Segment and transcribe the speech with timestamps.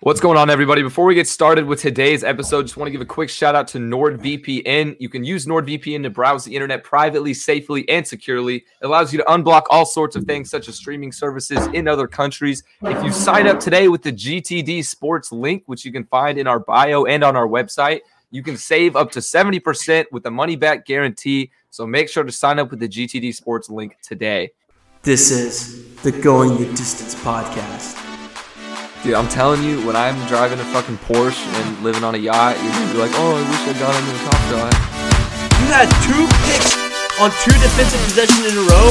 [0.00, 0.82] What's going on, everybody?
[0.82, 3.66] Before we get started with today's episode, just want to give a quick shout out
[3.68, 4.96] to NordVPN.
[5.00, 8.58] You can use NordVPN to browse the internet privately, safely, and securely.
[8.58, 12.06] It allows you to unblock all sorts of things, such as streaming services in other
[12.06, 12.62] countries.
[12.82, 16.46] If you sign up today with the GTD Sports link, which you can find in
[16.46, 20.54] our bio and on our website, you can save up to 70% with a money
[20.54, 21.50] back guarantee.
[21.70, 24.52] So make sure to sign up with the GTD Sports link today.
[25.02, 28.07] This is the Going the Distance podcast.
[29.02, 32.58] Dude, I'm telling you, when I'm driving a fucking Porsche and living on a yacht,
[32.58, 34.74] you're gonna be like, oh, I wish I'd gone into the top shot.
[35.62, 36.74] You had two picks
[37.22, 38.90] on two defensive possessions in a row,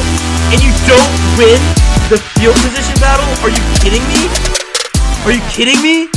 [0.55, 1.59] and you don't win
[2.08, 3.27] the field position battle?
[3.44, 4.32] Are you kidding me?
[5.27, 6.08] Are you kidding me?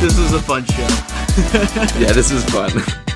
[0.00, 0.82] This is a fun show.
[1.98, 2.70] yeah, this is fun.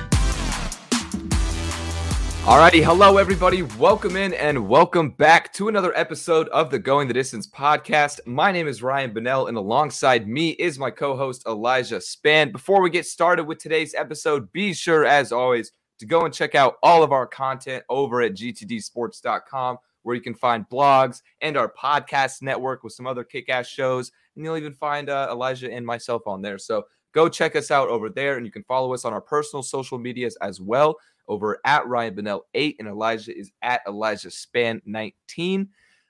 [2.49, 3.61] Alrighty, hello everybody.
[3.61, 8.25] Welcome in and welcome back to another episode of the Going the Distance podcast.
[8.25, 12.51] My name is Ryan Bonnell, and alongside me is my co-host Elijah Span.
[12.51, 16.55] Before we get started with today's episode, be sure, as always, to go and check
[16.55, 21.71] out all of our content over at gtdsports.com, where you can find blogs and our
[21.71, 26.23] podcast network with some other kick-ass shows, and you'll even find uh, Elijah and myself
[26.25, 26.57] on there.
[26.57, 29.61] So go check us out over there, and you can follow us on our personal
[29.61, 30.95] social medias as well
[31.29, 35.69] over at Ryan Bonnell 8, and Elijah is at Elijah Span 19.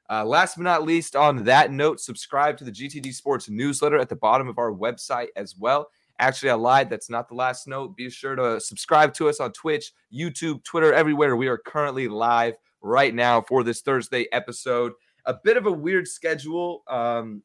[0.10, 4.10] Uh, last but not least, on that note, subscribe to the GTD Sports newsletter at
[4.10, 5.90] the bottom of our website as well.
[6.18, 6.90] Actually, I lied.
[6.90, 7.96] That's not the last note.
[7.96, 11.36] Be sure to subscribe to us on Twitch, YouTube, Twitter, everywhere.
[11.36, 14.94] We are currently live right now for this Thursday episode.
[15.26, 16.84] A bit of a weird schedule.
[16.88, 17.44] Um,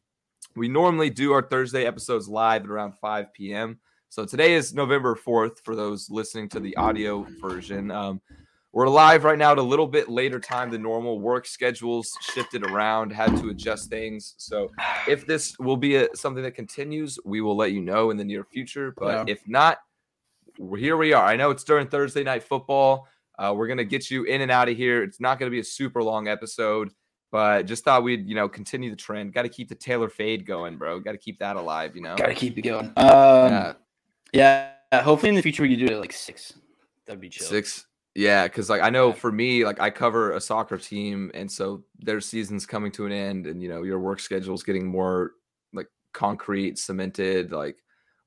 [0.56, 3.78] we normally do our Thursday episodes live at around 5 p.m.
[4.14, 7.90] So today is November 4th for those listening to the audio version.
[7.90, 8.20] Um,
[8.70, 11.18] we're live right now at a little bit later time than normal.
[11.18, 14.34] Work schedules shifted around, had to adjust things.
[14.36, 14.70] So
[15.08, 18.22] if this will be a, something that continues, we will let you know in the
[18.22, 18.94] near future.
[18.96, 19.32] But yeah.
[19.32, 19.78] if not,
[20.78, 21.26] here we are.
[21.26, 23.08] I know it's during Thursday night football.
[23.36, 25.02] Uh, we're gonna get you in and out of here.
[25.02, 26.92] It's not gonna be a super long episode,
[27.32, 29.32] but just thought we'd you know continue the trend.
[29.32, 31.00] Got to keep the Taylor fade going, bro.
[31.00, 31.96] Got to keep that alive.
[31.96, 32.92] You know, got to keep it going.
[32.96, 33.72] Um, yeah.
[34.34, 36.54] Yeah, hopefully in the future we could do it at like six.
[37.06, 37.46] That'd be chill.
[37.46, 37.86] Six.
[38.16, 41.84] Yeah, because like I know for me, like I cover a soccer team, and so
[41.98, 45.32] their season's coming to an end, and you know your work schedule is getting more
[45.72, 47.52] like concrete, cemented.
[47.52, 47.76] Like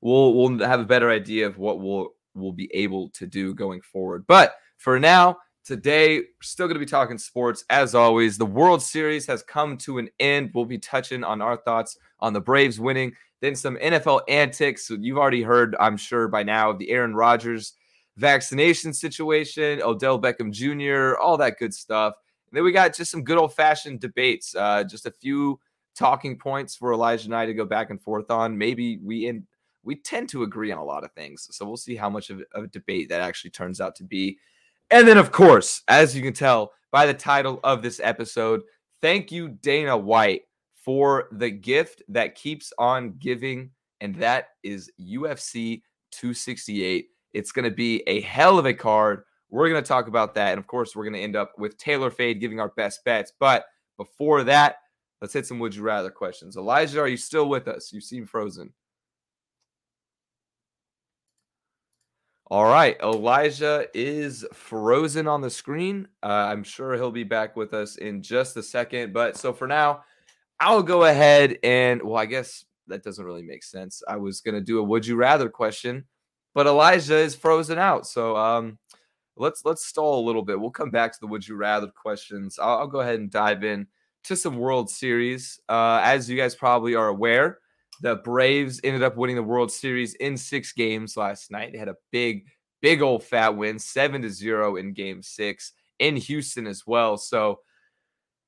[0.00, 3.80] we'll we'll have a better idea of what we'll we'll be able to do going
[3.80, 4.26] forward.
[4.26, 5.38] But for now,
[5.68, 8.38] today we're still going to be talking sports as always.
[8.38, 10.50] The World Series has come to an end.
[10.54, 14.90] We'll be touching on our thoughts on the Braves winning then some NFL antics.
[14.90, 17.74] You've already heard, I'm sure by now, of the Aaron Rodgers
[18.16, 22.14] vaccination situation, Odell Beckham Jr., all that good stuff.
[22.50, 25.60] And then we got just some good old fashioned debates, uh, just a few
[25.96, 28.58] talking points for Elijah and I to go back and forth on.
[28.58, 29.46] Maybe we in
[29.84, 32.42] we tend to agree on a lot of things, so we'll see how much of
[32.54, 34.38] a debate that actually turns out to be.
[34.90, 38.62] And then, of course, as you can tell by the title of this episode,
[39.02, 40.42] thank you, Dana White,
[40.74, 45.82] for the gift that keeps on giving, and that is UFC
[46.12, 47.08] 268.
[47.34, 49.24] It's going to be a hell of a card.
[49.50, 50.52] We're going to talk about that.
[50.52, 53.32] And of course, we're going to end up with Taylor Fade giving our best bets.
[53.38, 53.66] But
[53.98, 54.76] before that,
[55.20, 56.56] let's hit some would you rather questions.
[56.56, 57.92] Elijah, are you still with us?
[57.92, 58.72] You seem frozen.
[62.50, 66.08] All right, Elijah is frozen on the screen.
[66.22, 69.12] Uh, I'm sure he'll be back with us in just a second.
[69.12, 70.02] But so for now,
[70.58, 74.02] I'll go ahead and well, I guess that doesn't really make sense.
[74.08, 76.06] I was gonna do a would you rather question,
[76.54, 78.06] but Elijah is frozen out.
[78.06, 78.78] So um
[79.36, 80.58] let's let's stall a little bit.
[80.58, 82.58] We'll come back to the would you rather questions.
[82.58, 83.86] I'll, I'll go ahead and dive in
[84.24, 85.60] to some World Series.
[85.68, 87.58] Uh, as you guys probably are aware,
[88.00, 91.72] the Braves ended up winning the World Series in six games last night.
[91.72, 92.46] They had a big,
[92.80, 97.16] big old fat win, seven to zero in Game Six in Houston as well.
[97.16, 97.60] So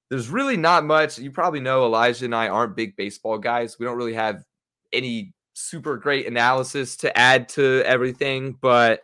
[0.09, 1.19] there's really not much.
[1.19, 3.79] You probably know Elijah and I aren't big baseball guys.
[3.79, 4.45] We don't really have
[4.93, 8.57] any super great analysis to add to everything.
[8.61, 9.03] But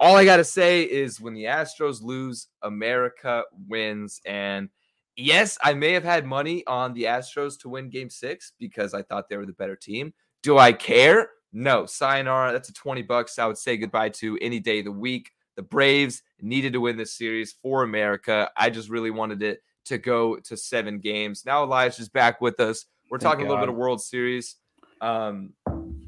[0.00, 4.20] all I got to say is when the Astros lose, America wins.
[4.26, 4.68] And
[5.16, 9.02] yes, I may have had money on the Astros to win game six because I
[9.02, 10.12] thought they were the better team.
[10.42, 11.30] Do I care?
[11.52, 11.86] No.
[11.86, 15.30] Sayonara, that's a 20 bucks I would say goodbye to any day of the week.
[15.56, 18.50] The Braves needed to win this series for America.
[18.56, 21.44] I just really wanted it to go to seven games.
[21.44, 22.86] Now Elijah's back with us.
[23.10, 23.48] We're Thank talking God.
[23.48, 24.56] a little bit of World Series.
[25.00, 25.52] Um,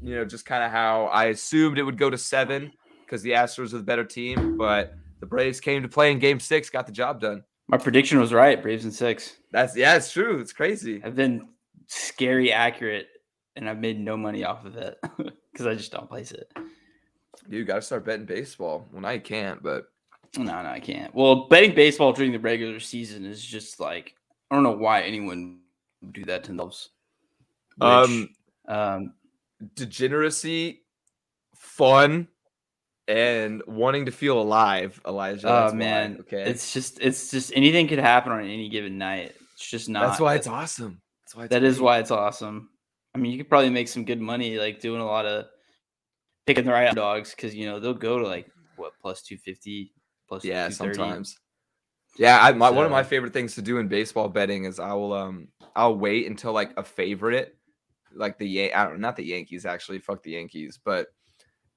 [0.01, 2.71] you know, just kind of how I assumed it would go to seven
[3.05, 6.39] because the Astros are the better team, but the Braves came to play in game
[6.39, 7.43] six, got the job done.
[7.67, 9.37] My prediction was right, Braves in six.
[9.51, 10.39] That's yeah, it's true.
[10.39, 11.01] It's crazy.
[11.03, 11.47] I've been
[11.87, 13.07] scary accurate
[13.55, 14.99] and I've made no money off of it
[15.51, 16.51] because I just don't place it.
[17.47, 18.85] You got to start betting baseball.
[18.91, 19.85] Well, I can't, but
[20.37, 21.13] no, no, I can't.
[21.13, 24.15] Well, betting baseball during the regular season is just like
[24.51, 25.59] I don't know why anyone
[26.01, 26.89] would do that to themselves.
[27.77, 28.29] Which, um,
[28.67, 29.13] um,
[29.75, 30.83] degeneracy,
[31.55, 32.27] fun,
[33.07, 35.47] and wanting to feel alive, Elijah.
[35.47, 36.49] Oh man, why, okay.
[36.49, 39.35] It's just it's just anything could happen on any given night.
[39.53, 40.07] It's just not.
[40.07, 41.01] That's why it's awesome.
[41.25, 41.47] That's why.
[41.47, 42.69] That is why it's awesome.
[43.13, 45.45] I mean, you could probably make some good money like doing a lot of
[46.45, 49.93] picking the right dogs because you know they'll go to like what plus two fifty
[50.27, 51.37] plus yeah sometimes.
[52.17, 54.79] Yeah, I, my, so, one of my favorite things to do in baseball betting is
[54.79, 57.57] I will um I'll wait until like a favorite,
[58.13, 61.07] like the Yan- I don't not the Yankees actually, fuck the Yankees, but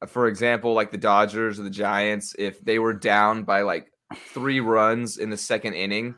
[0.07, 3.93] for example, like the Dodgers or the Giants, if they were down by like
[4.33, 6.15] three runs in the second inning,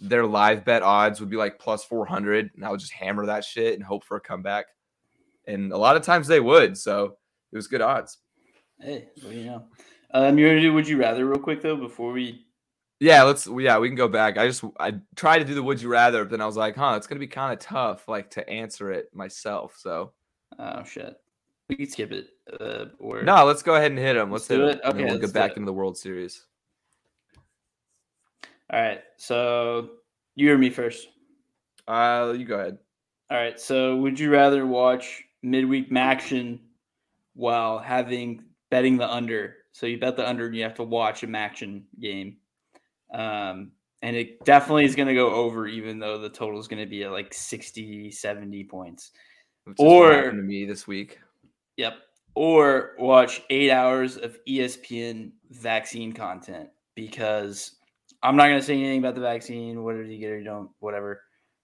[0.00, 2.50] their live bet odds would be like plus 400.
[2.54, 4.66] And I would just hammer that shit and hope for a comeback.
[5.46, 6.76] And a lot of times they would.
[6.76, 7.16] So
[7.52, 8.18] it was good odds.
[8.80, 9.64] Hey, well, you know.
[10.12, 12.46] Um, you want to do Would You Rather real quick, though, before we.
[12.98, 13.46] Yeah, let's.
[13.46, 14.36] Yeah, we can go back.
[14.36, 16.76] I just I tried to do the Would You Rather, but then I was like,
[16.76, 19.76] huh, it's gonna be kind of tough, like to answer it myself.
[19.78, 20.12] So.
[20.58, 21.16] Oh shit.
[21.70, 22.30] We can skip it.
[22.60, 24.32] Uh, or no, let's go ahead and hit them.
[24.32, 24.80] Let's, let's hit it.
[24.84, 26.44] Okay, we'll get back into the World Series.
[28.72, 29.02] All right.
[29.16, 29.90] So
[30.34, 31.06] you or me first?
[31.86, 32.78] Uh, you go ahead.
[33.30, 33.58] All right.
[33.60, 36.58] So would you rather watch midweek action
[37.34, 39.58] while having betting the under?
[39.70, 42.38] So you bet the under and you have to watch a MACtion game.
[43.14, 43.70] Um,
[44.02, 46.90] and it definitely is going to go over, even though the total is going to
[46.90, 49.12] be at like 60, 70 points.
[49.64, 51.20] Which or to me this week.
[51.80, 51.94] Yep.
[52.34, 57.76] Or watch eight hours of ESPN vaccine content because
[58.22, 59.82] I'm not gonna say anything about the vaccine.
[59.82, 61.22] Whether you get or you don't, whatever.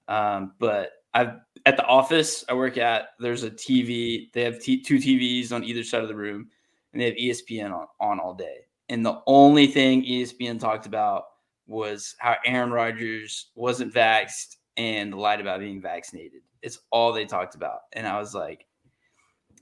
[0.09, 1.35] Um, but I've
[1.67, 3.09] at the office I work at.
[3.19, 4.33] There's a TV.
[4.33, 6.49] They have t- two TVs on either side of the room,
[6.95, 8.61] and they have ESPN on, on all day.
[8.89, 11.25] And the only thing ESPN talked about
[11.67, 16.41] was how Aaron Rodgers wasn't vaxxed and lied about being vaccinated.
[16.63, 17.81] It's all they talked about.
[17.93, 18.67] And I was like,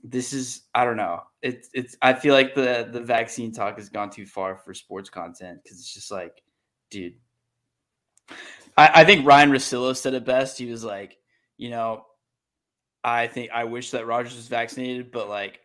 [0.09, 1.21] this is I don't know.
[1.41, 5.09] It's it's I feel like the the vaccine talk has gone too far for sports
[5.09, 6.43] content because it's just like
[6.89, 7.15] dude.
[8.77, 10.57] I, I think Ryen Russillo said it best.
[10.57, 11.17] He was like,
[11.57, 12.05] you know,
[13.03, 15.61] I think I wish that Rodgers was vaccinated, but like,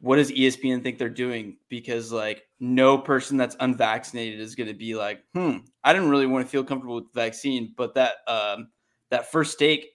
[0.00, 1.56] what does ESPN think they're doing?
[1.68, 6.26] Because like, no person that's unvaccinated is going to be like, hmm, I didn't really
[6.26, 8.68] want to feel comfortable with the vaccine, but that um
[9.10, 9.88] that first steak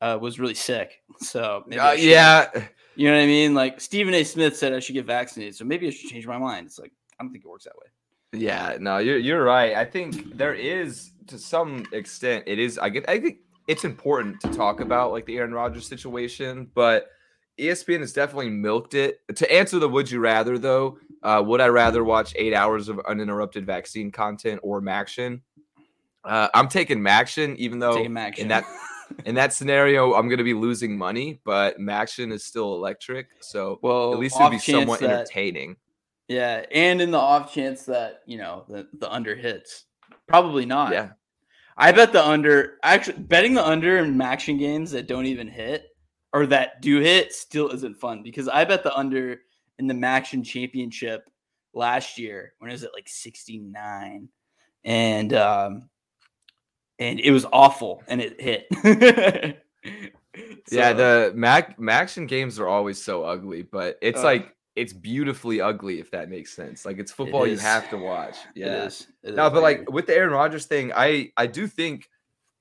[0.00, 1.00] uh, was really sick.
[1.20, 2.50] So uh, yeah,
[2.96, 3.54] you know what I mean.
[3.54, 4.24] Like Stephen A.
[4.24, 6.66] Smith said, I should get vaccinated, so maybe I should change my mind.
[6.66, 7.86] It's like I don't think it works that way.
[8.32, 9.74] Yeah, no, you're you're right.
[9.74, 13.38] I think there is to some extent it is I get I think
[13.68, 17.08] it's important to talk about like the Aaron Rodgers situation, but
[17.58, 19.20] ESPN has definitely milked it.
[19.34, 23.00] To answer the would you rather though, uh, would I rather watch eight hours of
[23.00, 25.40] uninterrupted vaccine content or MACtion?
[26.24, 28.14] Uh, I'm taking MACtion, even though in
[28.48, 28.64] that
[29.24, 33.78] in that scenario I'm going to be losing money, but MACtion is still electric, so
[33.82, 35.76] well, at least it'd be somewhat that, entertaining.
[36.28, 39.84] Yeah, and in the off chance that you know the, the under hits,
[40.26, 40.92] probably not.
[40.92, 41.10] Yeah,
[41.76, 42.78] I bet the under.
[42.82, 45.86] Actually, betting the under in MACtion games that don't even hit
[46.32, 49.40] or that do hit still isn't fun because I bet the under
[49.78, 51.30] in the MACtion championship
[51.74, 54.28] last year when it was like sixty nine,
[54.84, 55.88] and um,
[56.98, 58.66] and it was awful and it hit.
[60.68, 64.92] so, yeah, the Mac MACtion games are always so ugly, but it's uh, like it's
[64.92, 66.84] beautifully ugly if that makes sense.
[66.84, 68.36] Like it's football it you have to watch.
[68.54, 68.66] Yeah.
[68.66, 69.06] It is.
[69.22, 72.08] It no, is but like with the Aaron Rodgers thing, I I do think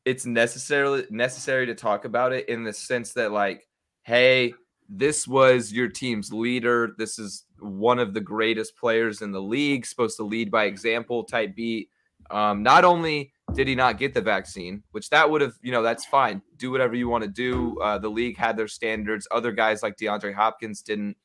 [0.06, 3.68] it's necessarily necessary to talk about it in the sense that like,
[4.04, 4.54] hey,
[4.88, 6.94] this was your team's leader.
[6.98, 11.24] This is one of the greatest players in the league, supposed to lead by example
[11.24, 11.90] type beat.
[12.30, 15.82] Um, not only did he not get the vaccine, which that would have, you know,
[15.82, 16.42] that's fine.
[16.58, 17.80] Do whatever you want to do.
[17.80, 19.28] Uh, the league had their standards.
[19.32, 21.16] Other guys like DeAndre Hopkins didn't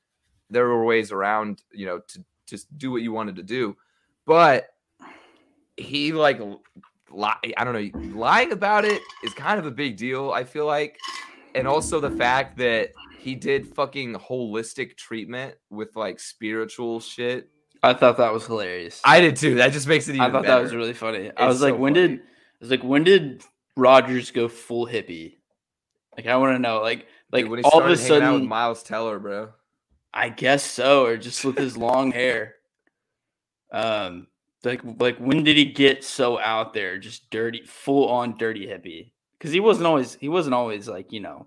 [0.50, 3.76] there were ways around, you know, to just do what you wanted to do.
[4.26, 4.68] But
[5.76, 6.40] he like
[7.12, 10.99] I don't know, lying about it is kind of a big deal, I feel like.
[11.54, 17.50] And also the fact that he did fucking holistic treatment with like spiritual shit.
[17.82, 19.00] I thought that was hilarious.
[19.04, 19.56] I did too.
[19.56, 20.56] That just makes it even I thought better.
[20.56, 21.26] that was really funny.
[21.26, 22.08] It's I was like, so when funny.
[22.08, 22.22] did I
[22.60, 23.42] was like, when did
[23.76, 25.37] Rodgers go full hippie?
[26.16, 26.80] Like I want to know.
[26.82, 29.50] Like like Dude, all of a sudden with Miles Teller, bro.
[30.12, 32.56] I guess so, or just with his long hair.
[33.72, 34.26] Um,
[34.64, 39.12] like like when did he get so out there, just dirty, full on dirty hippie?
[39.38, 41.46] Because he wasn't always he wasn't always like you know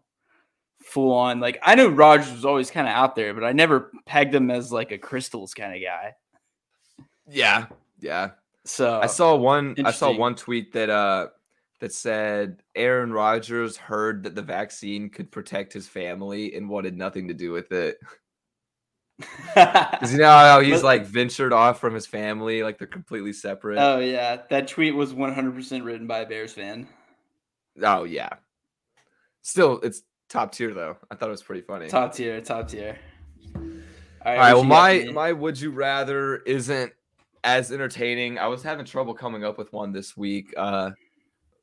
[0.83, 1.39] full on.
[1.39, 4.49] Like I know Rodgers was always kind of out there, but I never pegged him
[4.49, 6.15] as like a crystals kind of guy.
[7.27, 7.67] Yeah,
[7.99, 8.31] yeah.
[8.65, 9.75] So I saw one.
[9.83, 11.27] I saw one tweet that uh
[11.79, 17.27] that said Aaron Rodgers heard that the vaccine could protect his family and wanted nothing
[17.27, 17.97] to do with it.
[19.53, 23.31] Because you know how he's but, like ventured off from his family, like they're completely
[23.31, 23.77] separate.
[23.77, 26.87] Oh yeah, that tweet was 100% written by a Bears fan.
[27.81, 28.29] Oh yeah.
[29.43, 30.97] Still, it's top tier though.
[31.11, 31.87] I thought it was pretty funny.
[31.89, 32.97] Top tier, top tier.
[33.55, 33.71] All right.
[34.25, 36.91] All right well, my my would you rather isn't
[37.43, 38.39] as entertaining.
[38.39, 40.53] I was having trouble coming up with one this week.
[40.55, 40.91] Uh,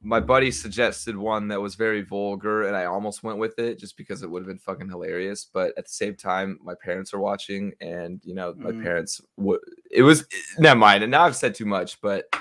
[0.03, 3.97] my buddy suggested one that was very vulgar, and I almost went with it just
[3.97, 5.45] because it would have been fucking hilarious.
[5.45, 8.83] But at the same time, my parents are watching, and you know, my mm.
[8.83, 9.61] parents would.
[9.91, 10.27] It was
[10.59, 11.03] never mind.
[11.03, 12.35] And now I've said too much, but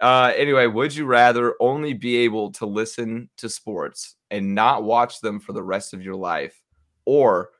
[0.00, 5.20] uh, anyway, would you rather only be able to listen to sports and not watch
[5.20, 6.62] them for the rest of your life,
[7.04, 7.50] or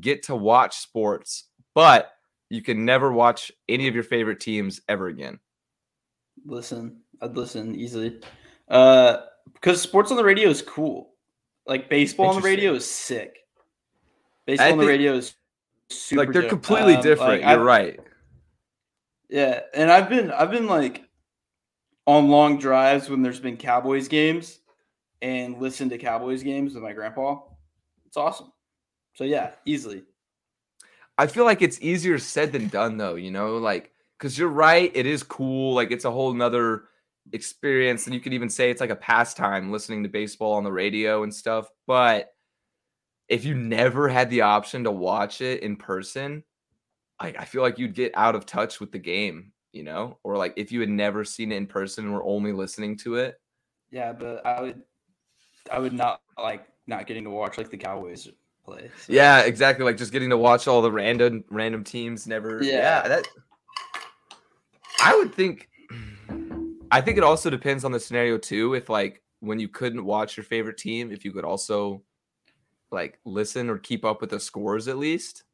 [0.00, 2.12] get to watch sports, but
[2.50, 5.38] you can never watch any of your favorite teams ever again?
[6.44, 8.20] Listen, I'd listen easily.
[8.68, 9.18] Uh,
[9.54, 11.14] because sports on the radio is cool.
[11.66, 13.38] Like baseball on the radio is sick.
[14.46, 15.34] Baseball I on the radio is
[15.88, 16.24] super.
[16.24, 16.50] Like they're dope.
[16.50, 17.30] completely um, different.
[17.30, 18.00] Like, You're I've, right.
[19.28, 21.04] Yeah, and I've been I've been like
[22.06, 24.58] on long drives when there's been Cowboys games
[25.22, 27.38] and listened to Cowboys games with my grandpa.
[28.06, 28.52] It's awesome.
[29.14, 30.02] So yeah, easily.
[31.20, 34.90] I feel like it's easier said than done though, you know, like because you're right,
[34.94, 35.74] it is cool.
[35.74, 36.84] Like it's a whole nother
[37.32, 40.72] experience and you could even say it's like a pastime listening to baseball on the
[40.72, 42.32] radio and stuff but
[43.28, 46.42] if you never had the option to watch it in person
[47.18, 50.36] I, I feel like you'd get out of touch with the game you know or
[50.36, 53.40] like if you had never seen it in person and were only listening to it
[53.90, 54.82] yeah but i would
[55.70, 58.28] i would not like not getting to watch like the cowboys
[58.70, 59.12] play so.
[59.12, 63.08] yeah exactly like just getting to watch all the random random teams never yeah, yeah
[63.08, 63.28] that
[65.02, 65.70] i would think
[66.90, 68.74] I think it also depends on the scenario too.
[68.74, 72.02] If like when you couldn't watch your favorite team, if you could also
[72.90, 75.44] like listen or keep up with the scores at least.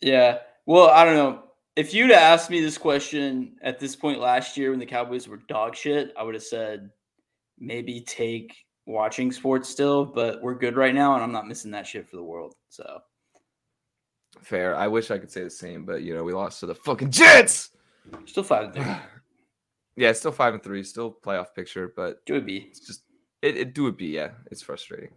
[0.00, 0.38] Yeah.
[0.66, 1.44] Well, I don't know.
[1.76, 5.38] If you'd asked me this question at this point last year when the Cowboys were
[5.48, 6.90] dog shit, I would have said
[7.58, 11.86] maybe take watching sports still, but we're good right now and I'm not missing that
[11.86, 12.54] shit for the world.
[12.68, 13.00] So
[14.42, 14.76] fair.
[14.76, 17.10] I wish I could say the same, but you know, we lost to the fucking
[17.10, 17.70] Jets.
[18.26, 18.76] Still five.
[19.96, 22.66] Yeah, it's still five and three, still playoff picture, but do it be.
[22.68, 23.02] It's just
[23.42, 24.30] it, it do it be, yeah.
[24.50, 25.10] It's frustrating.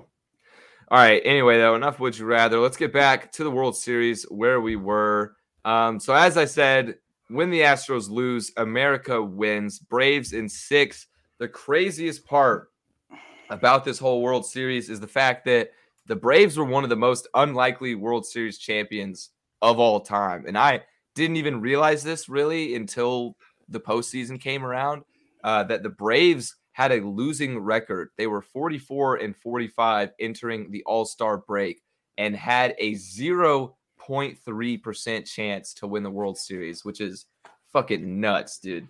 [0.89, 1.21] All right.
[1.25, 2.59] Anyway, though, enough would you rather.
[2.59, 5.35] Let's get back to the World Series where we were.
[5.65, 6.95] Um, so as I said,
[7.29, 9.79] when the Astros lose, America wins.
[9.79, 11.07] Braves in six.
[11.39, 12.69] The craziest part
[13.49, 15.71] about this whole World Series is the fact that
[16.05, 20.45] the Braves were one of the most unlikely World Series champions of all time.
[20.47, 20.83] And I
[21.15, 23.35] didn't even realize this really until
[23.69, 25.03] the postseason came around,
[25.43, 28.09] uh, that the Braves had a losing record.
[28.17, 31.81] They were 44 and 45 entering the All Star break
[32.17, 37.25] and had a 0.3% chance to win the World Series, which is
[37.73, 38.87] fucking nuts, dude.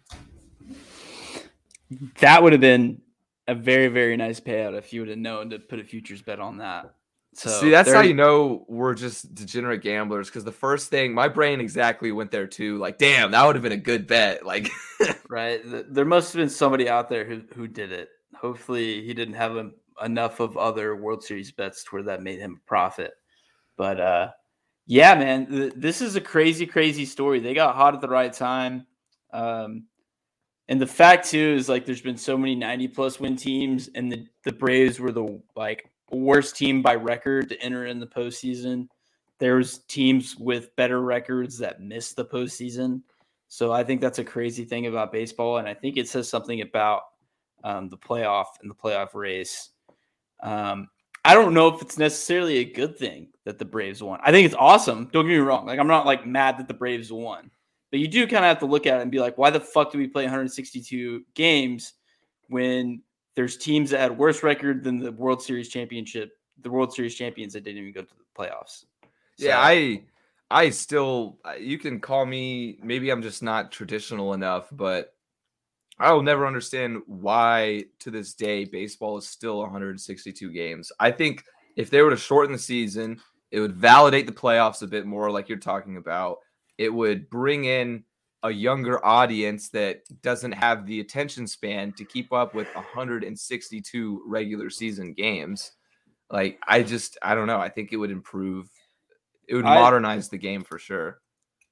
[2.20, 3.02] That would have been
[3.48, 6.40] a very, very nice payout if you would have known to put a futures bet
[6.40, 6.94] on that.
[7.34, 10.28] So See, that's how you know we're just degenerate gamblers.
[10.28, 12.80] Because the first thing, my brain exactly went there too.
[12.80, 14.42] Like, damn, that would have been a good bet.
[14.46, 14.70] Like,
[15.30, 15.62] right?
[15.64, 18.10] There must have been somebody out there who who did it.
[18.36, 19.70] Hopefully, he didn't have a,
[20.04, 23.12] enough of other World Series bets to where that made him a profit.
[23.78, 24.32] But uh,
[24.88, 27.40] yeah, man, th- this is a crazy, crazy story.
[27.40, 28.88] They got hot at the right time.
[29.32, 29.84] Um,
[30.70, 34.12] and the fact too is like there's been so many 90 plus win teams, and
[34.12, 38.88] the the Braves were the like worst team by record to enter in the postseason.
[39.40, 43.02] There's teams with better records that missed the postseason.
[43.48, 45.58] So I think that's a crazy thing about baseball.
[45.58, 47.04] And I think it says something about
[47.64, 49.70] um, the playoff and the playoff race.
[50.42, 50.90] Um,
[51.24, 54.20] I don't know if it's necessarily a good thing that the Braves won.
[54.24, 55.10] I think it's awesome.
[55.12, 55.66] Don't get me wrong.
[55.66, 57.52] Like I'm not like mad that the Braves won,
[57.92, 59.60] but you do kind of have to look at it and be like, why the
[59.60, 61.94] fuck do we play 162 games
[62.50, 63.02] when
[63.36, 67.54] there's teams that had worse record than the World Series championship, the World Series champions
[67.54, 68.86] that didn't even go to the playoffs.
[69.38, 70.04] So, yeah, I
[70.50, 75.14] I still you can call me maybe I'm just not traditional enough, but
[76.00, 80.92] I will never understand why to this day baseball is still 162 games.
[81.00, 81.44] I think
[81.76, 83.20] if they were to shorten the season,
[83.52, 86.40] it would validate the playoffs a bit more like you're talking about.
[86.78, 88.04] It would bring in
[88.44, 94.70] a younger audience that doesn't have the attention span to keep up with 162 regular
[94.70, 95.72] season games.
[96.30, 97.60] Like I just I don't know.
[97.60, 98.70] I think it would improve.
[99.48, 101.20] It would I- modernize the game for sure.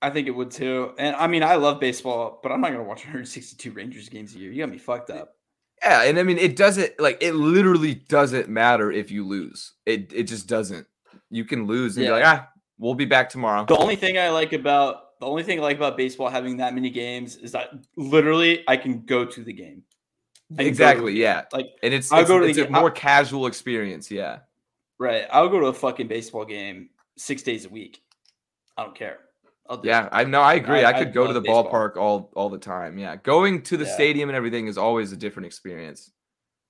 [0.01, 0.93] I think it would too.
[0.99, 4.39] And I mean, I love baseball, but I'm not gonna watch 162 Rangers games a
[4.39, 4.51] year.
[4.51, 5.33] You got me fucked up.
[5.83, 9.73] Yeah, and I mean it doesn't like it literally doesn't matter if you lose.
[9.85, 10.85] It it just doesn't.
[11.29, 12.11] You can lose and Yeah.
[12.11, 13.65] be like, ah, we'll be back tomorrow.
[13.65, 16.73] The only thing I like about the only thing I like about baseball having that
[16.73, 19.83] many games is that literally I can go to the game.
[20.51, 21.21] I can go Exactly, a game.
[21.21, 21.43] yeah.
[21.53, 24.39] Like And it's I'll it's, go to the it's a game- more casual experience, yeah.
[24.99, 28.01] right, I'll go to a fucking baseball game six days a week.
[28.77, 29.19] I don't care.
[29.69, 29.91] I'll do it.
[29.91, 30.83] Yeah, I know I agree.
[30.83, 31.71] I, I- could I go to the baseball.
[31.71, 32.97] ballpark all all the time.
[32.99, 33.15] Yeah.
[33.15, 33.93] Going to the Yeah.
[33.95, 36.11] stadium and everything is always a different experience.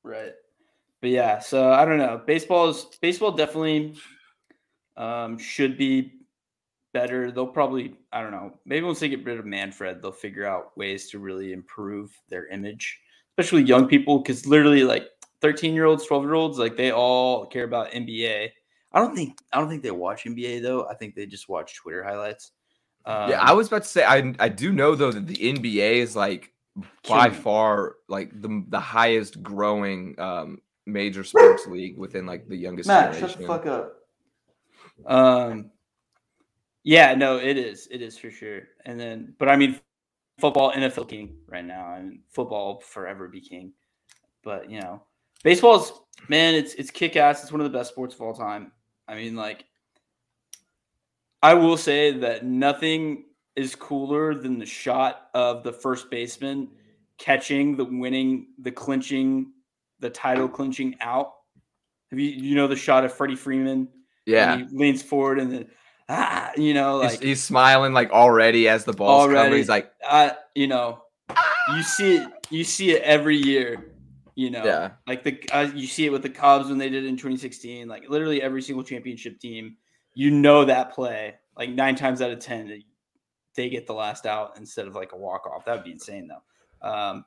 [0.04, 0.34] Right.
[1.02, 2.22] But yeah, so I don't know.
[2.26, 3.96] Baseball is baseball definitely
[4.98, 6.14] um, should be
[6.94, 7.32] better.
[7.32, 8.54] They'll probably I don't know.
[8.66, 12.48] Maybe once they get rid of Manfred, they'll figure out ways to really improve their
[12.48, 13.00] image,
[13.38, 14.20] especially young people.
[14.20, 15.08] Because literally, like
[15.42, 18.50] thirteen year olds, twelve year olds, like they all care about NBA.
[18.94, 20.88] I don't think I don't think they watch NBA though.
[20.88, 22.52] I think they just watch Twitter highlights.
[23.06, 25.98] Um, yeah, I was about to say I I do know though that the NBA
[25.98, 26.54] is like
[27.08, 32.56] by killing far like the the highest growing um major sports league within like the
[32.56, 33.28] youngest generation.
[33.28, 33.95] Shut the fuck up.
[35.06, 35.72] Um,
[36.84, 37.88] yeah, no, it is.
[37.92, 38.62] It is for sure.
[38.86, 39.80] And then, but I mean,
[40.40, 41.86] football, NFL king right now.
[41.86, 43.74] I mean, football forever be king.
[44.44, 45.02] But you know,
[45.44, 45.94] baseball's
[46.30, 47.44] man, it's it's kick ass.
[47.44, 48.72] It's one of the best sports of all time.
[49.08, 49.66] I mean, like,
[51.42, 53.26] I will say that nothing
[53.56, 56.70] is cooler than the shot of the first baseman
[57.18, 59.52] catching the winning, the clinching,
[60.00, 61.34] the title clinching out.
[62.12, 63.88] Have you you know the shot of Freddie Freeman?
[64.26, 64.58] Yeah.
[64.58, 65.68] he leans forward and then
[66.10, 69.38] ah, you know, He's, like he's smiling like already as the ball's coming.
[69.38, 69.58] Already.
[69.58, 71.04] He's like, uh, you know,
[71.76, 73.92] you see it, you see it every year.
[74.36, 77.06] You know, yeah, like the uh, you see it with the Cubs when they did
[77.06, 77.88] it in 2016.
[77.88, 79.78] Like literally every single championship team,
[80.14, 81.36] you know that play.
[81.58, 82.86] Like nine times out of ten, they-
[83.56, 85.64] they get the last out instead of like a walk off.
[85.64, 86.88] That would be insane though.
[86.90, 87.24] Um,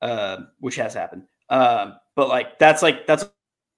[0.00, 1.24] uh, which has happened.
[1.48, 3.24] Um, but like that's like that's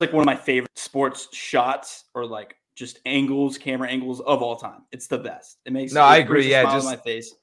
[0.02, 4.56] like one of my favorite sports shots or like just angles, camera angles of all
[4.56, 4.82] time.
[4.92, 5.58] It's the best.
[5.64, 6.50] It makes No, I it brings agree.
[6.52, 7.34] Yeah, just- my face.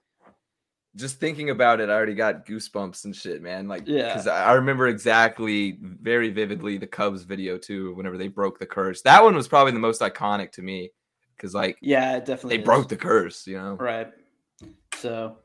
[0.96, 3.68] just thinking about it, I already got goosebumps and shit, man.
[3.68, 4.08] Like, Yeah.
[4.08, 7.94] because I I remember exactly, very vividly, the Cubs video too.
[7.96, 10.92] Whenever they broke the curse, that one was probably the most iconic to me,
[11.38, 12.58] because like Yeah, it definitely.
[12.58, 12.66] they is.
[12.66, 13.76] broke the curse, you know.
[13.76, 14.12] Right.
[14.96, 15.38] So,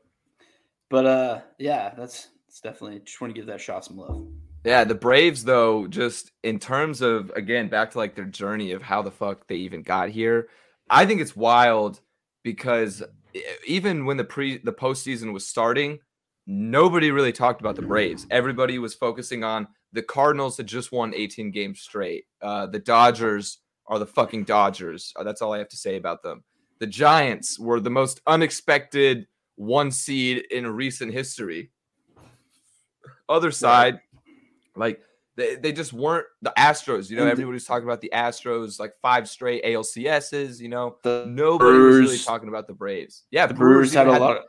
[0.89, 4.27] but uh, yeah, that's it's definitely just want to give that shot some love.
[4.65, 8.81] Yeah, the Braves though, just in terms of again back to like their journey of
[8.81, 10.47] how the fuck they even got here,
[10.89, 12.01] I think it's wild
[12.43, 13.03] because
[13.67, 15.99] even when the pre the postseason was starting,
[16.47, 18.25] nobody really talked about the Braves.
[18.31, 22.25] Everybody was focusing on the Cardinals that just won 18 games straight.
[22.41, 25.13] Uh, the Dodgers are the fucking Dodgers.
[25.15, 26.43] Uh, that's all I have to say about them.
[26.79, 31.69] The Giants were the most unexpected one seed in recent history.
[33.29, 34.01] Other side,
[34.75, 35.01] like
[35.35, 37.09] they, they just weren't the Astros.
[37.09, 40.59] You know, everybody's talking about the Astros, like five straight ALCSs.
[40.59, 43.23] You know, The nobody was really talking about the Braves.
[43.31, 44.43] Yeah, the Brewers had even a lot of,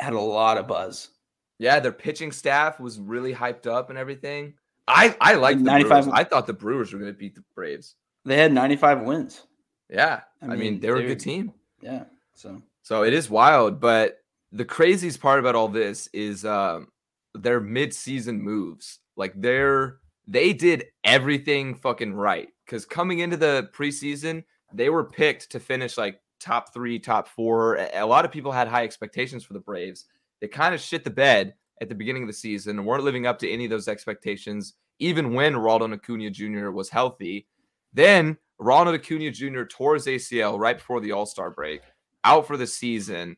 [0.00, 1.10] had a lot of buzz.
[1.58, 4.54] yeah, their pitching staff was really hyped up and everything.
[4.88, 6.18] I I like the 95 Brewers.
[6.18, 7.96] I thought the Brewers were going to beat the Braves.
[8.24, 9.42] They had 95 wins.
[9.90, 11.52] Yeah, I, I mean, mean, they were a good team.
[11.82, 12.04] Yeah.
[12.34, 14.18] So So it is wild, but
[14.52, 16.88] the craziest part about all this is um,
[17.34, 19.00] their mid-season moves.
[19.16, 25.50] Like they're they did everything fucking right because coming into the preseason, they were picked
[25.50, 27.76] to finish like top three, top four.
[27.94, 30.06] A lot of people had high expectations for the Braves.
[30.40, 33.26] They kind of shit the bed at the beginning of the season and weren't living
[33.26, 36.70] up to any of those expectations, even when Ronald Acuna Jr.
[36.70, 37.46] was healthy.
[37.92, 39.64] Then Ronald Acuna Jr.
[39.64, 41.82] tore his ACL right before the All Star break,
[42.24, 43.36] out for the season,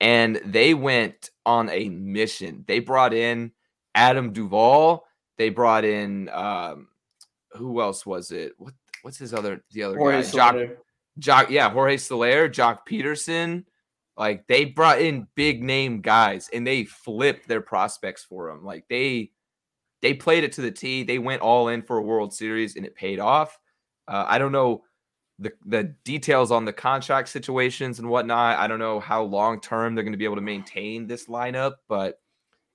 [0.00, 2.64] and they went on a mission.
[2.66, 3.52] They brought in
[3.94, 5.04] Adam Duvall.
[5.38, 6.88] They brought in um,
[7.52, 8.52] who else was it?
[8.58, 10.28] What what's his other the other Jorge guy?
[10.28, 10.76] Joc,
[11.20, 13.64] Joc, yeah, Jorge Soler, Joc Pederson.
[14.16, 18.64] Like they brought in big name guys and they flipped their prospects for them.
[18.64, 19.30] Like they
[20.02, 21.02] they played it to the T.
[21.02, 23.58] They went all in for a World Series and it paid off.
[24.08, 24.84] Uh, I don't know
[25.38, 28.58] the the details on the contract situations and whatnot.
[28.58, 31.74] I don't know how long term they're going to be able to maintain this lineup,
[31.88, 32.20] but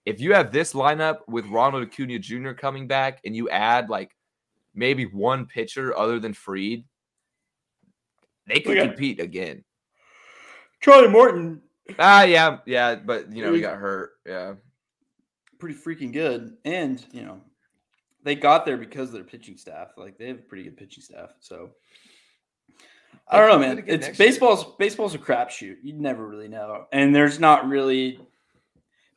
[0.06, 2.52] if you have this lineup with Ronald Acuna Jr.
[2.52, 4.16] coming back and you add like
[4.74, 6.84] maybe one pitcher other than Fried,
[8.48, 9.64] they could compete again.
[10.82, 11.62] Charlie Morton,
[12.00, 14.12] Ah, yeah, yeah, but you know he He- got hurt.
[14.26, 14.54] Yeah,
[15.60, 17.42] pretty freaking good, and you know,
[18.24, 19.90] they got there because of their pitching staff.
[19.98, 21.32] Like they have a pretty good pitching staff.
[21.40, 21.72] So
[23.28, 23.84] I don't know, man.
[23.88, 24.74] It's baseball's year.
[24.80, 25.78] baseball's a crapshoot.
[25.84, 28.20] You never really know, and there's not really.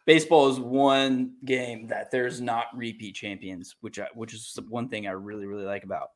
[0.06, 5.06] Baseball is one game that there's not repeat champions, which I, which is one thing
[5.06, 6.10] I really really like about.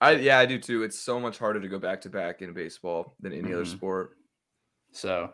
[0.00, 0.82] I yeah, I do too.
[0.82, 3.54] It's so much harder to go back to back in baseball than any mm-hmm.
[3.54, 4.16] other sport.
[4.90, 5.32] So,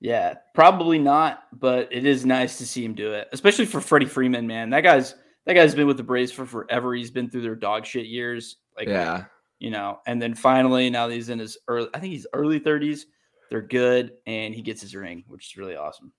[0.00, 4.06] yeah, probably not, but it is nice to see him do it, especially for Freddie
[4.06, 4.46] Freeman.
[4.46, 5.14] Man, that guy's
[5.46, 6.94] that guy's been with the Braves for forever.
[6.94, 8.56] He's been through their dog shit years.
[8.76, 9.24] Like, yeah,
[9.58, 11.88] you know, and then finally now he's in his early.
[11.94, 13.06] I think he's early thirties.
[13.50, 16.12] They're good, and he gets his ring, which is really awesome.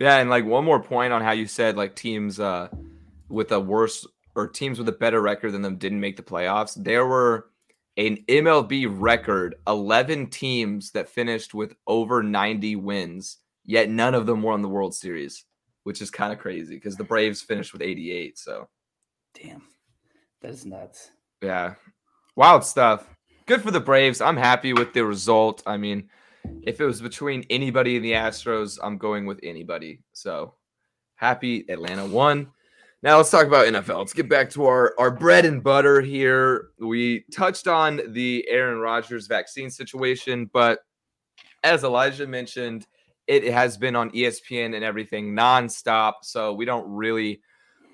[0.00, 2.68] Yeah, and like one more point on how you said like teams uh
[3.28, 6.74] with a worse or teams with a better record than them didn't make the playoffs.
[6.82, 7.50] There were
[7.96, 14.40] an MLB record 11 teams that finished with over 90 wins, yet none of them
[14.42, 15.44] won the World Series,
[15.84, 18.38] which is kind of crazy because the Braves finished with 88.
[18.38, 18.68] So,
[19.34, 19.62] damn,
[20.40, 21.10] that is nuts.
[21.42, 21.74] Yeah,
[22.36, 23.06] wild stuff.
[23.44, 24.20] Good for the Braves.
[24.22, 25.62] I'm happy with the result.
[25.66, 26.08] I mean,
[26.62, 30.00] if it was between anybody in the Astros, I'm going with anybody.
[30.12, 30.54] So
[31.16, 32.48] happy Atlanta won.
[33.02, 33.98] Now let's talk about NFL.
[33.98, 36.68] Let's get back to our, our bread and butter here.
[36.78, 40.80] We touched on the Aaron Rodgers vaccine situation, but
[41.64, 42.86] as Elijah mentioned,
[43.26, 46.14] it has been on ESPN and everything nonstop.
[46.22, 47.40] So we don't really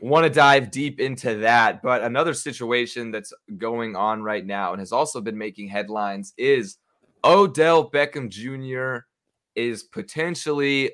[0.01, 1.83] want to dive deep into that.
[1.83, 6.79] But another situation that's going on right now and has also been making headlines is
[7.27, 9.05] Odell Beckham Jr.
[9.57, 10.93] is potentially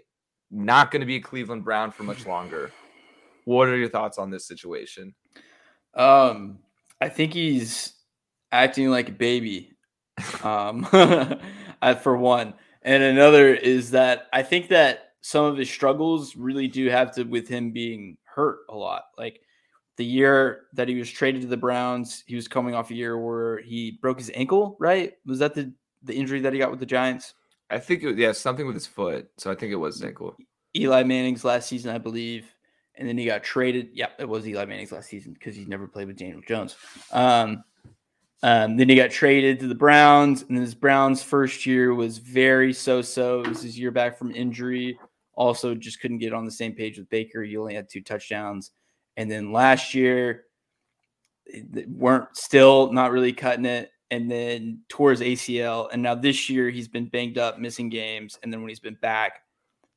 [0.50, 2.72] not going to be a Cleveland Brown for much longer.
[3.44, 5.14] What are your thoughts on this situation?
[5.94, 6.58] Um,
[7.00, 7.94] I think he's
[8.50, 9.70] acting like a baby.
[10.44, 10.84] Um,
[12.02, 16.88] for one, and another is that I think that some of his struggles really do
[16.90, 19.04] have to with him being hurt a lot.
[19.16, 19.40] Like
[19.96, 23.18] the year that he was traded to the Browns, he was coming off a year
[23.18, 24.76] where he broke his ankle.
[24.78, 25.14] Right?
[25.24, 27.34] Was that the the injury that he got with the Giants?
[27.70, 29.28] I think it, was, yeah, something with his foot.
[29.38, 30.36] So I think it was ankle.
[30.76, 32.46] Eli Manning's last season, I believe
[32.96, 33.90] and then he got traded.
[33.94, 36.76] Yeah, it was Eli Manning's last season because he never played with Daniel Jones.
[37.10, 37.64] Um,
[38.42, 42.72] um, then he got traded to the Browns, and his Browns' first year was very
[42.72, 43.40] so-so.
[43.40, 44.98] It was his year back from injury.
[45.34, 47.42] Also, just couldn't get on the same page with Baker.
[47.42, 48.72] He only had two touchdowns,
[49.16, 50.44] and then last year
[51.86, 53.90] weren't still not really cutting it.
[54.12, 58.52] And then towards ACL, and now this year he's been banged up, missing games, and
[58.52, 59.40] then when he's been back,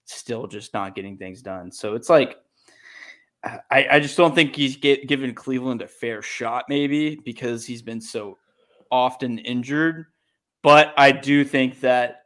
[0.06, 1.70] still just not getting things done.
[1.70, 2.38] So it's like
[3.70, 7.82] I, I just don't think he's get, given Cleveland a fair shot, maybe because he's
[7.82, 8.38] been so
[8.90, 10.06] often injured.
[10.64, 12.22] But I do think that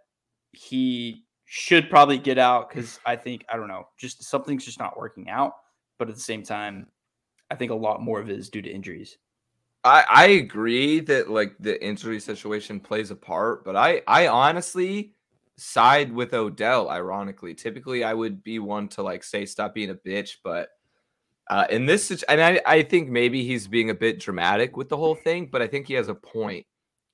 [0.51, 4.95] he should probably get out because I think I don't know, just something's just not
[4.95, 5.53] working out.
[5.97, 6.87] But at the same time,
[7.49, 9.17] I think a lot more of it is due to injuries.
[9.83, 15.13] I, I agree that like the injury situation plays a part, but I I honestly
[15.57, 16.89] side with Odell.
[16.89, 20.69] Ironically, typically I would be one to like say stop being a bitch, but
[21.49, 24.97] uh, in this, and I, I think maybe he's being a bit dramatic with the
[24.97, 26.65] whole thing, but I think he has a point.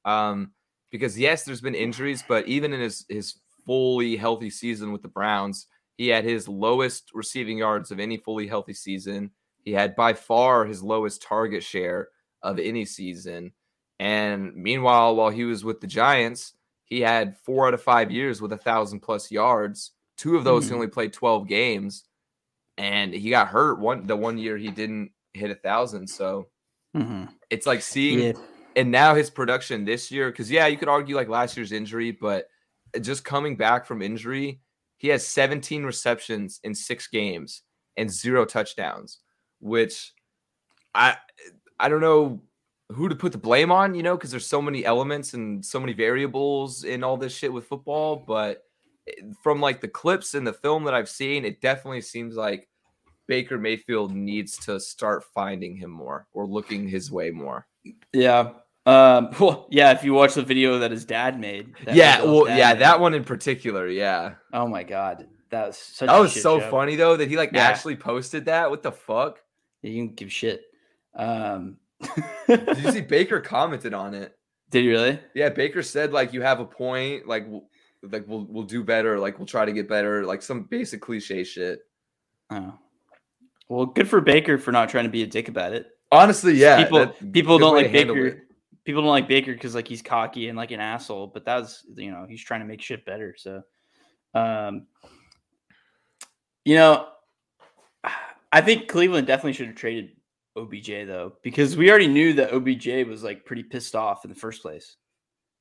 [0.04, 0.52] Um,
[0.92, 5.08] because yes, there's been injuries, but even in his his fully healthy season with the
[5.08, 9.32] Browns, he had his lowest receiving yards of any fully healthy season.
[9.64, 12.10] He had by far his lowest target share
[12.42, 13.52] of any season.
[14.00, 16.54] And meanwhile, while he was with the Giants,
[16.86, 19.92] he had four out of five years with a thousand plus yards.
[20.18, 20.70] Two of those mm.
[20.70, 22.06] he only played 12 games
[22.78, 26.08] and he got hurt one the one year he didn't hit a thousand.
[26.08, 26.48] So
[26.96, 27.26] mm-hmm.
[27.50, 28.34] it's like seeing yeah.
[28.76, 32.12] and now his production this year, because yeah, you could argue like last year's injury,
[32.12, 32.48] but
[33.02, 34.62] just coming back from injury,
[34.98, 37.64] he has 17 receptions in six games
[37.98, 39.20] and zero touchdowns,
[39.60, 40.14] which
[40.94, 41.18] I
[41.80, 42.42] I don't know
[42.92, 45.80] who to put the blame on, you know, because there's so many elements and so
[45.80, 48.64] many variables in all this shit with football, but
[49.42, 52.68] from like the clips in the film that I've seen, it definitely seems like
[53.28, 57.68] Baker Mayfield needs to start finding him more or looking his way more.
[58.14, 58.52] Yeah.
[58.86, 61.74] Um, well, yeah, if you watch the video that his dad made.
[61.92, 62.82] Yeah, well, yeah, made.
[62.82, 64.36] that one in particular, yeah.
[64.54, 65.28] Oh my god.
[65.50, 66.70] That was such That was so show.
[66.70, 67.64] funny though that he like yeah.
[67.64, 68.70] actually posted that.
[68.70, 69.40] What the fuck?
[69.82, 70.64] Yeah, you can give shit.
[71.16, 71.78] Um
[72.48, 74.38] Did you see Baker commented on it?
[74.72, 75.20] Did you really?
[75.34, 77.48] Yeah, Baker said like you have a point, like
[78.02, 81.44] like we'll we'll do better, like we'll try to get better, like some basic cliche
[81.44, 81.80] shit.
[82.50, 82.78] Oh.
[83.70, 85.88] Well, good for Baker for not trying to be a dick about it.
[86.12, 86.84] Honestly, yeah.
[86.84, 88.28] People people don't like Baker.
[88.28, 88.40] It.
[88.84, 92.12] People don't like Baker because like he's cocky and like an asshole, but that's you
[92.12, 93.36] know, he's trying to make shit better.
[93.38, 93.64] So
[94.34, 94.88] um
[96.64, 97.08] you know,
[98.52, 100.12] I think Cleveland definitely should have traded
[100.58, 104.36] OBJ though, because we already knew that OBJ was like pretty pissed off in the
[104.36, 104.96] first place.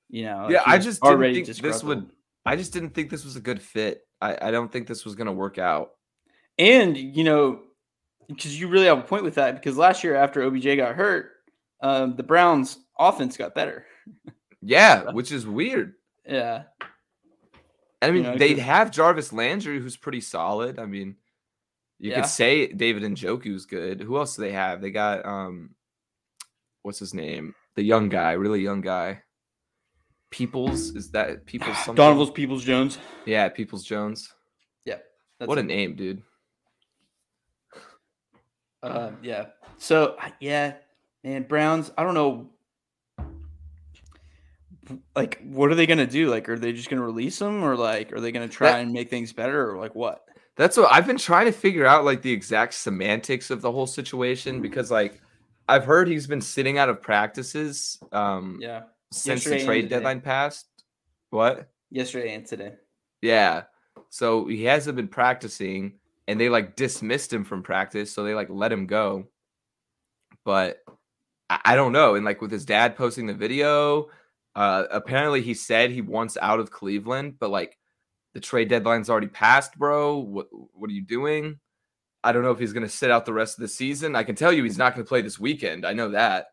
[0.08, 2.10] You know, yeah, like, I just was didn't think this would.
[2.46, 4.06] I just didn't think this was a good fit.
[4.20, 5.92] I, I don't think this was going to work out.
[6.58, 7.60] And you know,
[8.28, 11.32] because you really have a point with that, because last year after OBJ got hurt,
[11.80, 13.86] um, the Browns' offense got better.
[14.62, 15.94] Yeah, which is weird.
[16.28, 16.64] Yeah,
[18.00, 20.78] I mean, know, they have Jarvis Landry, who's pretty solid.
[20.78, 21.16] I mean,
[22.04, 22.20] you Yeah.
[22.20, 24.02] could say David and Njoku's good.
[24.02, 24.82] Who else do they have?
[24.82, 25.70] They got um,
[26.82, 27.54] what's his name?
[27.76, 29.22] The young guy, really young guy.
[30.30, 31.76] Peoples is that Peoples?
[31.84, 31.94] Something?
[31.94, 32.98] Donovan's Peoples Jones.
[33.24, 34.34] Yeah, Peoples Jones.
[34.84, 34.98] Yeah,
[35.38, 36.22] what a name, dude.
[38.82, 39.46] Uh, yeah.
[39.78, 40.74] So yeah,
[41.22, 41.90] man, Browns.
[41.96, 42.50] I don't know.
[45.16, 46.28] Like, what are they gonna do?
[46.28, 48.92] Like, are they just gonna release them, or like, are they gonna try That- and
[48.92, 50.20] make things better, or like what?
[50.56, 53.86] That's what I've been trying to figure out, like the exact semantics of the whole
[53.86, 55.20] situation, because like
[55.68, 60.20] I've heard he's been sitting out of practices um Yeah, since Yesterday the trade deadline
[60.20, 60.66] passed.
[61.30, 61.68] What?
[61.90, 62.72] yesterday and today.
[63.22, 63.62] Yeah.
[64.10, 65.94] So he hasn't been practicing
[66.26, 68.12] and they like dismissed him from practice.
[68.12, 69.28] So they like let him go.
[70.44, 70.78] But
[71.50, 72.14] I, I don't know.
[72.16, 74.08] And like with his dad posting the video,
[74.54, 77.76] uh apparently he said he wants out of Cleveland, but like
[78.34, 80.18] the trade deadline's already passed, bro.
[80.18, 81.58] What what are you doing?
[82.22, 84.14] I don't know if he's gonna sit out the rest of the season.
[84.16, 85.86] I can tell you he's not gonna play this weekend.
[85.86, 86.48] I know that.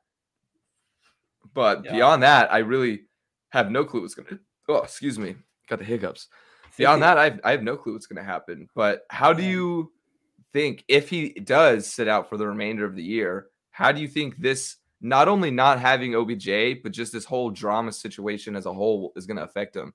[1.54, 1.92] But Yeah.
[1.94, 3.08] beyond that, I really
[3.50, 4.40] have no clue what's gonna
[4.70, 5.36] oh excuse me.
[5.68, 6.28] Got the hiccups.
[6.78, 8.68] Beyond that, I have, I have no clue what's going to happen.
[8.76, 9.92] But how do you
[10.54, 13.48] think if he does sit out for the remainder of the year?
[13.72, 17.92] How do you think this not only not having OBJ, but just this whole drama
[17.92, 19.94] situation as a whole is going to affect him?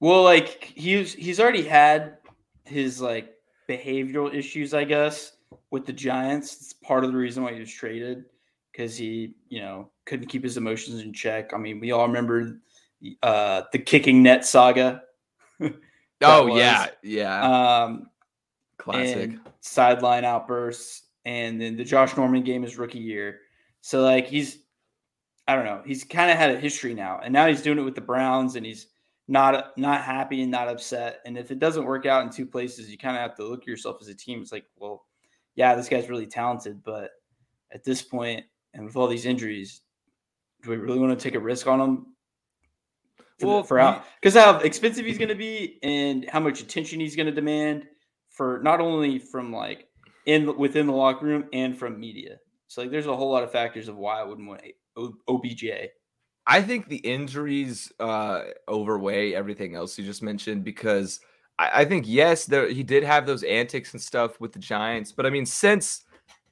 [0.00, 2.18] Well, like he's he's already had
[2.64, 3.34] his like
[3.68, 5.32] behavioral issues, I guess,
[5.70, 6.54] with the Giants.
[6.54, 8.24] It's part of the reason why he was traded
[8.72, 11.52] because he, you know, couldn't keep his emotions in check.
[11.52, 12.60] I mean, we all remember
[13.22, 15.02] uh, the kicking net saga.
[16.20, 18.10] Oh was- yeah, yeah, Um,
[18.76, 19.30] classic.
[19.60, 23.38] sideline outbursts, and then the Josh Norman game is rookie year.
[23.82, 24.58] So like he's,
[25.46, 27.82] I don't know, he's kind of had a history now, and now he's doing it
[27.82, 28.88] with the Browns, and he's
[29.28, 31.20] not not happy and not upset.
[31.26, 33.60] And if it doesn't work out in two places, you kind of have to look
[33.60, 34.40] at yourself as a team.
[34.40, 35.04] It's like, well,
[35.54, 37.10] yeah, this guy's really talented, but
[37.70, 39.82] at this point, and with all these injuries,
[40.62, 42.06] do we really want to take a risk on him?
[43.38, 46.98] For, Well, for how because how expensive he's going to be and how much attention
[46.98, 47.86] he's going to demand
[48.30, 49.88] for not only from like
[50.26, 52.38] in within the locker room and from media.
[52.66, 54.62] So like, there's a whole lot of factors of why I wouldn't want
[54.96, 55.64] O- OBJ.
[56.48, 61.20] I think the injuries uh, overweigh everything else you just mentioned because
[61.58, 65.12] I, I think yes, there he did have those antics and stuff with the Giants,
[65.12, 66.04] but I mean since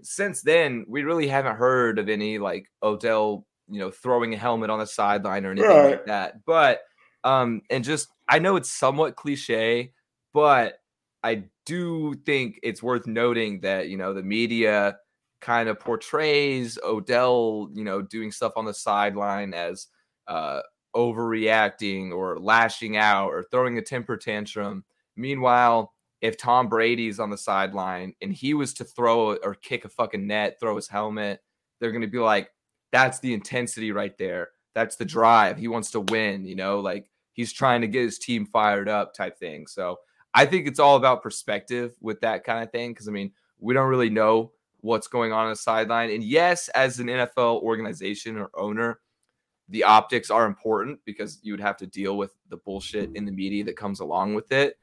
[0.03, 4.69] since then we really haven't heard of any like Odell, you know, throwing a helmet
[4.69, 5.93] on the sideline or anything Right.
[5.93, 6.45] like that.
[6.45, 6.81] But
[7.25, 9.93] um, and just I know it's somewhat cliche,
[10.35, 10.75] but
[11.23, 14.99] I do think it's worth noting that you know the media
[15.41, 19.89] kind of portrays Odell, you know, doing stuff on the sideline as
[20.29, 20.61] uh,
[20.95, 24.85] overreacting or lashing out or throwing a temper tantrum.
[25.17, 29.89] Meanwhile, if Tom Brady's on the sideline and he was to throw or kick a
[29.89, 31.41] fucking net, throw his helmet,
[31.79, 32.51] they're going to be like,
[32.91, 34.49] that's the intensity right there.
[34.75, 35.59] That's the drive.
[35.59, 39.15] He wants to win, you know, like he's trying to get his team fired up
[39.15, 39.67] type thing.
[39.67, 39.97] So
[40.35, 42.95] I think it's all about perspective with that kind of thing.
[42.95, 46.11] Cause I mean, we don't really know what's going on on the sideline.
[46.11, 49.01] And yes, as an NFL organization or owner,
[49.69, 53.33] the optics are important because you would have to deal with the bullshit in the
[53.33, 54.79] media that comes along with it.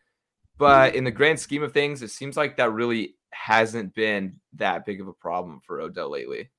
[0.57, 4.85] But in the grand scheme of things, it seems like that really hasn't been that
[4.85, 6.49] big of a problem for Odell lately.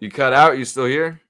[0.00, 1.20] You cut out, you still here?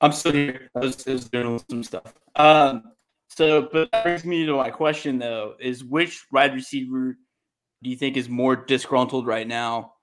[0.00, 0.70] I'm still here.
[0.74, 2.14] I was, I was doing some stuff.
[2.36, 2.93] Um,
[3.36, 7.16] so, but that brings me to my question though: is which wide receiver
[7.82, 9.94] do you think is more disgruntled right now?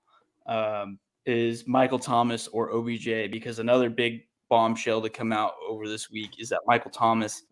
[0.46, 3.30] Um, is Michael Thomas or OBJ?
[3.30, 7.44] Because another big bombshell to come out over this week is that Michael Thomas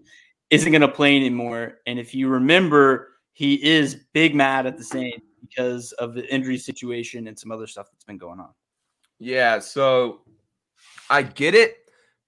[0.51, 1.79] isn't going to play anymore.
[1.87, 6.59] And if you remember, he is big mad at the Saints because of the injury
[6.59, 8.51] situation and some other stuff that's been going on.
[9.19, 10.23] Yeah, so
[11.09, 11.77] I get it,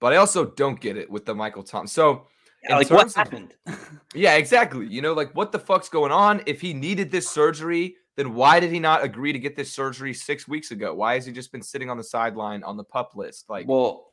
[0.01, 1.93] but I also don't get it with the Michael Thomas.
[1.93, 2.27] So
[2.69, 3.55] In like what terms of- happened?
[4.15, 4.87] Yeah, exactly.
[4.87, 6.43] You know, like what the fuck's going on?
[6.45, 10.13] If he needed this surgery, then why did he not agree to get this surgery
[10.13, 10.93] six weeks ago?
[10.93, 13.49] Why has he just been sitting on the sideline on the pup list?
[13.49, 14.11] Like well,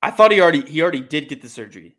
[0.00, 1.96] I thought he already he already did get the surgery.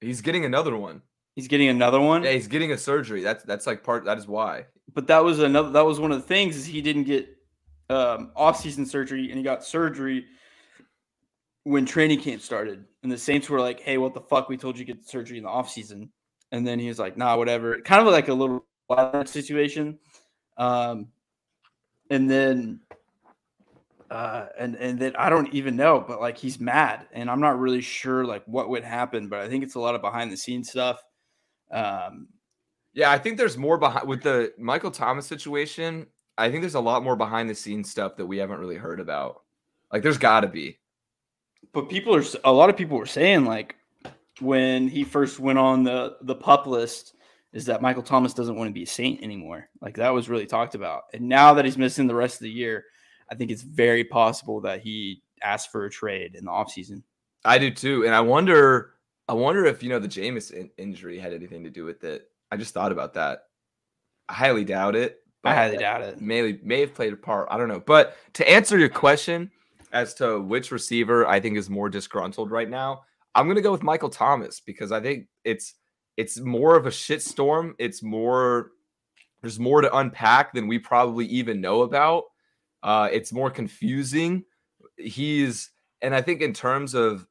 [0.00, 1.00] he's getting another one.
[1.36, 2.24] He's getting another one.
[2.24, 3.22] Yeah, he's getting a surgery.
[3.22, 4.04] That's that's like part.
[4.06, 4.64] That is why.
[4.92, 5.70] But that was another.
[5.70, 7.28] That was one of the things is he didn't get
[7.88, 10.24] um, off-season surgery, and he got surgery
[11.62, 12.84] when training camp started.
[13.06, 14.48] And the Saints were like, "Hey, what the fuck?
[14.48, 16.10] We told you to get surgery in the off-season."
[16.50, 18.66] And then he was like, "Nah, whatever." Kind of like a little
[19.26, 20.00] situation.
[20.58, 21.06] Um,
[22.10, 22.80] and then
[24.10, 27.60] uh, and and then I don't even know, but like he's mad, and I'm not
[27.60, 30.36] really sure like what would happen, but I think it's a lot of behind the
[30.36, 31.00] scenes stuff.
[31.70, 32.26] Um,
[32.92, 36.08] yeah, I think there's more behind with the Michael Thomas situation.
[36.36, 38.98] I think there's a lot more behind the scenes stuff that we haven't really heard
[38.98, 39.42] about.
[39.92, 40.80] Like, there's got to be.
[41.72, 43.76] But people are a lot of people were saying like
[44.40, 47.14] when he first went on the the pup list
[47.52, 49.68] is that Michael Thomas doesn't want to be a Saint anymore.
[49.80, 52.50] Like that was really talked about, and now that he's missing the rest of the
[52.50, 52.84] year
[53.30, 57.02] I think it's very possible that he asked for a trade in the offseason.
[57.44, 58.04] I do too.
[58.04, 58.94] And I wonder
[59.28, 62.28] I wonder if you know the Jameis in- injury had anything to do with it.
[62.50, 63.40] I just thought about that.
[64.28, 65.20] I highly doubt it.
[65.44, 66.20] I highly doubt it.
[66.20, 67.48] May may have played a part.
[67.50, 67.80] I don't know.
[67.80, 69.50] But to answer your question
[69.92, 73.02] as to which receiver I think is more disgruntled right now,
[73.34, 75.74] I'm gonna go with Michael Thomas because I think it's
[76.16, 77.74] it's more of a shitstorm.
[77.78, 78.72] It's more
[79.42, 82.24] there's more to unpack than we probably even know about.
[82.82, 84.44] Uh, it's more confusing.
[84.96, 85.70] He's
[86.02, 87.26] and I think in terms of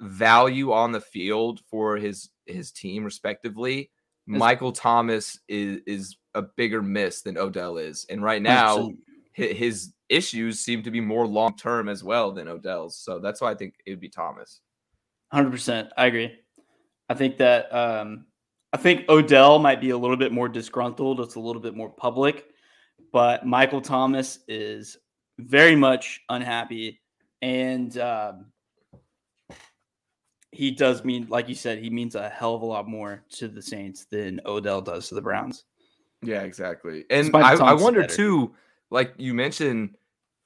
[0.00, 3.90] value on the field for his his team respectively,
[4.26, 8.06] Michael Thomas is is a bigger miss than Odell is.
[8.10, 8.96] And right now 100%.
[9.34, 12.96] His issues seem to be more long term as well than Odell's.
[12.98, 14.60] So that's why I think it would be Thomas.
[15.32, 15.90] 100%.
[15.96, 16.32] I agree.
[17.08, 18.26] I think that um
[18.72, 21.20] I think Odell might be a little bit more disgruntled.
[21.20, 22.46] It's a little bit more public
[23.14, 24.96] but Michael Thomas is
[25.38, 27.00] very much unhappy,
[27.42, 28.46] and um,
[30.50, 33.46] he does mean, like you said, he means a hell of a lot more to
[33.46, 35.62] the Saints than Odell does to the Browns.
[36.22, 37.04] Yeah, exactly.
[37.08, 38.16] And I, I, wonder better.
[38.16, 38.54] too,
[38.94, 39.96] like you mentioned,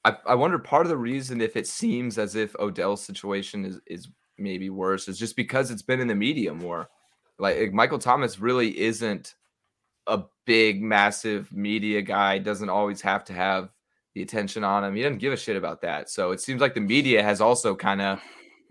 [0.03, 3.79] I, I wonder part of the reason if it seems as if Odell's situation is
[3.85, 4.07] is
[4.39, 6.89] maybe worse is just because it's been in the media more.
[7.37, 9.35] Like eh, Michael Thomas really isn't
[10.07, 13.69] a big, massive media guy doesn't always have to have
[14.15, 14.95] the attention on him.
[14.95, 16.09] He doesn't give a shit about that.
[16.09, 18.19] So it seems like the media has also kind of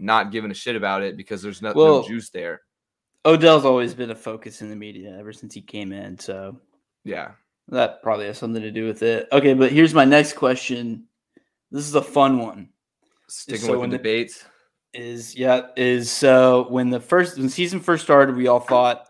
[0.01, 2.63] not given a shit about it because there's no, well, no juice there.
[3.25, 6.19] Odell's always been a focus in the media ever since he came in.
[6.19, 6.59] So
[7.05, 7.33] yeah,
[7.69, 9.29] that probably has something to do with it.
[9.33, 11.05] Okay, but here's my next question.
[11.71, 12.71] This is a fun one.
[13.29, 14.45] Sticking so with the debates.
[14.95, 19.09] Is yeah, is so when the first when season first started, we all thought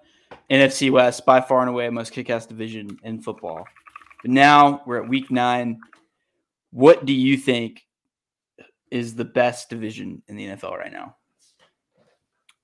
[0.50, 3.64] NFC West by far and away most kick-ass division in football.
[4.22, 5.78] But now we're at week nine.
[6.72, 7.82] What do you think
[8.90, 11.16] is the best division in the NFL right now?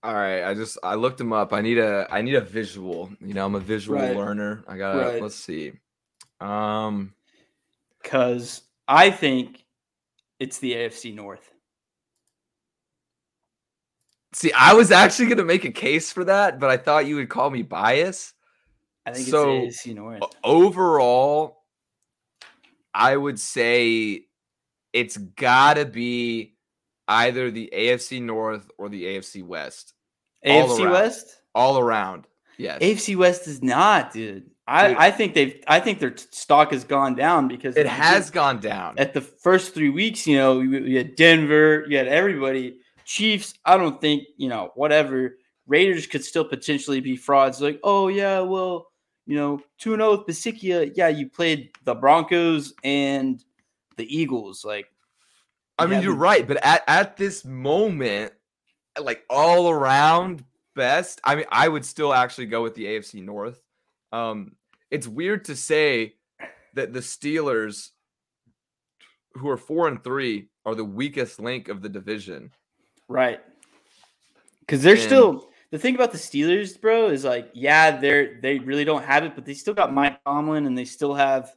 [0.02, 1.52] All right, I just I looked them up.
[1.52, 3.10] I need a I need a visual.
[3.20, 4.14] You know, I'm a visual right.
[4.14, 4.64] learner.
[4.66, 5.22] I got to right.
[5.22, 5.72] let's see.
[6.44, 7.14] Um
[8.02, 9.64] cuz I think
[10.38, 11.50] it's the AFC North.
[14.34, 17.16] See, I was actually going to make a case for that, but I thought you
[17.16, 18.34] would call me bias.
[19.06, 20.22] I think so, it's AFC North.
[20.42, 21.62] Overall,
[22.92, 24.26] I would say
[24.92, 26.56] it's got to be
[27.06, 29.94] either the AFC North or the AFC West.
[30.44, 31.42] AFC West?
[31.54, 32.26] All around.
[32.58, 32.82] Yes.
[32.82, 34.50] AFC West is not, dude.
[34.66, 35.06] I.
[35.06, 38.98] I think they've I think their stock has gone down because it has gone down.
[38.98, 43.76] At the first three weeks, you know, you, had Denver, you had everybody Chiefs, I
[43.76, 45.38] don't think, you know, whatever.
[45.66, 47.60] Raiders could still potentially be frauds.
[47.60, 48.88] Like, oh, yeah, well,
[49.26, 50.92] you know, 2 0 with Bisaccia.
[50.94, 53.42] Yeah, you played the Broncos and
[53.96, 54.64] the Eagles.
[54.64, 54.86] Like,
[55.78, 56.46] I mean, you're right.
[56.46, 58.32] But at, at this moment,
[59.00, 63.60] like all around best, I mean, I would still actually go with the AFC North.
[64.14, 64.52] Um,
[64.90, 66.14] it's weird to say
[66.74, 67.90] that the Steelers,
[69.32, 72.50] who are four and three, are the weakest link of the division.
[73.08, 73.40] Right.
[74.60, 78.60] Because they're and, still the thing about the Steelers, bro, is like, yeah, they're they
[78.60, 81.52] really don't have it, but they still got Mike Tomlin and they still have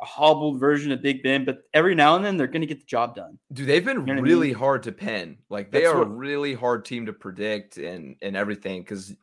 [0.00, 2.86] a hobbled version of Big Ben, but every now and then they're gonna get the
[2.86, 3.38] job done.
[3.52, 4.58] Dude, they've been you know really I mean?
[4.58, 5.38] hard to pin.
[5.48, 9.14] Like they That's are what, a really hard team to predict and and everything because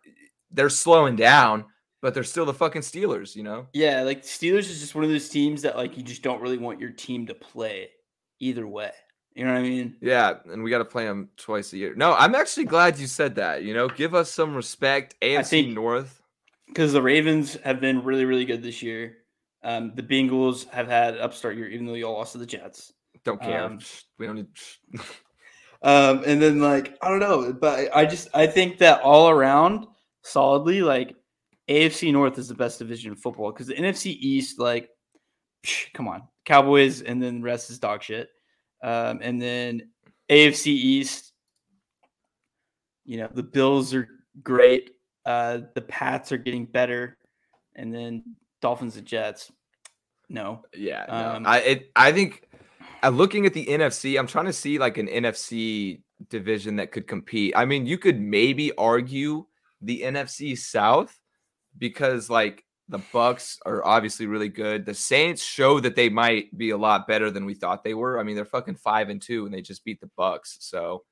[0.49, 1.65] they're slowing down,
[2.01, 3.67] but they're still the fucking Steelers, you know?
[3.73, 6.57] Yeah, like Steelers is just one of those teams that like you just don't really
[6.57, 7.89] want your team to play
[8.39, 8.91] either way.
[9.35, 9.95] You know what I mean?
[10.01, 11.95] Yeah, and we got to play them twice a year.
[11.95, 13.63] No, I'm actually glad you said that.
[13.63, 15.15] You know, give us some respect.
[15.21, 16.21] AFC think, North,
[16.67, 19.17] because the Ravens have been really, really good this year.
[19.63, 22.91] Um, the Bengals have had upstart year, even though you all lost to the Jets.
[23.23, 23.63] Don't care.
[23.63, 23.79] Um,
[24.17, 24.47] we don't need.
[25.81, 29.85] um, and then like I don't know, but I just I think that all around
[30.23, 31.15] solidly, like
[31.69, 34.89] AFC North is the best division in football because the NFC East, like,
[35.65, 38.29] psh, come on, Cowboys, and then the rest is dog shit.
[38.83, 39.89] Um, and then
[40.29, 41.33] AFC East,
[43.05, 44.07] you know, the Bills are
[44.43, 44.91] great.
[45.25, 47.17] Uh, the Pats are getting better,
[47.75, 48.23] and then
[48.61, 49.51] Dolphins and Jets.
[50.29, 51.35] No, Yeah, no.
[51.35, 52.47] Um, I it, I think
[53.03, 57.07] uh, looking at the NFC, I'm trying to see like an NFC division that could
[57.07, 57.53] compete.
[57.55, 59.45] I mean, you could maybe argue
[59.81, 61.17] the NFC South
[61.77, 64.85] because like the Bucs are obviously really good.
[64.85, 68.19] The Saints show that they might be a lot better than we thought they were.
[68.19, 71.03] I mean, they're fucking five and two, and they just beat the Bucs, so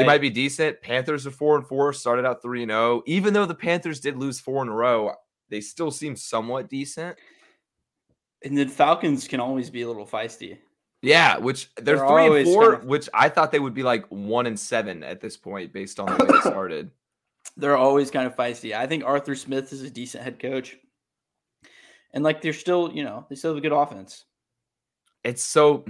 [0.00, 0.80] they might be decent.
[0.82, 3.02] Panthers are four and four, started out three and zero.
[3.06, 5.12] Even though the Panthers did lose four in a row,
[5.48, 7.16] they still seem somewhat decent.
[8.44, 10.58] and then Falcons can always be a little feisty.
[11.02, 13.82] Yeah, which they're, They're three and four, kind of- which I thought they would be
[13.82, 16.90] like one and seven at this point based on the way they started.
[17.56, 18.74] They're always kind of feisty.
[18.74, 20.76] I think Arthur Smith is a decent head coach,
[22.12, 24.24] and like they're still, you know, they still have a good offense.
[25.24, 25.84] It's so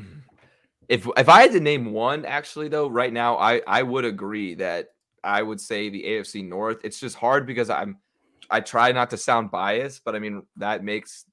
[0.88, 4.54] if if I had to name one actually though, right now I I would agree
[4.56, 4.88] that
[5.22, 6.78] I would say the AFC North.
[6.82, 7.98] It's just hard because I'm
[8.50, 11.26] I try not to sound biased, but I mean that makes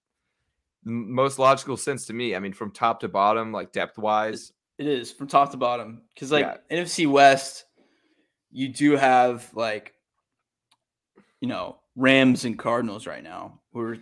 [0.84, 2.36] most logical sense to me.
[2.36, 4.54] I mean from top to bottom, like depth wise.
[4.78, 6.84] It is from top to bottom because like Yeah.
[6.84, 7.66] NFC West,
[8.52, 9.96] you do have like,
[11.42, 13.98] you know, Rams and Cardinals right now, who are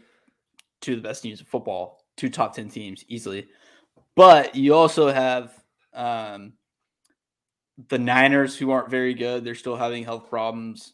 [0.81, 3.47] two of the best teams in football, two top ten teams easily.
[4.15, 5.53] But you also have
[5.93, 6.53] um,
[7.89, 9.43] the Niners, who aren't very good.
[9.43, 10.93] They're still having health problems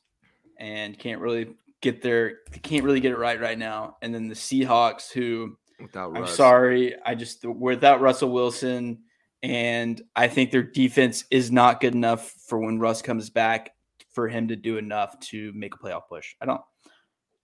[0.57, 3.97] and can't really get their they can't really get it right right now.
[4.01, 6.35] And then the Seahawks, who Without I'm Russ.
[6.35, 6.95] sorry.
[7.05, 8.99] I just without Russell Wilson,
[9.41, 13.71] and I think their defense is not good enough for when Russ comes back
[14.13, 16.35] for him to do enough to make a playoff push.
[16.41, 16.61] I don't.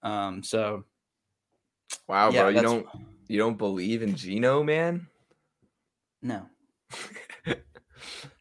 [0.02, 0.42] Um.
[0.42, 0.84] So
[2.06, 2.86] Wow, yeah, bro, you don't
[3.28, 5.06] you don't believe in Geno, man?
[6.22, 6.46] no.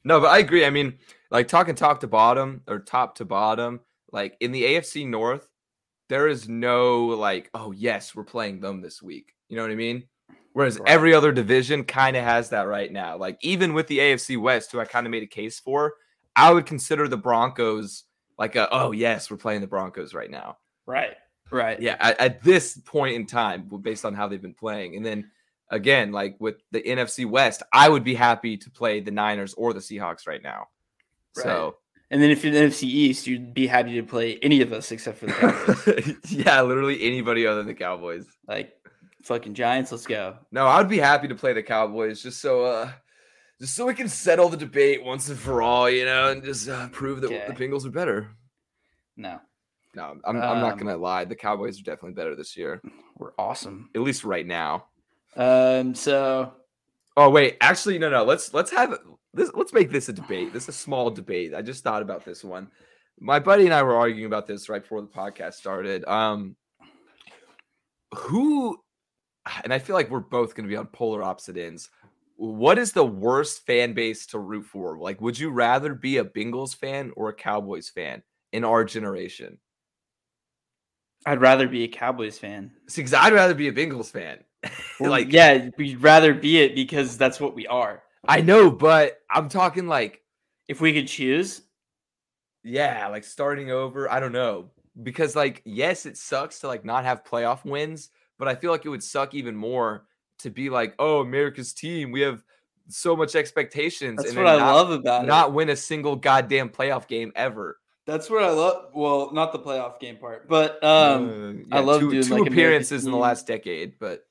[0.03, 0.65] no, but I agree.
[0.65, 0.97] I mean,
[1.31, 5.49] like talking top to bottom or top to bottom, like in the AFC North,
[6.09, 9.33] there is no like, oh yes, we're playing them this week.
[9.49, 10.03] You know what I mean?
[10.53, 10.89] Whereas Right.
[10.89, 13.17] every other division kind of has that right now.
[13.17, 15.93] Like even with the AFC West, who I kind of made a case for,
[16.35, 18.05] I would consider the Broncos
[18.37, 20.57] like a oh yes, we're playing the Broncos right now.
[20.85, 21.15] Right.
[21.49, 21.81] Right.
[21.81, 25.31] Yeah, at, at this point in time, based on how they've been playing, and then
[25.69, 29.73] again, like with the NFC West, I would be happy to play the Niners or
[29.73, 30.67] the Seahawks right now.
[31.33, 31.77] So
[32.09, 34.91] And then if you're the NFC East, you'd be happy to play any of us
[34.91, 36.15] except for the Cowboys.
[36.31, 38.25] yeah, literally anybody other than the Cowboys.
[38.47, 38.73] like
[39.23, 39.91] fucking Giants.
[39.91, 40.37] Let's go.
[40.51, 42.91] No, I would be happy to play the Cowboys just so uh
[43.59, 46.69] just so we can settle the debate once and for all, you know, and just
[46.69, 47.45] uh, prove that Okay.
[47.47, 48.29] the Bengals are better.
[49.15, 49.39] No,
[49.95, 51.25] No, I'm, I'm not Um, gonna lie.
[51.25, 52.81] The Cowboys are definitely better this year,
[53.17, 53.89] we're awesome.
[53.95, 54.85] at least right now.
[55.35, 55.93] Um.
[55.95, 56.53] So
[57.15, 58.23] Oh wait, actually, no, no.
[58.23, 58.97] Let's let's have
[59.33, 59.49] this.
[59.55, 60.53] Let's make this a debate.
[60.53, 61.55] This is a small debate.
[61.55, 62.69] I just thought about this one.
[63.19, 66.05] My buddy and I were arguing about this right before the podcast started.
[66.05, 66.55] Um,
[68.13, 68.77] who,
[69.63, 71.89] and I feel like we're both going to be on polar opposite ends.
[72.37, 74.97] What is the worst fan base to root for?
[74.97, 78.23] Like, would you rather be a Bengals fan or a Cowboys fan
[78.53, 79.59] in our generation?
[81.25, 82.71] I'd rather be a Cowboys fan.
[82.87, 84.43] See, because I'd rather be a Bengals fan.
[84.99, 88.01] Like, yeah, we'd rather be it because that's what we are.
[88.27, 90.23] I know, but I'm talking like
[90.67, 91.61] If we could choose,
[92.63, 94.09] Yeah, like starting over.
[94.11, 94.71] I don't know.
[95.01, 98.09] Because like yes, it sucks to like not have playoff wins,
[98.39, 100.05] but I feel like it would suck even more
[100.39, 102.43] to be like, "Oh, America's team, we have
[102.89, 105.27] so much expectations that's and what I not, love about it.
[105.27, 108.91] not win a single goddamn playoff game ever." That's what I love.
[108.93, 112.47] Well, not the playoff game part, but um, Uh, I love two, doing, two like,
[112.49, 114.25] appearances in the last decade, but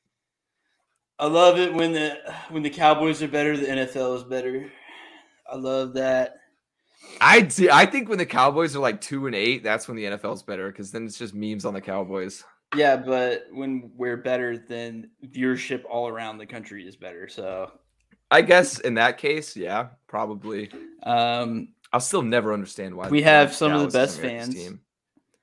[1.19, 2.17] I love it when the
[2.49, 4.73] when the Cowboys are better, the NFL is better.
[5.51, 6.37] I love that.
[7.21, 7.71] I see.
[7.71, 10.71] I think when the Cowboys are like two and eight, that's when the NFL's better
[10.71, 12.45] because then it's just memes on the Cowboys.
[12.75, 17.29] Yeah, but when we're better, then viewership all around the country is better.
[17.29, 17.71] So,
[18.31, 20.71] I guess in that case, yeah, probably.
[21.03, 24.57] um, I'll still never understand why We have some of the best fans.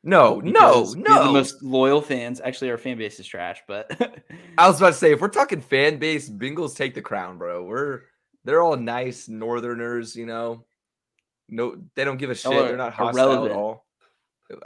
[0.06, 1.28] No, no, because we no.
[1.28, 2.42] the most loyal fans.
[2.44, 3.90] Actually, our fan base is trash, but
[4.58, 7.64] I was about to say, if we're talking fan base, Bengals take the crown, bro.
[7.64, 8.02] We're
[8.44, 10.66] they're all nice Northerners, you know.
[11.48, 12.52] No, they don't give a shit.
[12.52, 13.52] They're not hostile irrelevant.
[13.52, 13.86] at all.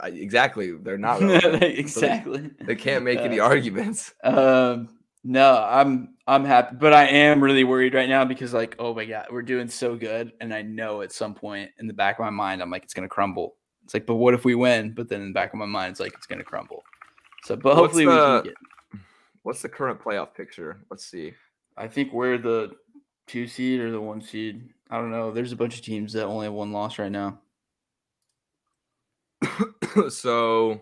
[0.04, 1.22] Exactly, they're not.
[1.62, 2.50] exactly.
[2.60, 4.14] they can't make any Uh, arguments.
[4.22, 4.88] Um,
[5.24, 9.04] no, I'm I'm happy, but I am really worried right now because like, oh my
[9.04, 12.24] god, we're doing so good, and I know at some point in the back of
[12.24, 13.56] my mind, I'm like, it's gonna crumble.
[13.84, 14.92] It's like, but what if we win?
[14.92, 16.84] But then in the back of my mind, it's like it's gonna crumble.
[17.44, 19.00] So, but hopefully the, we can get.
[19.42, 20.80] What's the current playoff picture?
[20.90, 21.32] Let's see.
[21.76, 22.72] I think we're the
[23.26, 24.68] two seed or the one seed.
[24.90, 25.30] I don't know.
[25.30, 27.38] There's a bunch of teams that only have one loss right now.
[30.10, 30.80] so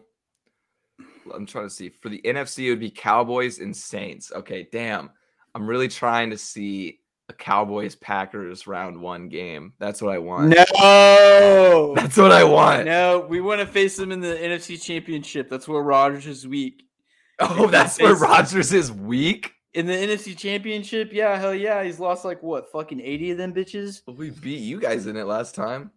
[1.34, 1.88] I'm trying to see.
[1.88, 4.32] For the NFC, it would be Cowboys and Saints.
[4.34, 5.10] Okay, damn.
[5.54, 9.72] I'm really trying to see a Cowboys Packers round one game.
[9.78, 10.50] That's what I want.
[10.50, 12.84] No, that's what I want.
[12.84, 15.48] No, we want to face them in the NFC Championship.
[15.48, 16.82] That's where Rodgers is weak.
[17.38, 21.12] Oh, that's where Rodgers is weak in the NFC Championship.
[21.12, 24.00] Yeah, hell yeah, he's lost like what, fucking eighty of them bitches.
[24.08, 25.90] Oh, we beat you guys in it last time.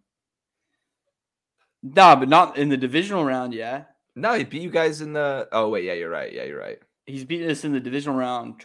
[1.82, 3.54] Nah, but not in the divisional round.
[3.54, 3.84] Yeah.
[4.16, 5.48] No, he beat you guys in the.
[5.52, 6.32] Oh wait, yeah, you're right.
[6.32, 6.78] Yeah, you're right.
[7.06, 8.62] He's beaten us in the divisional round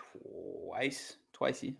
[0.74, 1.76] twice, twicey.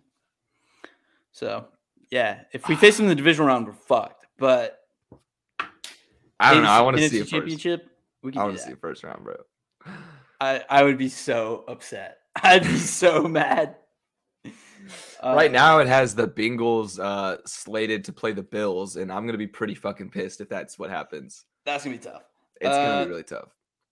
[1.32, 1.66] So
[2.10, 4.26] yeah, if we face him in the divisional round, we're fucked.
[4.38, 4.80] But
[6.40, 6.70] I don't know.
[6.70, 7.82] I want to see a championship.
[7.82, 7.92] First.
[8.22, 9.36] We can I want to see a first round, bro.
[10.40, 12.18] I I would be so upset.
[12.42, 13.76] I'd be so mad.
[15.22, 19.26] Right uh, now, it has the Bengals uh, slated to play the Bills, and I'm
[19.26, 21.44] gonna be pretty fucking pissed if that's what happens.
[21.64, 22.22] That's gonna be tough.
[22.60, 23.48] It's uh, gonna be uh, really tough.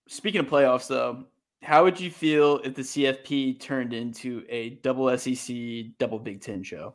[0.08, 1.24] Speaking of playoffs, though,
[1.62, 5.56] how would you feel if the CFP turned into a double SEC,
[5.98, 6.94] double Big Ten show?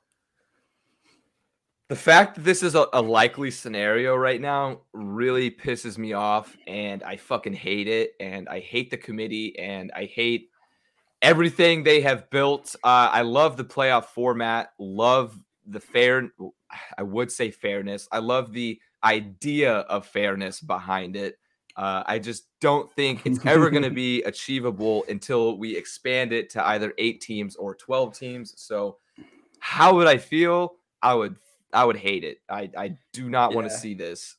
[1.88, 6.56] The fact that this is a, a, likely scenario right now really pisses me off,
[6.68, 8.12] and I fucking hate it.
[8.20, 10.52] And I hate the committee, and I hate
[11.22, 12.76] everything they have built.
[12.84, 14.72] Uh, I love the playoff format.
[14.80, 16.30] Love the fair.
[16.98, 18.08] I would say fairness.
[18.12, 21.38] I love the idea of fairness behind it.
[21.76, 26.50] Uh, I just don't think it's ever going to be achievable until we expand it
[26.52, 28.54] to either eight teams or 12 teams.
[28.58, 28.98] So,
[29.60, 30.76] how would I feel?
[31.02, 31.36] I would,
[31.72, 32.40] I would hate it.
[32.50, 33.56] I, I do not yeah.
[33.56, 34.36] want to see this.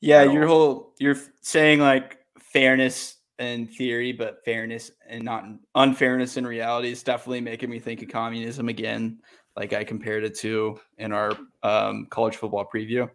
[0.00, 6.46] Yeah, your whole, you're saying like fairness in theory, but fairness and not unfairness in
[6.46, 9.20] reality is definitely making me think of communism again,
[9.56, 11.32] like I compared it to in our
[11.62, 13.10] um, college football preview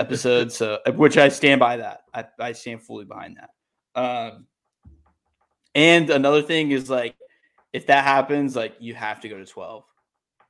[0.00, 0.52] episode.
[0.52, 2.02] So, which I stand by that.
[2.14, 4.00] I, I stand fully behind that.
[4.00, 4.46] Um,
[5.74, 7.14] and another thing is like,
[7.72, 9.84] if that happens, like you have to go to 12.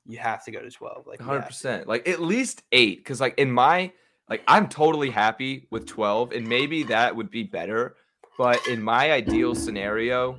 [0.07, 1.07] You have to go to 12.
[1.07, 1.87] Like 100%.
[1.87, 3.05] Like at least eight.
[3.05, 3.93] Cause like in my,
[4.29, 7.97] like I'm totally happy with 12 and maybe that would be better.
[8.39, 10.39] But in my ideal scenario,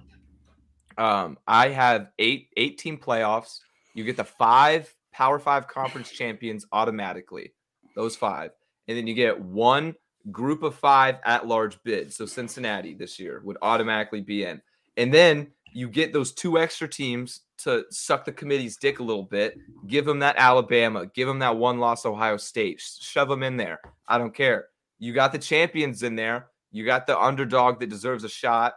[0.97, 3.59] um, I have eight, eight team playoffs.
[3.93, 7.53] You get the five Power Five conference champions automatically.
[7.95, 8.51] Those five
[8.89, 9.93] and then you get one
[10.31, 12.11] group of five at large bid.
[12.11, 14.59] So Cincinnati this year would automatically be in.
[14.97, 19.23] And then you get those two extra teams to suck the committee's dick a little
[19.23, 23.57] bit, give them that Alabama, give them that one loss Ohio State, shove them in
[23.57, 23.79] there.
[24.07, 24.69] I don't care.
[24.97, 26.47] You got the champions in there.
[26.71, 28.75] You got the underdog that deserves a shot.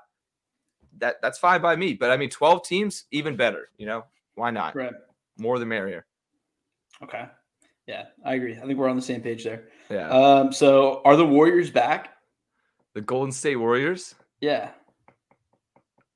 [0.98, 1.94] That that's fine by me.
[1.94, 3.70] But I mean, 12 teams, even better.
[3.76, 4.74] You know, why not?
[4.74, 4.92] Right.
[5.38, 6.06] More the merrier.
[7.02, 7.24] Okay.
[7.86, 8.56] Yeah, I agree.
[8.56, 9.68] I think we're on the same page there.
[9.90, 10.08] Yeah.
[10.08, 12.10] Um, so are the Warriors back?
[12.94, 14.14] The Golden State Warriors?
[14.40, 14.70] Yeah.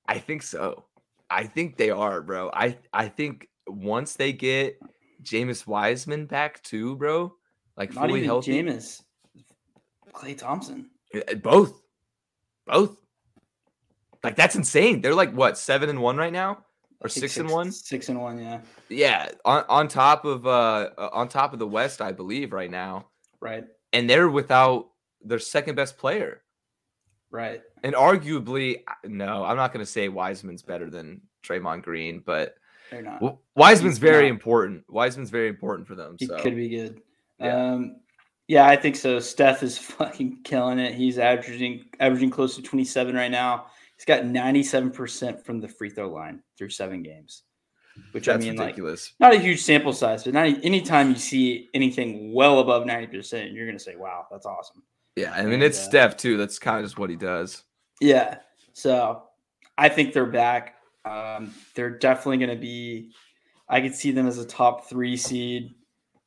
[0.07, 0.85] I think so.
[1.29, 2.51] I think they are, bro.
[2.53, 4.79] I I think once they get
[5.23, 7.35] James Wiseman back too, bro,
[7.77, 8.53] like Not fully healthy.
[8.53, 9.03] James,
[10.13, 10.91] Klay Thompson.
[11.43, 11.81] Both.
[12.67, 12.97] Both.
[14.23, 15.01] Like that's insane.
[15.01, 16.65] They're like what, seven and one right now?
[17.01, 17.73] or six, six, and one.
[17.73, 18.61] Six and one, yeah.
[18.89, 22.71] Yeah, on on top of uh, uh on top of the West, I believe right
[22.71, 23.07] now.
[23.41, 23.65] Right.
[23.93, 24.89] And they're without
[25.23, 26.43] their second best player.
[27.31, 27.63] Right.
[27.83, 32.57] And arguably, no, I'm not going to say Wiseman's better than Draymond Green, but
[32.91, 33.39] they're not.
[33.55, 34.31] Wiseman's very not.
[34.31, 34.85] important.
[34.89, 36.17] Wiseman's very important for them.
[36.19, 36.39] He so.
[36.39, 37.03] could be good.
[37.39, 37.73] Yeah.
[37.73, 37.97] Um,
[38.49, 39.19] yeah, I think so.
[39.19, 40.95] Steph is fucking killing it.
[40.95, 43.67] He's averaging averaging close to 27 right now.
[43.97, 47.45] He's got 97% from the free throw line through seven games,
[48.13, 49.15] which That's I mean, ridiculous.
[49.19, 53.55] like, not a huge sample size, but not, anytime you see anything well above 90%,
[53.55, 54.83] you're going to say, wow, that's awesome.
[55.17, 55.33] Yeah.
[55.33, 56.37] I mean, and, it's uh, Steph, too.
[56.37, 57.63] That's kind of just what he does.
[58.03, 58.37] Yeah.
[58.75, 59.23] So
[59.79, 60.75] I think they're back.
[61.07, 63.13] Um, they're definitely going to be,
[63.67, 65.75] I could see them as a top three seed.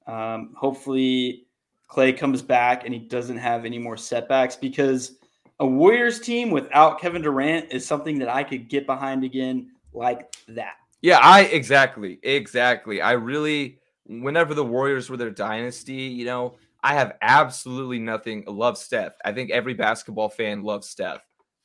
[0.07, 1.45] Um, hopefully,
[1.89, 5.17] Klay comes back and he doesn't have any more setbacks because
[5.59, 10.35] a Warriors team without Kevin Durant is something that I could get behind again like
[10.47, 10.75] that.
[11.01, 13.01] Yeah, I exactly, exactly.
[13.01, 18.43] I really, whenever the Warriors were their dynasty, you know, I have absolutely nothing.
[18.47, 19.13] Love Steph.
[19.25, 21.21] I think every basketball fan loves Steph.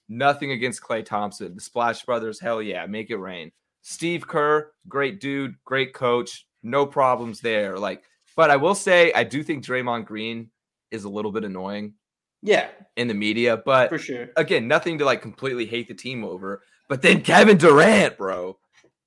[0.08, 1.54] Nothing against Klay Thompson.
[1.54, 3.52] The Splash Brothers, hell yeah, make it rain.
[3.82, 7.78] Steve Kerr, great dude, great coach, no problems there.
[7.78, 8.02] Like,
[8.36, 10.50] but I will say, I do think Draymond Green
[10.90, 11.94] is a little bit annoying
[12.42, 13.56] Yeah, in the media.
[13.56, 14.28] But for sure.
[14.36, 16.62] again, nothing to like completely hate the team over.
[16.88, 18.58] But then Kevin Durant, bro,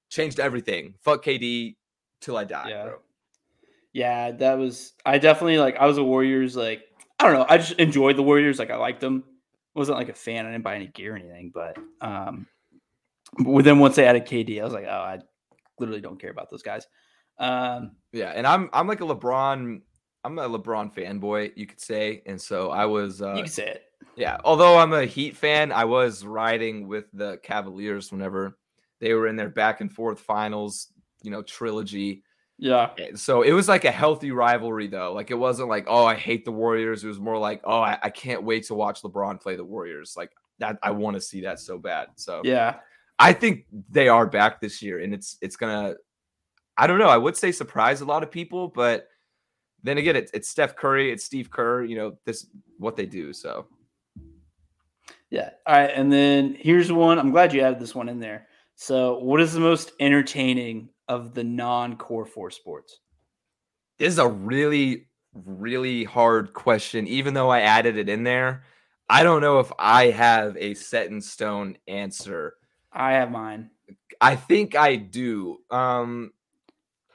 [0.09, 0.95] changed everything.
[1.03, 1.75] Fuck KD
[2.21, 2.84] till I die, Yeah.
[2.86, 2.99] bro.
[3.93, 4.93] Yeah, that was.
[5.05, 5.78] I definitely like.
[5.78, 6.84] I was a Warriors like.
[7.19, 7.45] I don't know.
[7.49, 8.59] I just enjoyed the Warriors.
[8.59, 9.23] Like I liked them.
[9.73, 10.45] wasn't like a fan.
[10.45, 11.51] I didn't buy any gear or anything.
[11.53, 12.45] But um,
[13.43, 15.19] but then once they added KD, I was like, oh, I
[15.80, 16.86] literally don't care about those guys.
[17.40, 19.82] Um, Yeah, and I'm I'm like a LeBron.
[20.24, 23.22] I'm a LeBron fanboy, you could say, and so I was.
[23.22, 23.84] Uh, you can say it.
[24.16, 28.58] Yeah, although I'm a Heat fan, I was riding with the Cavaliers whenever
[29.00, 30.88] they were in their back and forth finals,
[31.22, 32.24] you know, trilogy.
[32.58, 32.90] Yeah.
[33.14, 35.14] So it was like a healthy rivalry, though.
[35.14, 37.04] Like it wasn't like, oh, I hate the Warriors.
[37.04, 40.16] It was more like, oh, I, I can't wait to watch LeBron play the Warriors.
[40.18, 42.08] Like that, I want to see that so bad.
[42.16, 42.78] So Yeah.
[43.20, 45.96] I think they are back this year, and it's it's gonna.
[46.78, 47.09] I don't know.
[47.09, 49.07] I would say surprise a lot of people, but
[49.84, 51.84] then again, it's it's Steph Curry, it's Steve Kerr.
[51.84, 52.47] You know, this
[52.78, 53.34] what they do.
[53.34, 53.67] So
[55.30, 55.51] Yeah.
[55.65, 55.91] All right.
[55.93, 57.19] And then here's one.
[57.19, 58.47] I'm glad you added this one in there.
[58.75, 62.99] So, what is the most entertaining of the non-core four sports?
[63.97, 68.63] this is a really really hard question even though i added it in there
[69.09, 72.55] i don't know if i have a set in stone answer
[72.91, 73.69] I have mine.
[74.19, 76.32] i think i do um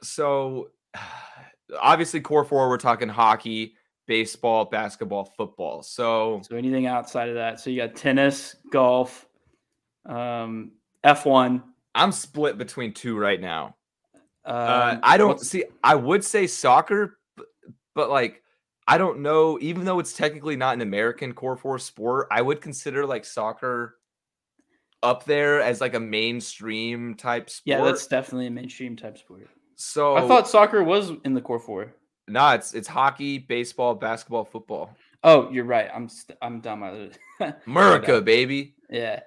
[0.02, 0.70] so
[1.80, 3.74] obviously core four we're talking hockey
[4.06, 7.60] baseball basketball football so So anything outside of that.
[7.60, 9.26] So you got tennis, golf,
[10.06, 10.72] um,
[11.04, 11.62] F1.
[11.94, 13.74] i'm split between two right now
[14.44, 15.64] Um, Uh, I don't see.
[15.84, 17.46] I would say soccer, but,
[17.94, 18.42] but like
[18.88, 19.58] I don't know.
[19.60, 23.98] Even though it's technically not an American core four sport, I would consider like soccer
[25.02, 27.62] up there as like a mainstream type sport.
[27.66, 29.48] Yeah, that's definitely a mainstream type sport.
[29.76, 30.16] So.
[30.16, 31.94] I thought soccer was in the core four.
[32.28, 34.94] nah, it's it's hockey, baseball, basketball, football.
[35.24, 35.88] Oh, you're right.
[35.94, 36.82] I'm st- I'm dumb.
[36.82, 38.74] I- America, baby.
[38.90, 39.20] yeah.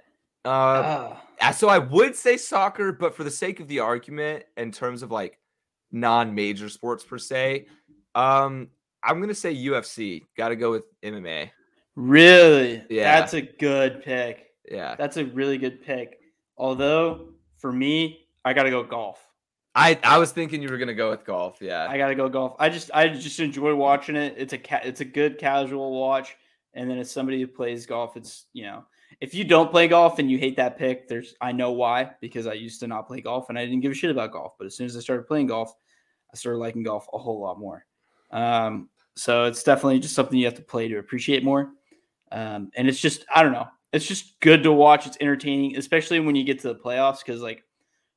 [0.44, 4.72] Uh, Ah, so I would say soccer, but for the sake of the argument, in
[4.72, 5.38] terms of like
[5.92, 7.66] non-major sports per se,
[8.14, 8.70] um,
[9.04, 10.22] I'm gonna say UFC.
[10.38, 11.50] Got to go with MMA.
[11.96, 12.84] really?
[12.90, 13.20] Yeah.
[13.20, 14.48] That's a good pick.
[14.70, 16.20] Yeah, That's a really good pick.
[16.58, 19.20] Although for me, I got to go golf.
[19.76, 21.58] I I was thinking you were gonna go with golf.
[21.62, 22.56] Yeah, I got to go golf.
[22.60, 24.36] I just I just enjoy watching it.
[24.38, 26.36] It's a ca- it's a good casual watch.
[26.74, 28.86] And then as somebody who plays golf, it's you know
[29.22, 32.48] if you don't play golf and you hate that pick, there's I know why because
[32.48, 34.54] I used to not play golf and I didn't give a shit about golf.
[34.58, 35.74] But as soon as I started playing golf,
[36.34, 37.86] I started liking golf a whole lot more.
[38.32, 41.72] Um, so it's definitely just something you have to play to appreciate more.
[42.32, 45.06] Um, and it's just I don't know, it's just good to watch.
[45.06, 47.64] It's entertaining, especially when you get to the playoffs because like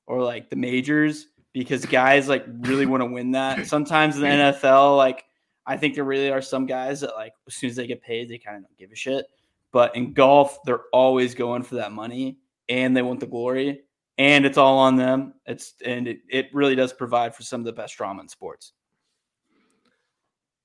[0.06, 3.66] or like the majors because guys like really want to win that.
[3.66, 5.24] Sometimes in the NFL, like
[5.66, 8.28] I think there really are some guys that like as soon as they get paid,
[8.28, 9.26] they kind of don't give a shit.
[9.72, 12.38] But in golf, they're always going for that money
[12.68, 13.82] and they want the glory
[14.18, 15.34] and it's all on them.
[15.46, 18.72] It's and it, it really does provide for some of the best drama in sports.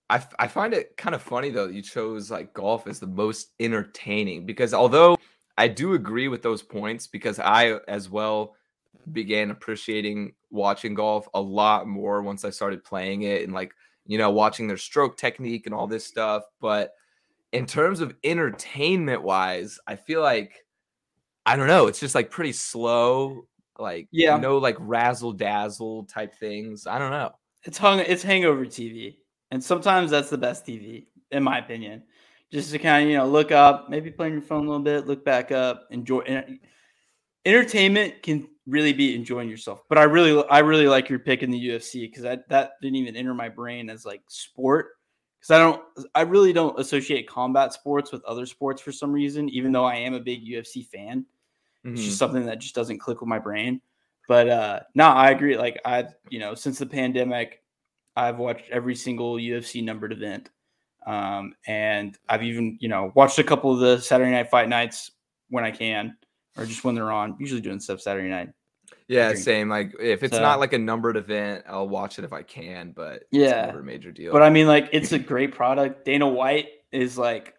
[0.09, 2.99] I, f- I find it kind of funny though that you chose like golf as
[2.99, 5.17] the most entertaining because although
[5.57, 8.55] I do agree with those points because I as well
[9.11, 13.73] began appreciating watching golf a lot more once I started playing it and like
[14.05, 16.91] you know watching their stroke technique and all this stuff but
[17.51, 20.65] in terms of entertainment wise I feel like
[21.45, 23.47] I don't know it's just like pretty slow
[23.79, 24.37] like Yeah.
[24.37, 27.31] no like razzle dazzle type things I don't know
[27.63, 29.17] It's hung it's hangover TV.
[29.51, 32.03] And sometimes that's the best TV, in my opinion.
[32.51, 34.83] Just to kind of, you know, look up, maybe play on your phone a little
[34.83, 36.21] bit, look back up, enjoy
[37.45, 39.83] entertainment can really be enjoying yourself.
[39.89, 42.95] But I really I really like your pick in the UFC because that that didn't
[42.97, 44.91] even enter my brain as like sport.
[45.39, 45.81] Because I don't
[46.15, 49.95] I really don't associate combat sports with other sports for some reason, even though I
[49.95, 51.25] am a big UFC fan.
[51.83, 52.05] It's Mhm.
[52.05, 53.81] just something that just doesn't click with my brain.
[54.27, 55.57] But uh no, I agree.
[55.57, 57.61] Like I, you know, since the pandemic,
[58.15, 60.49] I've watched every single UFC numbered event.
[61.05, 65.11] Um, and I've even, you know, watched a couple of the Saturday night fight nights
[65.49, 66.15] when I can,
[66.57, 67.35] or just when they're on.
[67.39, 68.49] Usually doing stuff Saturday night.
[69.07, 69.69] Yeah, same.
[69.69, 72.91] Like if it's So- not like a numbered event, I'll watch it if I can,
[72.91, 73.65] but it's Yeah.
[73.67, 74.31] never a major deal.
[74.31, 76.05] But I mean, like, it's a great product.
[76.05, 77.55] Dana White is like,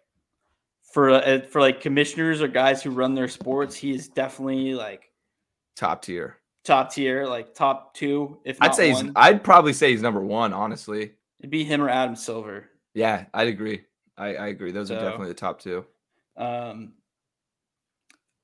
[0.93, 5.11] for uh, for like commissioners or guys who run their sports, he is definitely like
[5.75, 6.37] top tier.
[6.63, 8.39] top tier, like top two.
[8.45, 9.05] If I'd say one.
[9.07, 11.11] he's, I'd probably say he's number one, honestly.
[11.41, 12.69] it'd be him or Adam Silver.
[12.93, 13.83] Yeah, I'd agree.
[14.17, 14.71] I, I agree.
[14.71, 15.85] Those are definitely the top two.
[16.37, 16.93] um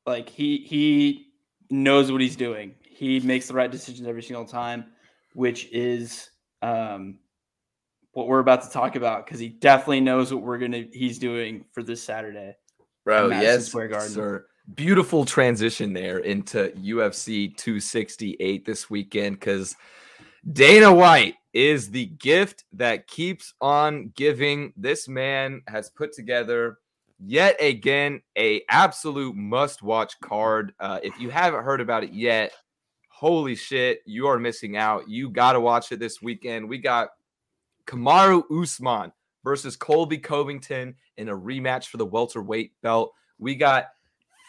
[0.06, 1.28] like he he
[1.70, 4.86] knows what he's doing he makes the right decisions every single time
[5.34, 6.30] which is
[6.62, 7.18] um
[8.14, 11.66] what we're about to talk about because he definitely knows what we're gonna he's doing
[11.72, 12.56] for this Saturday.
[13.06, 14.10] Bro, yes, Square Garden.
[14.10, 14.46] sir.
[14.76, 19.76] Beautiful transition there into UFC 268 this weekend because
[20.54, 24.74] Dana White is the gift that keeps on giving.
[24.78, 26.78] This man has put together
[27.24, 30.74] yet again a absolute must-watch card.
[30.80, 32.52] Uh, if you haven't heard about it yet,
[33.10, 35.08] holy shit, you are missing out.
[35.10, 36.68] You got to watch it this weekend.
[36.68, 37.10] We got
[37.86, 39.12] Kamaru Usman
[39.44, 43.14] versus Colby Covington in a rematch for the welterweight belt.
[43.40, 43.88] We got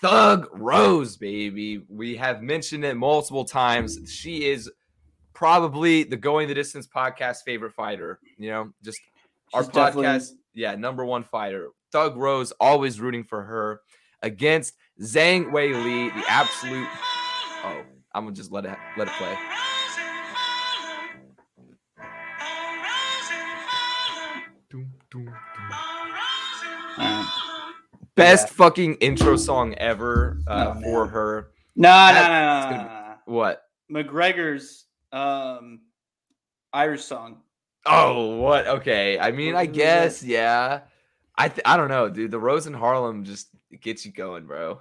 [0.00, 1.82] Thug Rose, baby.
[1.88, 3.98] We have mentioned it multiple times.
[4.10, 4.70] She is
[5.34, 8.18] probably the Going the Distance podcast favorite fighter.
[8.36, 8.98] You know, just
[9.54, 11.68] our She's definitely- podcast, yeah, number one fighter.
[11.92, 13.80] Thug Rose, always rooting for her
[14.22, 16.88] against Zhang Weili, the absolute.
[17.64, 17.82] Oh,
[18.14, 19.36] I'm gonna just let it let it play.
[28.14, 28.54] Best Yeah.
[28.54, 31.50] fucking intro song ever uh, Oh, for her.
[31.76, 33.14] no, no, That- no, no, no.
[33.24, 33.62] What?
[33.90, 35.80] McGregor's um
[36.72, 37.42] Irish song.
[37.84, 38.66] Oh, what?
[38.66, 39.18] Okay.
[39.18, 40.80] I mean, I guess, yeah.
[41.36, 42.30] I th- I don't know, dude.
[42.30, 43.48] The Rose in Harlem just
[43.80, 44.80] gets you going, bro.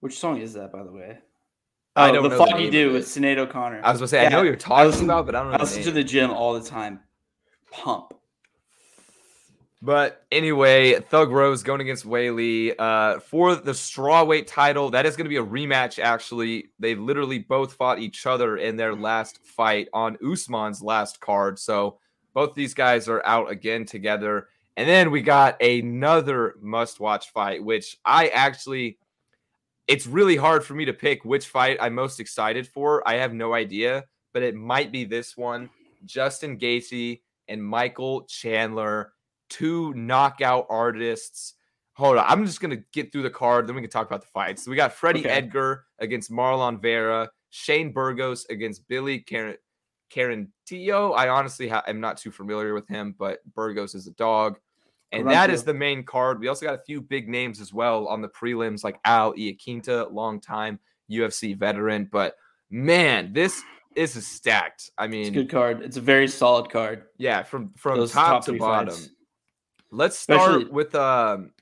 [0.00, 1.18] Which song is that, by the way?
[1.96, 3.20] I Oh, don't the know the Foggy name Dew of with it.
[3.20, 3.80] Sinead O'Connor.
[3.84, 5.50] I was gonna say, I know what you're I talking listen- about, but I don't
[5.52, 5.56] know.
[5.58, 7.00] I listen to the gym all the time.
[7.70, 8.14] Pump.
[9.80, 14.90] But anyway, Thug Rose going against Weili uh, for the strawweight title.
[14.90, 16.00] That is going to be a rematch.
[16.00, 21.60] Actually, they literally both fought each other in their last fight on Usman's last card.
[21.60, 21.98] So
[22.34, 24.48] both these guys are out again together.
[24.78, 28.98] And then we got another must-watch fight, which I actually.
[29.88, 33.06] It's really hard for me to pick which fight I'm most excited for.
[33.08, 35.68] I have no idea, but it might be this one.
[36.04, 39.14] Justin Gaethje and Michael Chandler
[39.48, 41.54] two knockout artists.
[41.94, 44.28] Hold on, I'm just gonna get through the card, then we can talk about the
[44.28, 44.64] fights.
[44.64, 45.30] So we got Freddie Okay.
[45.30, 49.56] Edgar against Marlon Vera, Shane Burgos against Billy Karen
[50.12, 51.16] Quarantillo.
[51.16, 54.60] I honestly ha- am not too familiar with him, but Burgos is a dog.
[55.12, 56.38] And that is the main card.
[56.40, 60.12] We also got a few big names as well on the prelims, like Al Iaquinta,
[60.12, 60.78] longtime
[61.10, 62.08] UFC veteran.
[62.12, 62.34] But
[62.70, 63.62] man, this
[63.96, 64.90] this is stacked.
[64.98, 65.82] I mean, It's a good card.
[65.82, 67.04] It's a very solid card.
[67.16, 68.90] yeah, from from Those top, to bottom.
[68.90, 69.10] fights.
[69.90, 71.52] Let's start Especially- with um.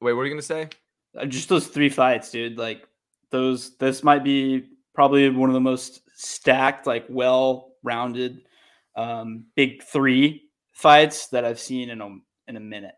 [0.00, 0.68] Wait, what are you gonna say?
[1.16, 2.56] Uh, Just those three fights, dude.
[2.56, 2.86] Like
[3.30, 3.76] those.
[3.78, 8.42] This might be probably one of the most stacked, like well-rounded,
[8.96, 12.18] um, big three fights that I've seen in a
[12.48, 12.94] in a minute.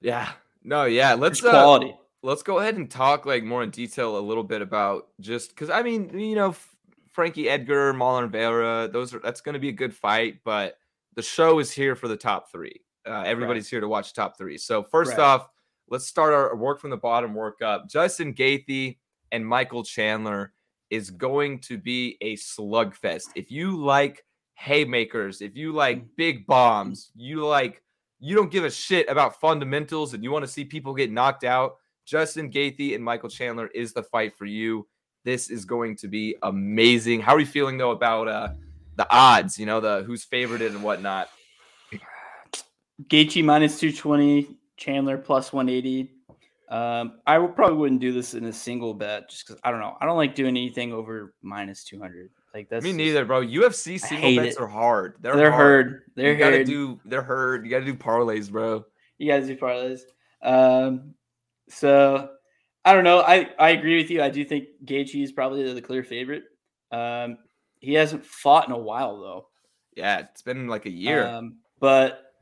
[0.00, 0.30] Yeah,
[0.62, 1.14] no, yeah.
[1.14, 1.78] Let's It's uh,
[2.22, 5.70] let's go ahead and talk like more in detail a little bit about just because
[5.70, 6.54] I mean you know
[7.12, 10.76] Frankie Edgar, Marlon Vera, those are that's gonna be a good fight, but
[11.14, 12.82] the show is here for the top three.
[13.06, 14.58] Uh, everybody's here to watch top three.
[14.58, 15.20] So first Right.
[15.20, 15.48] off,
[15.88, 17.88] let's start our work from the bottom, work up.
[17.88, 18.98] Justin Gaethje
[19.32, 20.52] and Michael Chandler
[20.90, 23.28] is going to be a slugfest.
[23.34, 24.24] If you like
[24.54, 26.08] haymakers, if you like Mm.
[26.16, 27.82] big bombs, you like
[28.18, 31.44] you don't give a shit about fundamentals and you want to see people get knocked
[31.44, 34.86] out, Justin Gaethje and Michael Chandler is the fight for you.
[35.24, 37.20] This is going to be amazing.
[37.20, 38.48] How are you feeling though about uh
[38.94, 41.28] the odds, you know, the who's favored and whatnot?
[43.08, 46.12] Gaethje minus two twenty, Chandler plus one eighty.
[46.68, 49.96] Um, I probably wouldn't do this in a single bet just because I don't know.
[50.00, 52.30] I don't like doing anything over minus two hundred.
[52.56, 53.42] Like that's Me neither, bro.
[53.42, 54.62] UFC single bets it.
[54.62, 55.16] are hard.
[55.20, 55.86] They're, hard They're, hard.
[55.86, 56.02] hard.
[56.14, 56.66] They're you gotta hard.
[56.66, 57.64] do they're hard.
[57.66, 58.82] You gotta do parlays, bro.
[59.18, 60.00] You gotta do parlays.
[60.42, 61.12] Um,
[61.68, 62.30] so
[62.82, 63.20] I don't know.
[63.20, 64.22] I, I agree with you.
[64.22, 66.44] I do think Gaethje is probably the clear favorite.
[66.90, 67.36] Um,
[67.80, 69.48] he hasn't fought in a while though.
[69.94, 71.26] Yeah, it's been like a year.
[71.26, 72.32] Um, but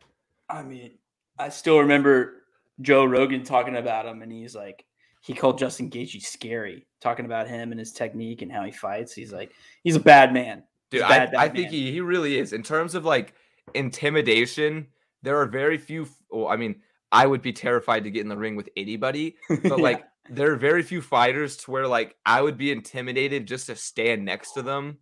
[0.48, 0.92] I mean,
[1.40, 2.44] I still remember
[2.82, 4.84] Joe Rogan talking about him, and he's like,
[5.24, 9.14] he called Justin Gaethje scary, talking about him and his technique and how he fights.
[9.14, 9.52] He's like,
[9.82, 10.64] he's a bad man.
[10.90, 12.52] Dude, He's I, bad, I bad think he, he really is.
[12.52, 13.32] In terms of like
[13.72, 14.86] intimidation,
[15.22, 16.06] there are very few.
[16.30, 19.64] Well, I mean, I would be terrified to get in the ring with anybody, but
[19.64, 19.74] Yeah.
[19.76, 23.76] like there are very few fighters to where like I would be intimidated just to
[23.76, 24.98] stand next to them.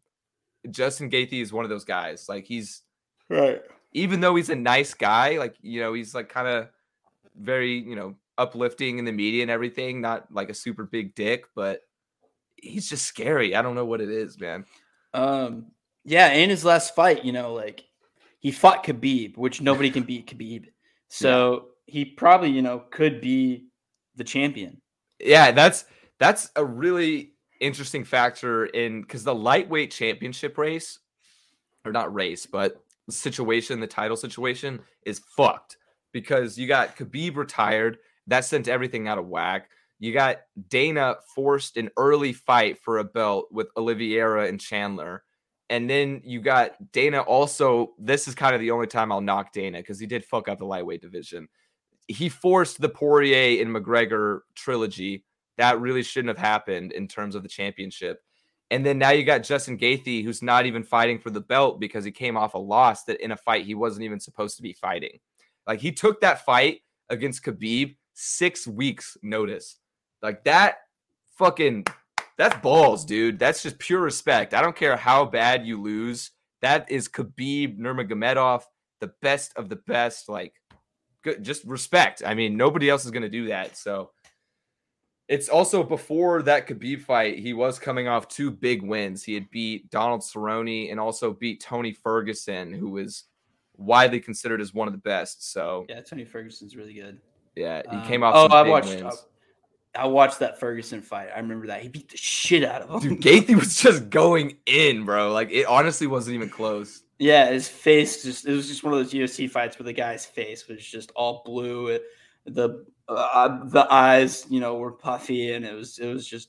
[0.70, 2.26] Justin Gaethje is one of those guys.
[2.28, 2.82] Like he's
[3.28, 3.60] right.
[3.92, 6.68] even though he's a nice guy, like you know, he's like kind of
[7.36, 11.44] very, you know, uplifting in the media and everything, not like a super big dick,
[11.54, 11.80] but
[12.56, 13.54] he's just scary.
[13.54, 14.64] I don't know what it is, man.
[15.14, 15.66] Um,
[16.04, 17.84] yeah, in his last fight, you know, like
[18.38, 20.66] he fought Khabib, which nobody can beat Khabib.
[21.14, 23.66] So he probably, you know, could be
[24.16, 24.80] the champion.
[25.20, 25.84] Yeah, that's
[26.18, 31.00] that's a really interesting factor in because the lightweight championship race,
[31.84, 35.76] or not race, but situation, the title situation, is fucked
[36.12, 37.98] because you got Khabib retired.
[38.26, 39.68] That sent everything out of whack.
[39.98, 45.22] You got Dana forced an early fight for a belt with Oliveira and Chandler.
[45.70, 47.94] And then you got Dana also.
[47.98, 50.58] This is kind of the only time I'll knock Dana because he did fuck up
[50.58, 51.48] the lightweight division.
[52.08, 55.24] He forced the Poirier and McGregor trilogy.
[55.56, 58.20] That really shouldn't have happened in terms of the championship.
[58.72, 62.04] And then now you got Justin Gaethje, who's not even fighting for the belt because
[62.04, 64.72] he came off a loss that in a fight he wasn't even supposed to be
[64.72, 65.20] fighting.
[65.66, 69.78] Like he took that fight against Khabib six weeks notice.
[70.22, 70.76] Like that
[71.36, 71.86] fucking
[72.38, 73.38] that's balls, dude.
[73.38, 74.54] That's just pure respect.
[74.54, 76.30] I don't care how bad you lose.
[76.60, 78.62] That is Khabib Nurmagomedov,
[79.00, 80.28] the best of the best.
[80.28, 80.54] Like,
[81.22, 82.22] good, just respect.
[82.24, 83.76] I mean, nobody else is gonna do that.
[83.76, 84.12] So
[85.28, 89.24] it's also before that Khabib fight, he was coming off two big wins.
[89.24, 93.24] He had beat Donald Cerrone and also beat Tony Ferguson, who was
[93.76, 95.52] widely considered as one of the best.
[95.52, 97.20] So yeah, Tony Ferguson's really good.
[97.56, 98.34] Yeah, he Um, came off.
[98.36, 98.88] Oh, I watched.
[98.88, 99.26] wins.
[99.94, 101.28] I watched that Ferguson fight.
[101.34, 103.18] I remember that he beat the shit out of him.
[103.18, 105.32] Dude, Gaethje was just going in, bro.
[105.32, 107.02] Like it honestly wasn't even close.
[107.18, 110.24] Yeah, his face just it was just one of those UFC fights where the guy's
[110.24, 111.88] face was just all blue.
[111.88, 112.02] It,
[112.46, 116.48] the uh, the eyes, you know, were puffy, and it was it was just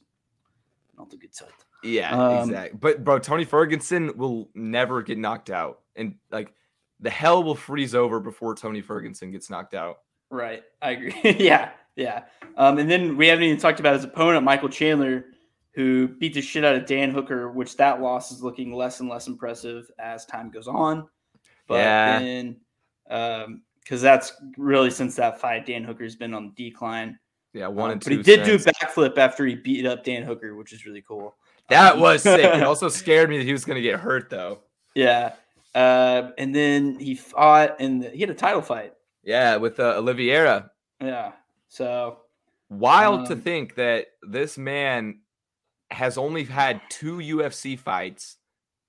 [0.97, 1.49] not a good sight.
[1.83, 2.79] Yeah, Um, exactly.
[2.81, 6.53] But bro, Tony Ferguson will never get knocked out, and like
[7.01, 9.97] the hell will freeze over before Tony Ferguson gets knocked out.
[10.33, 11.13] Right, I agree.
[11.39, 12.23] yeah, yeah.
[12.57, 15.25] Um, and then we haven't even talked about his opponent, Michael Chandler,
[15.75, 19.07] who beat the shit out of Dan Hooker, which that loss is looking less and
[19.09, 21.07] less impressive as time goes on.
[21.67, 22.19] But Yeah.
[22.19, 22.55] then,
[23.11, 27.19] um, because that's really since that fight, Dan Hooker's been on the decline.
[27.53, 30.23] Yeah, one Um, and but he did do a backflip after he beat up Dan
[30.23, 31.35] Hooker, which is really cool.
[31.69, 32.39] That Um, was sick.
[32.43, 34.61] It also scared me that he was going to get hurt, though.
[34.95, 35.33] yeah.
[35.75, 38.93] Uh, and then he fought, and he had a title fight.
[39.23, 40.71] Yeah, with uh, Oliveira.
[41.01, 41.31] Yeah.
[41.67, 42.19] So
[42.69, 45.19] Wild to Um, think that this man
[45.91, 48.37] has only had two UFC fights,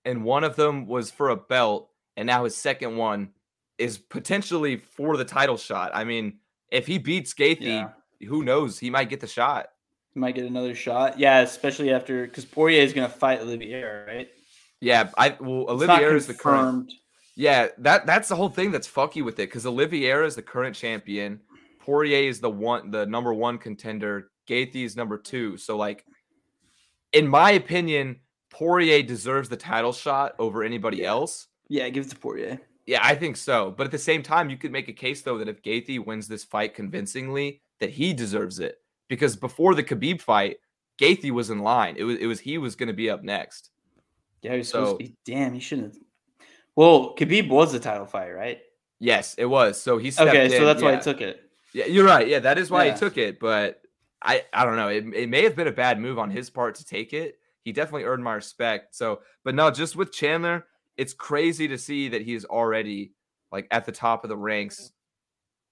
[0.05, 3.31] and one of them was for a belt, and now his second one
[3.79, 5.91] is potentially for the title shot.
[5.95, 6.39] I mean,
[6.71, 8.29] if he beats Gaethje, yeah.
[8.29, 8.79] who knows?
[8.79, 9.69] He might get the shot.
[10.15, 11.19] He might get another shot.
[11.19, 14.29] Yeah, especially after because Poirier is going to fight Olivier, right?
[14.81, 16.93] Yeah, I well, Oliveira is the current.
[17.37, 20.77] Yeah, that that's the whole thing that's fucky with it because Oliveira is the current
[20.77, 21.41] champion,
[21.81, 25.57] Poirier is the one, the number one contender, Gaethje is number two.
[25.57, 26.05] So like,
[27.13, 28.21] in my opinion,
[28.51, 31.09] Poirier deserves the title shot over anybody Yeah.
[31.11, 31.49] else.
[31.69, 32.61] Yeah, give it to Poirier.
[32.87, 33.71] Yeah, I think so.
[33.77, 36.29] But at the same time, you could make a case though that if Gaethje wins
[36.29, 38.77] this fight convincingly, that he deserves it
[39.09, 40.59] because before the Khabib fight,
[41.01, 41.97] Gaethje was in line.
[41.99, 43.71] It was it was he was going to be up next.
[44.43, 45.17] Yeah, he was So- supposed to be.
[45.25, 45.95] Damn, he shouldn't.
[45.95, 46.03] have.
[46.77, 48.61] Well, Khabib was the title fight, right?
[49.01, 49.81] Yes, it was.
[49.81, 51.41] So he stepped Okay, so in, that's why he took it.
[51.73, 52.27] Yeah, you're right.
[52.27, 52.93] Yeah, that is why Yeah.
[52.93, 53.39] he took it.
[53.41, 53.83] But
[54.23, 54.89] I, I don't know.
[54.89, 57.39] It, it may have been a bad move on his part to take it.
[57.63, 58.95] He definitely earned my respect.
[58.95, 60.67] So, but no, just with Chandler,
[60.97, 63.13] it's crazy to see that he's already
[63.53, 64.93] like at the top of the ranks.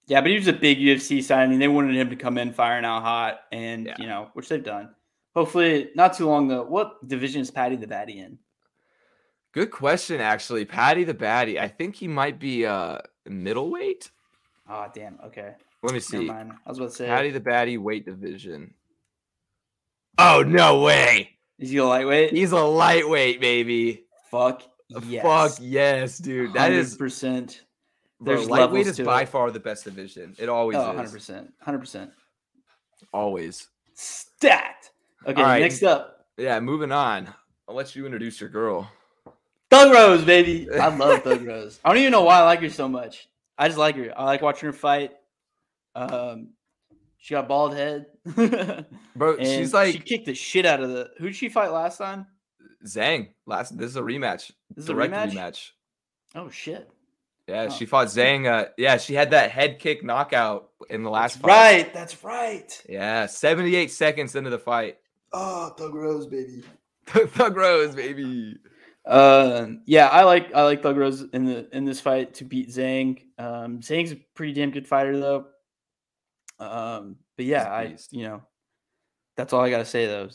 [0.06, 1.58] Yeah, but he was a big UFC signing.
[1.58, 3.94] They wanted him to come in firing out hot, and Yeah.
[3.98, 4.90] you know, which they've done.
[5.34, 6.64] Hopefully, not too long though.
[6.64, 8.38] What division is Paddy the Baddy in?
[9.52, 10.64] Good question, actually.
[10.64, 11.58] Paddy the Baddy.
[11.60, 14.10] I think he might be uh middleweight.
[14.68, 15.18] Oh, damn.
[15.26, 16.24] Okay, Let me never see.
[16.24, 16.52] mind.
[16.64, 18.74] I was about to say, Paddy the Baddy weight division.
[20.18, 21.30] Oh no way!
[21.58, 22.32] is he a lightweight?
[22.32, 24.04] He's a lightweight, baby.
[24.30, 24.62] Fuck
[25.08, 25.22] yes.
[25.22, 26.52] Fuck yes, dude.
[26.54, 27.62] That is percent.
[28.20, 29.28] bro, there's lightweight levels is to by it.
[29.28, 30.34] far the best division.
[30.38, 30.86] It always Oh, is.
[30.88, 32.10] 100 percent, hundred percent.
[33.12, 33.68] Always.
[33.94, 34.88] Stat.
[35.26, 35.60] Okay, All right.
[35.60, 37.28] next up, Yeah, moving on.
[37.68, 38.90] I'll let you introduce your girl.
[39.72, 40.68] Thug Rose, baby.
[40.72, 41.80] I love Thug Rose.
[41.84, 43.28] I don't even know why I like her so much.
[43.56, 44.12] I just like her.
[44.16, 45.12] I like watching her fight.
[45.94, 46.50] Um,
[47.18, 48.06] she got bald head.
[49.16, 51.10] Bro, she's like she kicked the shit out of the.
[51.18, 52.26] Who did she fight last time?
[52.86, 53.28] Zhang.
[53.46, 54.50] Last this is a rematch.
[54.74, 55.32] This is a rematch?
[55.32, 55.70] rematch.
[56.34, 56.90] Oh shit!
[57.46, 57.70] Yeah, Oh.
[57.70, 58.46] she fought Zhang.
[58.46, 61.82] Uh, yeah, she had that head kick knockout in the last That's fight.
[61.84, 61.94] right.
[61.94, 62.82] That's right.
[62.88, 64.98] Yeah, 78 seconds into the fight.
[65.32, 66.62] Oh, Thug Rose, baby.
[67.06, 68.56] Thug Rose, baby.
[69.04, 72.68] Um, yeah, I like I like Thug Rose in the in this fight to beat
[72.68, 73.20] Zhang.
[73.38, 75.46] Um, Zhang's a pretty damn good fighter though.
[76.58, 78.42] Um, but yeah, I you know,
[79.36, 80.28] that's all I gotta say though.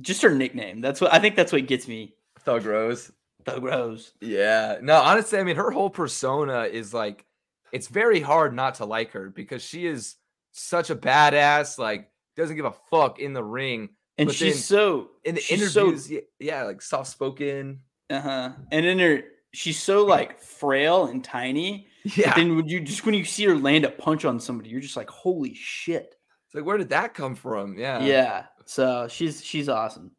[0.00, 0.80] Just her nickname.
[0.80, 1.36] That's what I think.
[1.36, 2.14] That's what gets me.
[2.40, 3.10] Thug Rose.
[3.44, 4.12] Thug Rose.
[4.20, 4.78] Yeah.
[4.82, 7.24] No, honestly, I mean, her whole persona is like,
[7.72, 10.16] it's very hard not to like her because she is
[10.52, 13.90] such a badass, like, doesn't give a fuck in the ring.
[14.18, 17.80] And But she's then so In the so- interviews, yeah, yeah, like soft spoken.
[18.10, 18.52] Uh huh.
[18.72, 21.86] And in her she's so like frail and tiny.
[22.04, 22.34] Yeah.
[22.34, 24.96] Then when you just when you see her land a punch on somebody, you're just
[24.96, 26.14] like, holy shit.
[26.46, 27.78] It's like, where did that come from?
[27.78, 28.02] Yeah.
[28.02, 28.44] Yeah.
[28.64, 30.12] So she's she's awesome.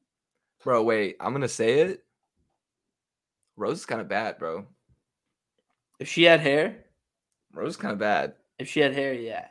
[0.63, 2.03] Bro, wait, I'm gonna say it.
[3.57, 4.65] Rose is kind of bad, bro.
[5.99, 6.85] If she had hair,
[7.53, 8.33] Rose is kind of bad.
[8.59, 9.47] if she had hair, yeah.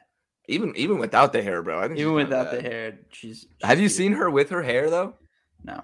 [0.49, 1.78] Even even without the hair, bro.
[1.80, 3.47] I think Even without the hair, she's.
[3.62, 3.97] Have you cute.
[3.97, 5.14] seen her with her hair though?
[5.64, 5.82] No,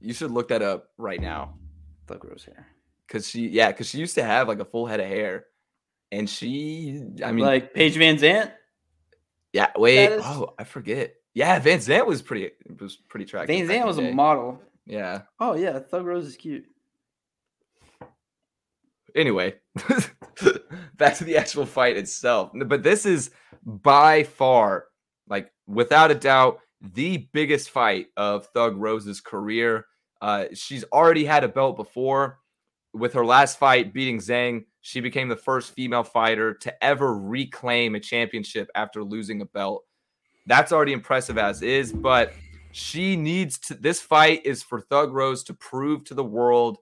[0.00, 1.54] You should look that up right now.
[2.08, 2.66] Thug Rose hair.
[3.08, 5.46] Cause she yeah, cause she used to have like a full head of hair.
[6.10, 8.50] And she I mean like Paige VanZant.
[9.52, 10.06] yeah, wait.
[10.12, 11.14] is- Oh, I forget.
[11.34, 13.54] Yeah, VanZant was pretty it was pretty attractive.
[13.56, 14.60] VanZant was a model.
[14.86, 15.22] Yeah.
[15.38, 16.64] Oh yeah, Thug Rose is cute.
[19.14, 19.54] anyway,
[20.96, 22.50] back to the actual fight itself.
[22.54, 23.30] But this is
[23.64, 24.84] by far,
[25.28, 29.86] like without a doubt, the biggest fight of Thug Rose's career.
[30.20, 32.38] Uh, she's already had a belt before.
[32.94, 37.94] With her last fight beating Zhang, she became the first female fighter to ever reclaim
[37.94, 39.84] a championship after losing a belt.
[40.46, 42.32] That's already impressive as is, but
[42.72, 43.74] she needs to.
[43.74, 46.78] This fight is for Thug Rose to prove to the world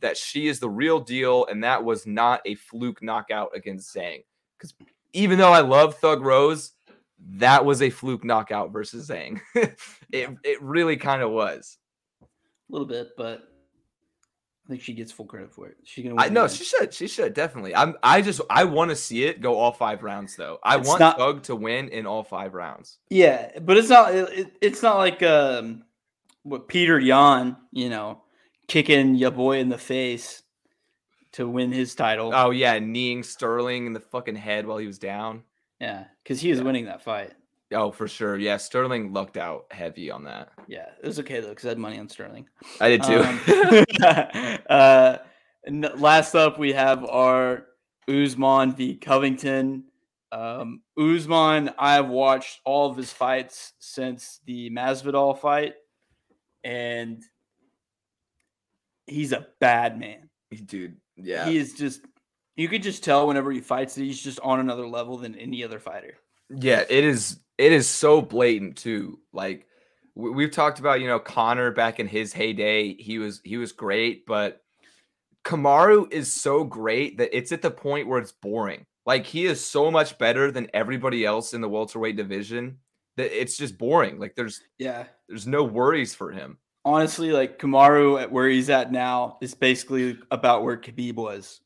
[0.00, 4.24] that she is the real deal, and that was not a fluke knockout against Zhang.
[4.56, 4.74] Because
[5.12, 6.72] even though I love Thug Rose,
[7.18, 9.40] that was a fluke knockout versus Zhang.
[10.12, 11.78] it it really kind of was.
[12.68, 13.48] A little bit, but
[14.66, 15.76] I think she gets full credit for it.
[15.84, 16.16] She's gonna.
[16.16, 16.92] Win I no, she should.
[16.92, 17.74] She should definitely.
[17.74, 17.96] I'm.
[18.02, 18.40] I just.
[18.50, 20.58] I want to see it go all five rounds though.
[20.62, 22.98] I It's want not- Thug to win in all five rounds.
[23.08, 24.14] Yeah, but it's not.
[24.14, 25.84] It, it- it's not like um,
[26.42, 28.22] what Petr Yan, you know,
[28.66, 30.42] kicking your boy in the face
[31.32, 32.32] to win his title.
[32.34, 35.44] Oh yeah, kneeing Sterling in the fucking head while he was down.
[35.80, 36.64] yeah, because he was Yeah.
[36.66, 37.32] winning that fight.
[37.72, 38.36] Oh, for sure.
[38.38, 40.50] Yeah, Sterling lucked out heavy on that.
[40.66, 42.48] Yeah, it was okay though because I had money on Sterling.
[42.80, 43.20] I did too.
[43.20, 45.16] Um, uh,
[45.64, 47.66] and last up, we have our
[48.08, 49.84] Usman v Covington.
[50.32, 55.74] Um, Usman, I have watched all of his fights since the Masvidal fight,
[56.64, 57.22] and
[59.06, 60.30] he's a bad man.
[60.64, 61.48] Dude, yeah.
[61.48, 62.00] He is just.
[62.56, 65.62] You could just tell whenever he fights that he's just on another level than any
[65.62, 66.14] other fighter.
[66.50, 67.38] Yeah, it is.
[67.58, 69.18] It is so blatant too.
[69.32, 69.66] Like
[70.14, 72.94] we- we've talked about, you know, Conor back in his heyday.
[72.94, 74.62] He was he was great, but
[75.44, 78.84] Kamaru is so great that it's at the point where it's boring.
[79.06, 82.78] Like he is so much better than everybody else in the welterweight division
[83.16, 84.18] that it's just boring.
[84.18, 86.58] Like there's Yeah, there's no worries for him.
[86.84, 91.60] honestly, like Kamaru at where he's at now is basically about where Khabib was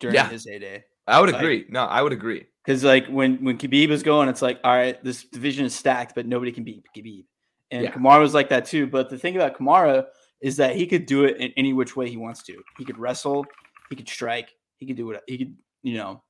[0.00, 0.28] during Yeah.
[0.28, 0.84] his heyday.
[1.06, 1.66] I would Like- agree.
[1.68, 2.46] No, I would agree.
[2.64, 6.14] Because like when when Khabib was going, it's like, all right, this division is stacked,
[6.14, 7.24] but nobody can beat Khabib.
[7.70, 7.92] And Yeah.
[7.92, 8.86] Kamaru was like that too.
[8.86, 10.06] But the thing about Kamaru
[10.40, 12.62] is that he could do it in any which way he wants to.
[12.78, 13.46] He could wrestle,
[13.90, 16.22] he could strike, he could do what he could, you know,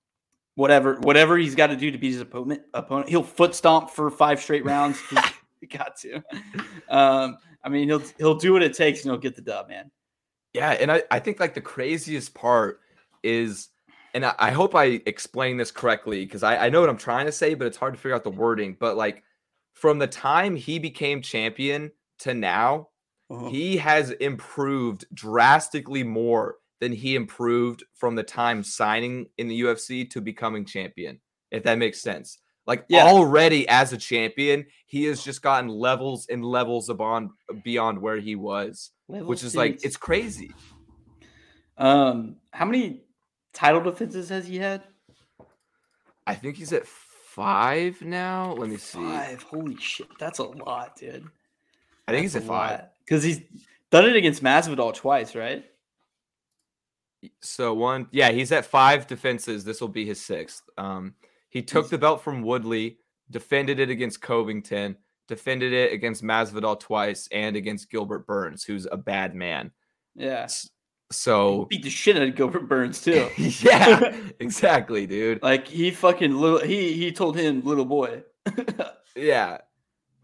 [0.54, 2.62] whatever whatever he's got to do to beat his opponent.
[2.74, 4.98] Opponent, he'll foot stomp for five straight rounds.
[5.60, 6.16] He's got to.
[6.88, 9.90] Um, I mean, he'll he'll do what it takes and he'll get the dub, man.
[10.52, 12.80] Yeah, and I, I think like the craziest part
[13.22, 13.68] is,
[14.14, 17.26] and I, I hope I explain this correctly because I, I know what I'm trying
[17.26, 18.76] to say, but it's hard to figure out the wording.
[18.78, 19.22] But like
[19.74, 21.90] from the time he became champion
[22.20, 22.88] to now,
[23.30, 23.48] Uh-huh.
[23.48, 30.08] he has improved drastically more than he improved from the time signing in the UFC
[30.10, 32.38] to becoming champion, if that makes sense.
[32.66, 33.04] Like Yeah.
[33.04, 37.30] already as a champion, he has just gotten levels and levels beyond
[37.64, 40.50] beyond where he was, Level which is like it's crazy.
[41.78, 43.02] um, how many
[43.52, 44.82] title defenses has he had?
[46.26, 48.52] I think he's at five now.
[48.54, 48.98] Let me see.
[48.98, 49.42] Five.
[49.42, 51.26] Holy shit, that's a lot, dude.
[52.06, 52.84] I think he's at five.
[53.04, 53.40] because he's
[53.90, 55.64] done it against Masvidal twice, right?
[57.40, 59.64] So one, yeah, he's at five defenses.
[59.64, 60.62] This will be his sixth.
[60.76, 61.14] Um,
[61.48, 62.98] he took He's- the belt from Woodley,
[63.30, 64.96] defended it against Covington,
[65.28, 69.70] defended it against Masvidal twice, and against Gilbert Burns, who's a bad man.
[70.16, 70.48] Yeah.
[71.12, 73.28] So Beat the shit out of Gilbert Burns too.
[73.36, 75.42] yeah, exactly, dude.
[75.42, 76.60] like he fucking little.
[76.60, 78.22] He he told him little boy.
[79.14, 79.58] Yeah.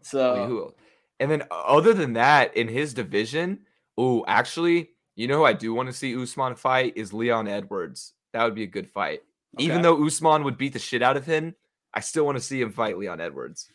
[0.01, 0.73] so Wait.
[1.19, 3.59] And then uh, other than that, in his division,
[3.97, 8.13] oh, actually, you know who I do want to see Usman fight is Leon Edwards.
[8.33, 9.21] That would be a good fight.
[9.57, 11.55] Even though Usman would beat the shit out of him,
[11.93, 13.69] I still want to see him fight Leon Edwards.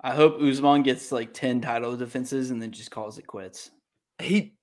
[0.00, 3.70] I hope Usman gets like ten title defenses and then just calls it quits.
[4.20, 4.54] He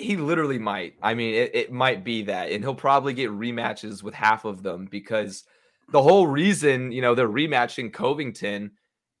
[0.00, 0.94] he literally might.
[1.02, 4.62] I mean, it, it might be that, and he'll probably get rematches with half of
[4.62, 5.44] them because
[5.90, 8.72] the whole reason, you know, they're rematching Covington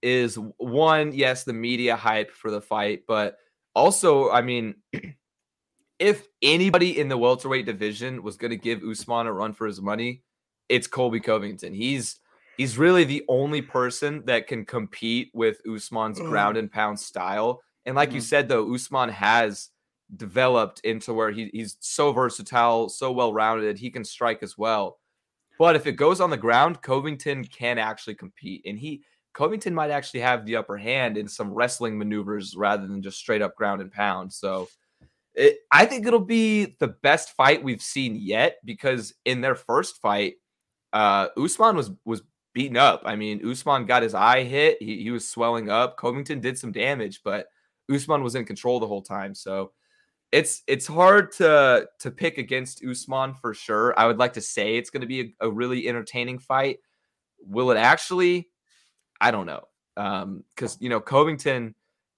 [0.02, 3.36] is one, yes, the media hype for the fight, but
[3.74, 4.76] also, I mean,
[5.98, 9.80] if anybody in the welterweight division was going to give Usman a run for his
[9.80, 10.22] money,
[10.68, 11.74] it's Colby Covington.
[11.74, 12.20] He's
[12.56, 16.28] he's really the only person that can compete with Usman's mm.
[16.28, 17.62] ground and pound style.
[17.84, 18.14] And like mm.
[18.14, 19.70] you said, though, Usman has
[20.16, 23.78] developed into where he, he's so versatile, so well rounded.
[23.78, 24.98] He can strike as well.
[25.58, 28.62] But if it goes on the ground, Covington can actually compete.
[28.64, 29.02] And he
[29.32, 33.42] Covington might actually have the upper hand in some wrestling maneuvers rather than just straight
[33.42, 34.32] up ground and pound.
[34.32, 34.68] So
[35.34, 40.00] it, I think it'll be the best fight we've seen yet because in their first
[40.00, 40.34] fight,
[40.92, 43.02] uh, Usman was was beaten up.
[43.04, 44.78] I mean, Usman got his eye hit.
[44.80, 45.96] He, he was swelling up.
[45.96, 47.46] Covington did some damage, but
[47.92, 49.34] Usman was in control the whole time.
[49.34, 49.72] So
[50.32, 53.98] it's it's hard to to pick against Usman for sure.
[53.98, 56.78] I would like to say it's going to be a, a, really entertaining fight.
[57.40, 58.48] Will it actually?
[59.20, 59.64] I don't know.
[59.96, 61.74] Um, because you know Covington,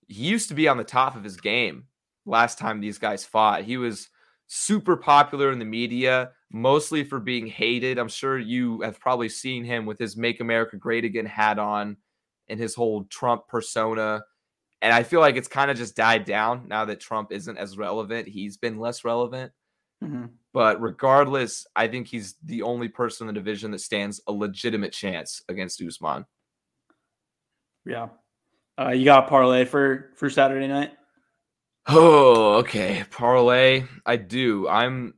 [0.08, 1.84] he used to be on the top of his game
[2.26, 3.64] last time these guys fought.
[3.64, 4.08] He was
[4.46, 7.98] super popular in the media, mostly for being hated.
[7.98, 11.96] I'm sure you have probably seen him with his "Make America Great Again" hat on
[12.48, 14.22] and his whole Trump persona
[14.82, 17.78] and I feel like it's kind of just died down now that Trump isn't as
[17.78, 18.26] relevant.
[18.26, 19.52] He's been less relevant.
[20.02, 20.26] Mm-hmm.
[20.52, 24.92] But regardless, I think he's the only person in the division that stands a legitimate
[24.92, 26.26] chance against Usman.
[27.86, 28.08] Yeah.
[28.78, 30.92] Uh, you got a parlay for for Saturday night?
[31.86, 33.04] Oh, okay.
[33.10, 33.84] Parlay.
[34.04, 34.68] I do.
[34.68, 35.14] I'm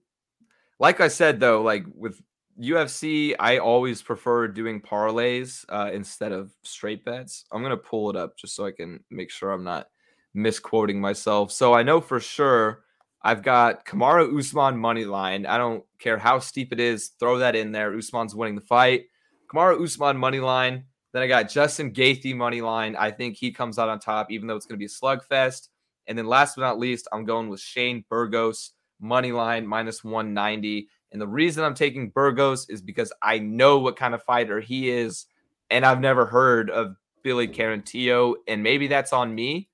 [0.79, 2.21] like I said though, like with
[2.61, 7.45] UFC, I always prefer doing parlays uh, instead of straight bets.
[7.53, 9.89] I'm gonna pull it up just so I can make sure I'm not
[10.35, 11.53] misquoting myself.
[11.53, 12.85] So I know for sure
[13.23, 15.47] I've got Kamaru Usman money line.
[15.47, 17.97] I don't care how steep it is, throw that in there.
[17.97, 19.07] Usman's winning the fight.
[19.53, 20.85] Kamaru Usman money line.
[21.13, 22.97] Then I got Justin Gaethje money line.
[22.97, 25.69] I think he comes out on top, even though it's going to be a slugfest.
[26.07, 30.89] And then last but not least, I'm going with Shane Burgos money line minus 190.
[31.15, 34.91] And the reason I'm taking Burgos is because I know what kind of fighter he
[34.91, 35.27] is,
[35.71, 39.69] and I've never heard of Billy Quarantillo, and maybe that's on me.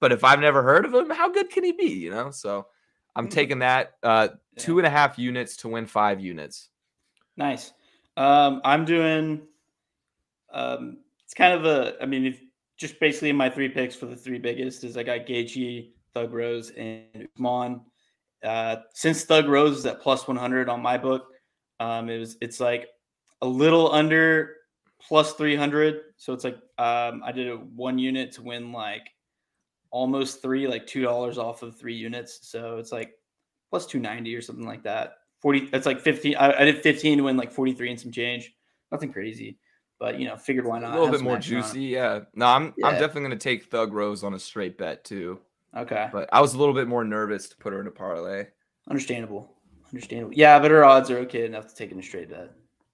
[0.00, 1.90] But if I've never heard of him, how good can he be?
[1.90, 2.68] You know, so
[3.14, 3.34] I'm mm-hmm.
[3.34, 6.70] taking that uh, two and a half units to win five units.
[7.36, 7.74] Nice.
[8.16, 9.42] Um, I'm doing.
[10.50, 12.02] Um, it's kind of a.
[12.02, 12.40] I mean, if,
[12.78, 16.70] just basically my three picks for the three biggest is I got Gaethje, Thug Rose,
[16.70, 17.82] and Usman.
[18.44, 21.28] Uh, since Thug Rose is at plus 100 on my book,
[21.80, 22.88] um, it was it's like
[23.42, 24.56] a little under
[25.00, 26.00] plus 300.
[26.16, 29.08] So it's like um, I did a one unit to win like
[29.90, 32.40] almost three, like two dollars off of three units.
[32.42, 33.12] So it's like
[33.70, 35.18] plus 290 or something like that.
[35.42, 35.66] 40.
[35.66, 36.36] That's like 15.
[36.36, 38.54] I, I did 15 to win like 43 and some change.
[38.90, 39.58] Nothing crazy
[39.98, 40.92] but you know, figured why not?
[40.92, 42.20] A little bit more juicy, yeah.
[42.34, 42.88] No, I'm yeah.
[42.88, 45.40] I'm definitely gonna take Thug Rose on a straight bet too.
[45.76, 46.08] Okay.
[46.12, 48.46] But I was a little bit more nervous to put her in a parlay.
[48.88, 49.52] Understandable.
[49.92, 50.32] Understandable.
[50.34, 52.52] Yeah, but her odds are okay enough to take in a straight bet.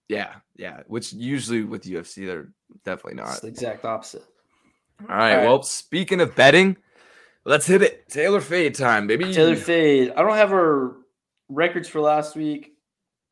[0.09, 0.81] Yeah, yeah.
[0.87, 2.49] Which usually with UFC they're
[2.85, 3.31] definitely not.
[3.31, 4.25] It's the exact opposite.
[5.01, 5.31] All right.
[5.33, 5.47] All right.
[5.47, 6.77] Well, speaking of betting,
[7.45, 8.09] let's hit it.
[8.09, 9.33] Tail or Fade time, baby.
[9.33, 10.13] Tail or Fade.
[10.17, 10.97] I don't have her
[11.49, 12.75] records for last week.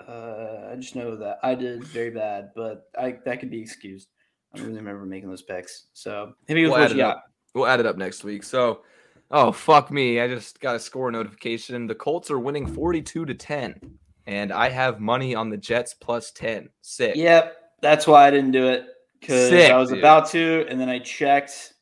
[0.07, 4.09] Uh, I just know that I did very bad, but I that could be excused.
[4.53, 5.87] I don't really remember making those picks.
[5.93, 7.25] So maybe we'll add it up.
[7.55, 8.43] We'll add it up next week.
[8.43, 8.83] So
[9.31, 10.20] Oh fuck me!
[10.20, 11.87] I just got a score notification.
[11.87, 13.78] The Colts are winning forty-two to ten,
[14.26, 16.68] and I have money on the Jets plus ten.
[16.81, 17.14] Sick.
[17.14, 18.87] Yep, that's why I didn't do it
[19.21, 19.99] because I was dude.
[19.99, 21.75] about to, and then I checked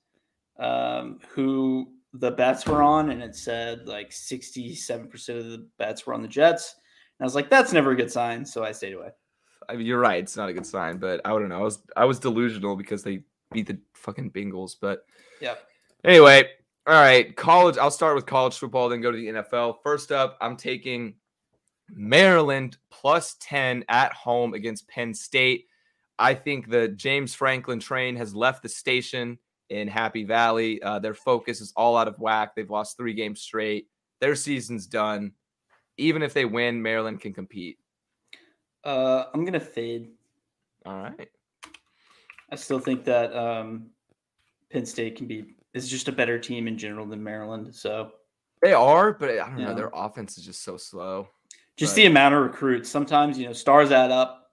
[0.58, 6.06] um, who the bets were on, and it said like sixty-seven percent of the bets
[6.06, 6.74] were on the Jets,
[7.18, 9.08] and I was like, that's never a good sign, so I stayed away.
[9.70, 11.60] I mean, you're right; it's not a good sign, but I don't know.
[11.60, 15.06] I was I was delusional because they beat the fucking Bengals, but
[15.40, 15.54] yeah.
[16.04, 16.50] Anyway,
[16.88, 17.76] all right, college.
[17.76, 19.76] I'll start with college football, then go to the NFL.
[19.82, 21.16] First up, I'm taking
[21.90, 25.66] Maryland plus 10 at home against Penn State.
[26.18, 29.38] I think the James Franklin train has left the station
[29.68, 30.82] in Happy Valley.
[30.82, 32.54] Uh, their focus is all out of whack.
[32.56, 33.86] They've lost three games straight.
[34.22, 35.32] Their season's done.
[35.98, 37.76] Even if they win, Maryland can compete.
[38.82, 40.08] Uh, I'm gonna fade.
[40.86, 41.28] All right.
[42.50, 43.90] I still think that um,
[44.70, 47.74] Penn State can be is just a better team in general than Maryland.
[47.74, 48.12] So
[48.62, 49.74] they are, but I don't know.
[49.74, 51.28] Their offense is just so slow.
[51.76, 51.96] Just but...
[51.96, 52.88] the amount of recruits.
[52.88, 54.50] Sometimes you know stars add up.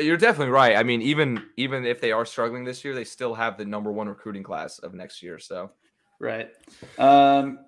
[0.00, 0.76] You're definitely right.
[0.76, 3.92] I mean, even even if they are struggling this year, they still have the number
[3.92, 5.38] one recruiting class of next year.
[5.38, 5.70] So,
[6.18, 6.50] right.
[6.98, 7.58] Um,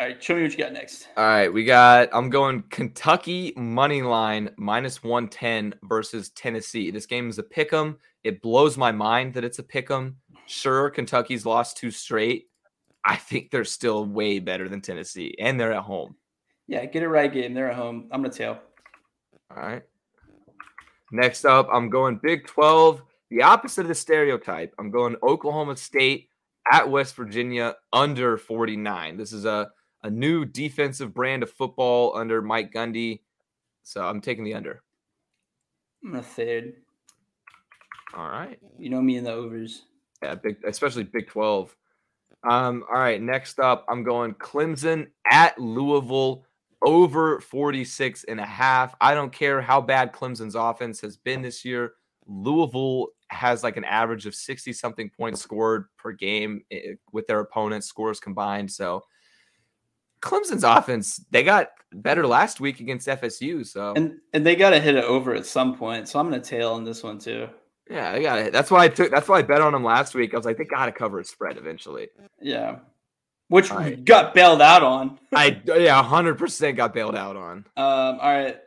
[0.00, 1.06] all right, show me what you got next.
[1.16, 2.08] All right, we got.
[2.12, 6.90] I'm going Kentucky money line minus one ten versus Tennessee.
[6.90, 7.96] This game is a pick 'em.
[8.24, 10.16] It blows my mind that it's a pick 'em.
[10.46, 12.48] Sure, Kentucky's lost two straight.
[13.04, 16.16] I think they're still way better than Tennessee, and they're at home.
[16.66, 17.54] Yeah, get it right game.
[17.54, 18.08] They're at home.
[18.10, 18.58] I'm gonna tail.
[19.50, 19.82] All right.
[21.10, 24.74] Next up, I'm going Big 12, the opposite of the stereotype.
[24.78, 26.28] I'm going Oklahoma State
[26.70, 29.18] at West Virginia under 49.
[29.18, 29.70] This is a,
[30.02, 33.20] a new defensive brand of football under Mike Gundy.
[33.82, 34.82] So I'm taking the under.
[36.04, 36.74] I'm gonna fade.
[38.16, 38.58] All right.
[38.78, 39.82] You know me in the overs.
[40.22, 41.74] Yeah, big, especially Big 12.
[42.48, 46.44] Um, all right, next up, I'm going Clemson at Louisville
[46.82, 48.94] over 46 and a half.
[49.00, 51.92] I don't care how bad Clemson's offense has been this year.
[52.26, 57.40] Louisville has like an average of 60 something points scored per game eh, with their
[57.40, 58.70] opponents scores combined.
[58.70, 59.02] So
[60.20, 63.66] Clemson's offense, they got better last week against FSU.
[63.66, 66.08] So and and they got to hit it over at some point.
[66.08, 67.48] So I'm to tail on this one too.
[67.90, 68.52] Yeah, I got it.
[68.52, 69.10] That's why I took.
[69.10, 70.32] That's why I bet on them last week.
[70.34, 72.08] I was like, they got to cover a spread eventually.
[72.40, 72.76] Yeah,
[73.48, 75.18] which we got bailed out on.
[75.34, 77.66] I yeah, hundred percent got bailed out on.
[77.76, 78.18] Um.
[78.20, 78.58] All right,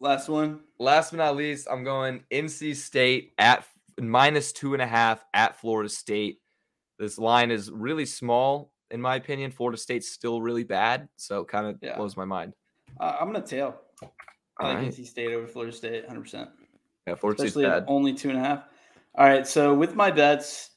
[0.00, 0.60] last one.
[0.78, 3.64] Last but not least, I'm going NC State at
[3.98, 6.38] minus two and a half at Florida State.
[6.98, 9.50] This line is really small, in my opinion.
[9.50, 11.96] Florida State's still really bad, so it kind of Yeah.
[11.96, 12.52] blows my mind.
[13.00, 13.80] Uh, I'm gonna tail.
[14.02, 14.06] I
[14.62, 14.88] All like right.
[14.88, 16.20] NC State over Florida State, 100.
[16.20, 16.50] percent
[17.06, 17.84] Yeah, Florida State's Especially at bad.
[17.88, 18.64] only two and a half.
[19.14, 20.70] All right, so with my bets,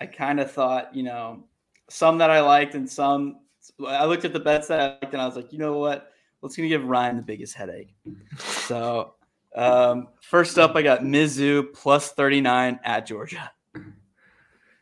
[0.00, 1.44] I kind of thought, you know,
[1.88, 3.40] some that I liked and some
[3.86, 6.12] I looked at the bets that I liked and I was like, you know what?
[6.42, 7.94] Let's gonna give Ryan the biggest headache.
[8.38, 9.14] So
[9.56, 13.50] um, first up, I got Mizzou plus 39 at Georgia.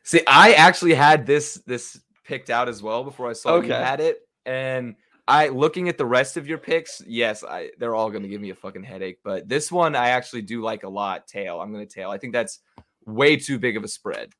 [0.03, 4.01] See, I actually had this this picked out as well before I saw you had
[4.01, 4.97] it, and
[5.29, 7.03] I looking at the rest of your picks.
[7.07, 10.11] Yes, I they're all going to give me a fucking headache, but this one I
[10.11, 11.27] actually do like a lot.
[11.27, 12.11] Tail, I'm going to tail.
[12.11, 12.61] I think that's
[13.07, 14.31] way too big of a spread.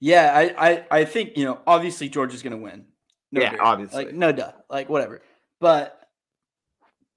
[0.00, 1.60] Yeah, I, I, I think you know.
[1.66, 2.86] Obviously, Georgia's going to win.
[3.32, 3.60] Yeah, doubt.
[3.60, 4.06] obviously.
[4.06, 5.20] like no duh, like whatever.
[5.60, 6.00] But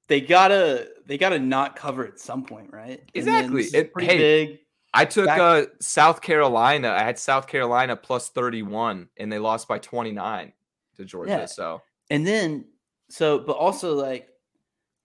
[0.10, 3.02] they gotta, they gotta not cover at some point, right?
[3.14, 3.58] Exactly.
[3.64, 4.60] this is It- pretty hey, big.
[4.94, 6.90] I took Back- uh, South Carolina.
[6.90, 10.54] I had South Carolina plus 31, and they lost by 29
[10.98, 11.32] to Georgia.
[11.32, 11.46] Yeah.
[11.46, 11.82] So
[12.12, 12.66] And then,
[13.14, 14.28] so, but also like,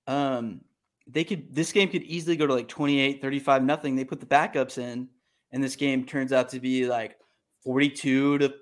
[0.06, 0.62] um,
[1.06, 1.54] they could.
[1.54, 3.96] This game could easily go to like 28, 35, nothing.
[3.96, 5.08] They put the backups in,
[5.52, 7.18] and this game turns out to be like
[7.64, 8.54] 42 to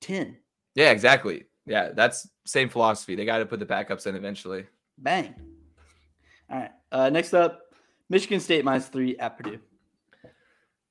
[0.00, 0.38] 10.
[0.74, 1.44] yeah, exactly.
[1.66, 3.14] Yeah, that's same philosophy.
[3.14, 4.64] They got to put the backups in eventually.
[4.96, 5.34] Bang.
[6.50, 6.70] All right.
[6.90, 7.60] Uh, next up,
[8.08, 9.58] Michigan State minus three at Purdue.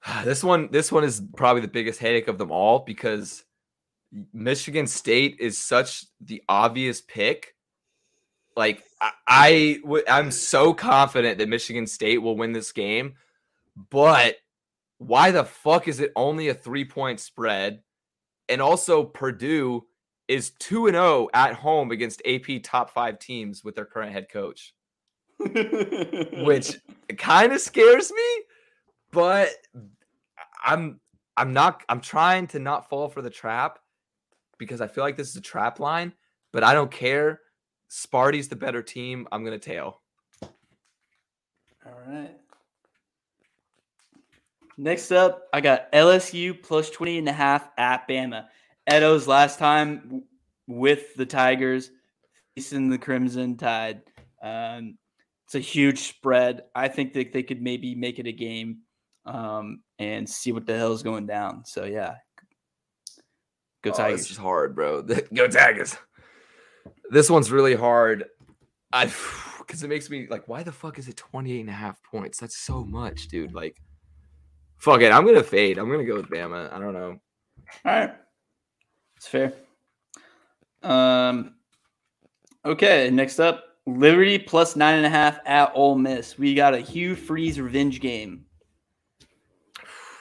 [0.24, 3.44] This one, this one is probably the biggest headache of them all because
[4.34, 7.56] Michigan State is such the obvious pick.
[8.58, 13.14] Like I, I w- I'm so confident that Michigan State will win this game,
[13.90, 14.36] but
[14.98, 17.84] why the fuck is it only a three point spread?
[18.50, 19.86] And also Purdue
[20.28, 24.30] is two and zero at home against AP top five teams with their current head
[24.30, 24.74] coach
[25.40, 26.78] which
[27.18, 28.44] kind of scares me
[29.12, 29.50] but
[30.66, 31.00] i'm
[31.38, 33.80] i'm not i'm trying to not fall for the trap
[34.58, 36.12] because i feel like this is a trap line
[36.52, 37.40] but i don't care
[37.88, 40.02] sparty's the better team i'm gonna tail
[41.86, 42.36] All right.
[44.78, 48.46] Next up, I got LSU plus 20 and a half at Bama.
[48.86, 50.24] Edo's last time
[50.68, 51.90] with the Tigers
[52.56, 54.02] facing the Crimson Tide.
[54.42, 54.98] Um,
[55.46, 56.64] it's a huge spread.
[56.76, 58.80] I think that they could maybe make it a game
[59.26, 61.66] um, and see what the hell is going down.
[61.66, 62.16] So, yeah.
[63.82, 64.22] Go Oh, Tigers.
[64.22, 65.02] this is hard bro
[65.34, 65.96] go tigers
[67.10, 68.26] this one's really hard
[68.94, 69.06] i
[69.60, 72.40] because it makes me like why the fuck is it 28 and a half points
[72.40, 73.78] that's so much dude like
[74.78, 77.20] fuck it i'm gonna fade i'm gonna go with bama i don't know
[77.86, 78.14] All right.
[79.16, 79.54] It's fair.
[80.84, 81.56] Um
[82.64, 86.38] okay, next up, Liberty plus nine and a half at Ole Miss.
[86.38, 88.46] We got a Hugh Freeze revenge game.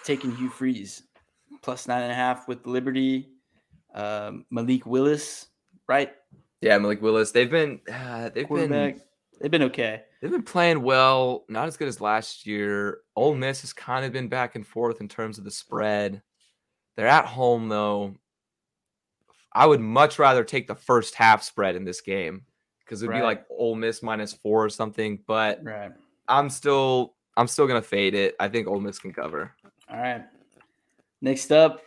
[0.04, 1.02] Taking Hugh Freeze
[1.62, 3.32] plus nine and a half with Liberty.
[3.94, 5.48] Um, Malik Willis,
[5.88, 6.12] right?
[6.60, 9.00] Yeah malik willis they've been uh, they've been
[9.40, 10.02] They've been okay.
[10.20, 13.00] They've been playing well, not as good as last year.
[13.14, 16.22] Ole Miss has kind of been back and forth in terms of the spread.
[16.96, 18.14] They're at home though.
[19.52, 22.44] I would much rather take the first half spread in this game
[22.80, 23.20] because it'd Right.
[23.20, 25.22] be like Ole Miss minus four or something.
[25.26, 25.92] But Right.
[26.28, 28.36] I'm still I'm still gonna fade it.
[28.40, 29.52] I think Ole Miss can cover.
[29.90, 30.24] All right.
[31.20, 31.86] Next up,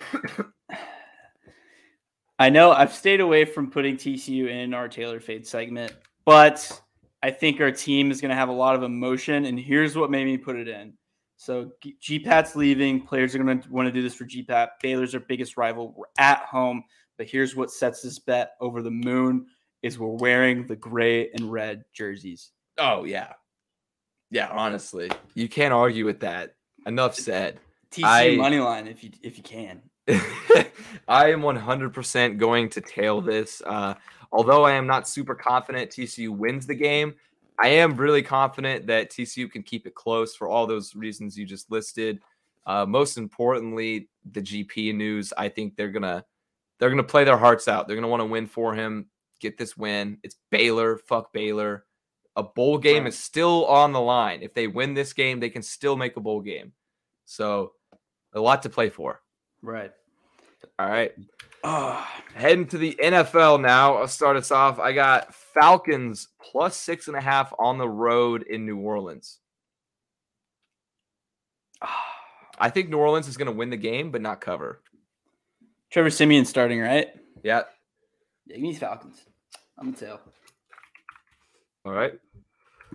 [2.39, 5.93] I know I've stayed away from putting TCU in our Tail or Fade segment,
[6.25, 6.81] but
[7.21, 9.45] I think our team is going to have a lot of emotion.
[9.45, 10.93] And here's what made me put it in.
[11.35, 13.01] So G- GPAT's leaving.
[13.01, 14.69] Players are going to want to do this for GPAT.
[14.81, 15.93] Baylor's our biggest rival.
[15.97, 16.83] We're at home,
[17.17, 19.45] but here's what sets this bet over the moon.
[19.81, 22.51] is we're wearing the gray and red jerseys.
[22.77, 23.33] Oh yeah,
[24.31, 24.49] yeah.
[24.49, 26.55] Honestly, you can't argue with that.
[26.85, 27.59] Enough said.
[27.91, 29.81] TCU I- money line if you if you can.
[31.07, 33.61] I am 100% going to tail this.
[33.65, 33.95] Uh,
[34.31, 37.15] although I am not super confident TCU wins the game,
[37.59, 41.45] I am really confident that TCU can keep it close for all those reasons you
[41.45, 42.19] just listed.
[42.65, 45.33] Uh, most importantly, the GP news.
[45.37, 46.23] I think they're gonna
[46.77, 47.87] they're gonna play their hearts out.
[47.87, 49.07] They're gonna want to win for him,
[49.39, 50.19] get this win.
[50.23, 50.97] It's Baylor.
[50.97, 51.85] Fuck Baylor.
[52.35, 54.41] A bowl game is still on the line.
[54.41, 56.71] If they win this game, they can still make a bowl game.
[57.25, 57.73] So
[58.33, 59.21] a lot to play for.
[59.61, 59.91] Right.
[60.77, 61.13] All right.
[61.63, 63.95] Oh, Heading to the NFL now.
[63.95, 64.79] I'll start us off.
[64.79, 69.39] I got Falcons plus six and a half on the road in New Orleans.
[72.59, 74.81] I think New Orleans is going to win the game, but not cover.
[75.91, 77.07] Trevor Siemian starting, right?
[77.43, 77.63] Yeah.
[78.45, 79.23] Yeah, give me Falcons.
[79.77, 80.19] I'm a tail.
[81.85, 82.13] All right.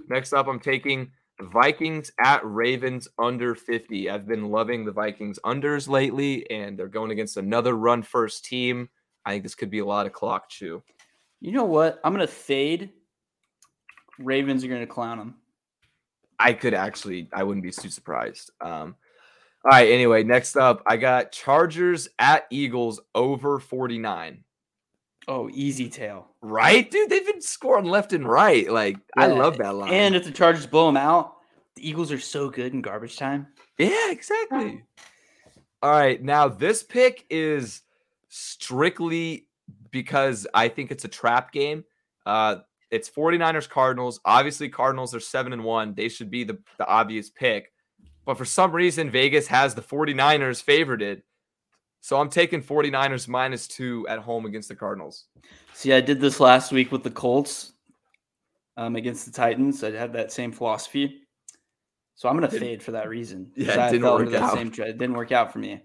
[0.08, 4.08] Next up, I'm taking Vikings at Ravens under 50.
[4.08, 8.88] I've been loving the Vikings unders lately, and they're going against another run first team.
[9.24, 10.82] I think this could be a lot of clock chew.
[11.40, 12.00] You know what?
[12.04, 12.90] I'm gonna fade.
[14.18, 15.34] Ravens are gonna clown them.
[16.38, 18.50] I could actually, I wouldn't be too surprised.
[18.60, 18.96] Um,
[19.64, 19.90] all right.
[19.90, 24.43] Anyway, next up, I got Chargers at Eagles over 49.
[25.26, 26.28] Oh, easy tail.
[26.42, 27.08] Right, dude?
[27.08, 28.70] They've been scoring left and right.
[28.70, 29.92] Like, I love that line.
[29.92, 31.36] And if the Chargers blow them out,
[31.76, 33.46] the Eagles are so good in garbage time.
[33.78, 34.82] yeah, exactly.
[35.82, 36.22] All right.
[36.22, 37.82] Now, this pick is
[38.28, 39.46] strictly
[39.90, 41.84] because I think it's a trap game.
[42.26, 42.56] Uh,
[42.90, 44.20] it's 49ers Cardinals.
[44.24, 45.94] Obviously, Cardinals are 7 and 1.
[45.94, 47.72] They should be the, the obvious pick.
[48.24, 51.22] But for some reason, Vegas has the 49ers favorited.
[52.04, 55.24] So I'm taking 49ers minus two at home against the Cardinals.
[55.72, 57.72] See, I did this last week with the Colts
[58.76, 59.82] um, against the Titans.
[59.82, 61.22] I had that same philosophy.
[62.14, 63.50] So I'm going to fade for that reason.
[63.56, 64.52] Yeah, it didn't work out.
[64.52, 65.80] Same, it didn't work out for me.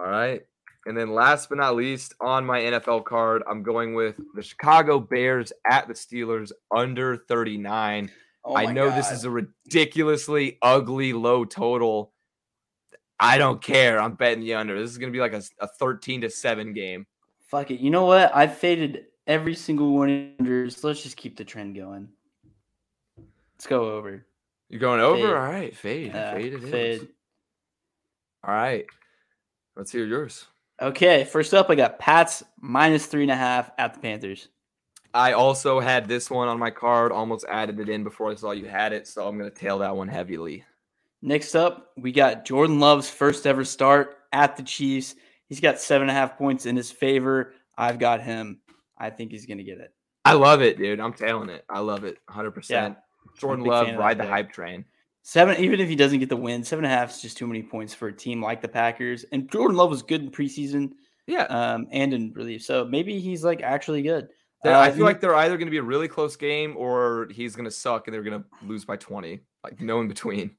[0.00, 0.40] All right.
[0.86, 4.98] And then last but not least, on my NFL card, I'm going with the Chicago
[4.98, 8.10] Bears at the Steelers under 39.
[8.44, 12.12] Oh I know this is a ridiculously ugly low total.
[13.18, 14.00] I don't care.
[14.00, 14.78] I'm betting the under.
[14.78, 17.06] This is going to be like a, a 13 to 7 game.
[17.40, 17.80] Fuck it.
[17.80, 18.34] You know what?
[18.34, 20.82] I've faded every single one of yours.
[20.84, 22.08] Let's just keep the trend going.
[23.54, 24.26] Let's go over.
[24.68, 25.16] You're going over?
[25.16, 25.26] Fade.
[25.26, 25.76] All right.
[25.76, 26.14] Fade.
[26.14, 26.70] Uh, fade it is.
[26.70, 27.08] fade.
[28.44, 28.86] All right.
[29.76, 30.46] Let's hear yours.
[30.80, 34.48] Okay, first up, I got Pats minus three and a half at the Panthers.
[35.14, 38.50] I also had this one on my card, almost added it in before I saw
[38.50, 39.06] you had it.
[39.06, 40.64] So I'm going to tail that one heavily.
[41.26, 45.16] Next up, we got Jordan Love's first ever start at the Chiefs.
[45.48, 47.52] He's got seven and a half points in his favor.
[47.76, 48.60] I've got him.
[48.96, 49.92] I think he's going to get it.
[50.24, 51.00] I love it, dude.
[51.00, 51.64] I'm tailing it.
[51.68, 52.70] I love it 100%.
[52.70, 52.94] Yeah.
[53.38, 54.30] Jordan Love, ride the pick.
[54.30, 54.84] hype train.
[55.22, 57.48] Seven, even if he doesn't get the win, seven and a half is just too
[57.48, 59.24] many points for a team like the Packers.
[59.32, 60.92] And Jordan Love was good in preseason
[61.26, 61.42] Yeah.
[61.46, 62.62] um, and in relief.
[62.62, 64.28] So maybe he's like actually good.
[64.64, 67.56] Uh, I feel like they're either going to be a really close game or he's
[67.56, 69.40] going to suck and they're going to lose by 20.
[69.64, 70.52] Like no in between.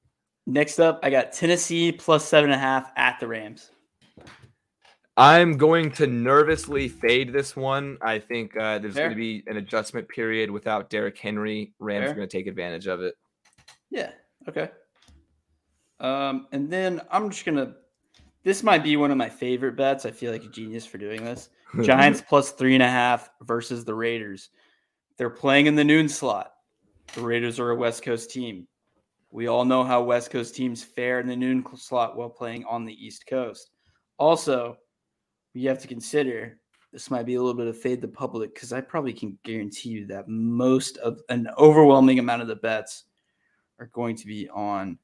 [0.49, 3.69] Next up, I got Tennessee plus seven and a half at the Rams.
[5.17, 7.97] I'm going to nervously fade this one.
[8.01, 9.07] I think uh, there's Fair.
[9.07, 11.73] going to be an adjustment period without Derrick Henry.
[11.79, 12.11] Rams Fair.
[12.11, 13.15] are going to take advantage of it.
[13.89, 14.11] Yeah.
[14.47, 14.69] Okay.
[15.99, 17.73] Um, and then I'm just gonna.
[18.43, 20.05] This might be one of my favorite bets.
[20.05, 21.49] I feel like a genius for doing this.
[21.81, 24.49] Giants plus three and a half versus the Raiders.
[25.17, 26.53] They're playing in the noon slot.
[27.15, 28.67] The Raiders are a West Coast team.
[29.29, 32.85] We all know how West Coast teams fare in the noon slot while playing on
[32.85, 33.71] the East Coast.
[34.17, 34.77] Also,
[35.53, 36.59] you have to consider
[36.93, 39.89] this might be a little bit of fade the public because I probably can guarantee
[39.89, 43.05] you that most of an overwhelming amount of the bets
[43.79, 44.97] are going to be on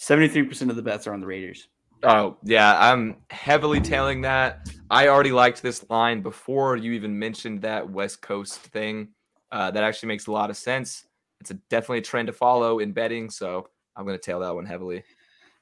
[0.00, 1.68] 73% of the bets are on the Raiders.
[2.02, 2.76] Oh, yeah.
[2.78, 4.70] I'm heavily tailing that.
[4.90, 9.08] I already liked this line before you even mentioned that West Coast thing.
[9.52, 11.06] Uh, that actually makes a lot of sense.
[11.40, 13.30] It's a, definitely a trend to follow in betting.
[13.30, 15.02] So I'm going to tail that one heavily.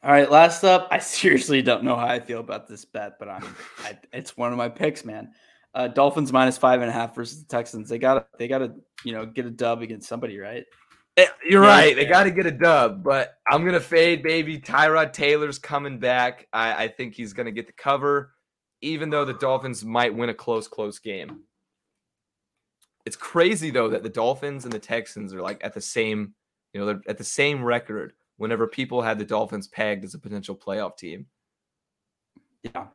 [0.02, 3.28] All right, last up, I seriously don't know how I feel about this bet, but
[3.28, 5.32] I'm I, it's one of my picks, man.
[5.74, 7.88] Uh, Dolphins minus five and a half versus the Texans.
[7.88, 8.74] They got to they got to
[9.05, 10.64] you know get a dub against somebody, right?
[11.16, 11.96] Eh, You're Yeah, right.
[11.96, 14.59] They got to get a dub, but I'm gonna fade, baby.
[14.59, 16.46] Tyrod Taylor's coming back.
[16.52, 18.32] I, I think he's gonna get the cover,
[18.80, 21.42] even though the Dolphins might win a close, close game.
[23.09, 26.35] It's crazy though that the Dolphins and the Texans are like at the same,
[26.74, 28.12] you know, they're at the same record.
[28.36, 31.24] Whenever people had the Dolphins pegged as a potential playoff team,
[32.62, 32.89] Yeah,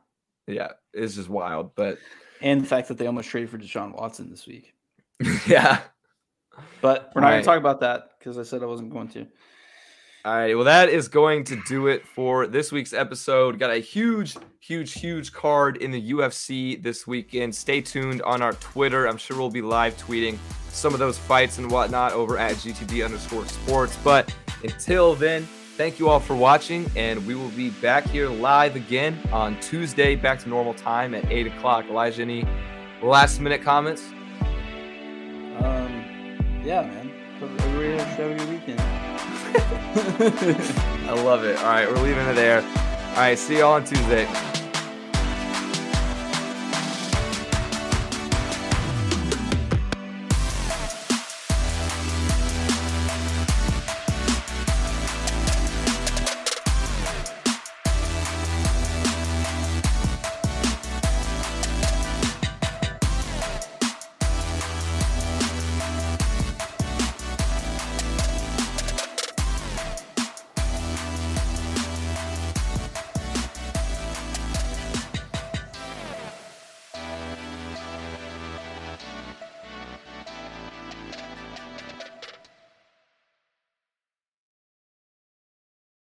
[0.46, 1.74] Yeah, it's just wild.
[1.74, 1.98] But
[2.42, 4.76] and the fact that they almost traded for Deshaun Watson this week.
[5.48, 5.82] yeah.
[6.80, 9.26] But we're not going to talk about that because I said I wasn't going to.
[10.26, 10.56] All right.
[10.56, 13.60] Well, that is going to do it for this week's episode.
[13.60, 17.54] Got a huge, huge, huge card in the UFC this weekend.
[17.54, 19.06] Stay tuned on our Twitter.
[19.06, 20.38] I'm sure we'll be live tweeting
[20.70, 23.98] some of those fights and whatnot over at GTD underscore sports.
[24.02, 24.34] But
[24.64, 25.46] until then,
[25.76, 30.16] thank you all for watching, and we will be back here live again on Tuesday,
[30.16, 31.84] back to normal time at 8 o'clock.
[31.90, 32.48] Elijah, any
[33.02, 34.08] last minute comments?
[35.60, 36.06] Um,
[36.64, 37.12] yeah, man.
[37.42, 38.80] Have a good weekend.
[39.56, 41.58] I love it.
[41.58, 42.62] All right, we're leaving it there.
[42.62, 44.28] All right, see you all on Tuesday.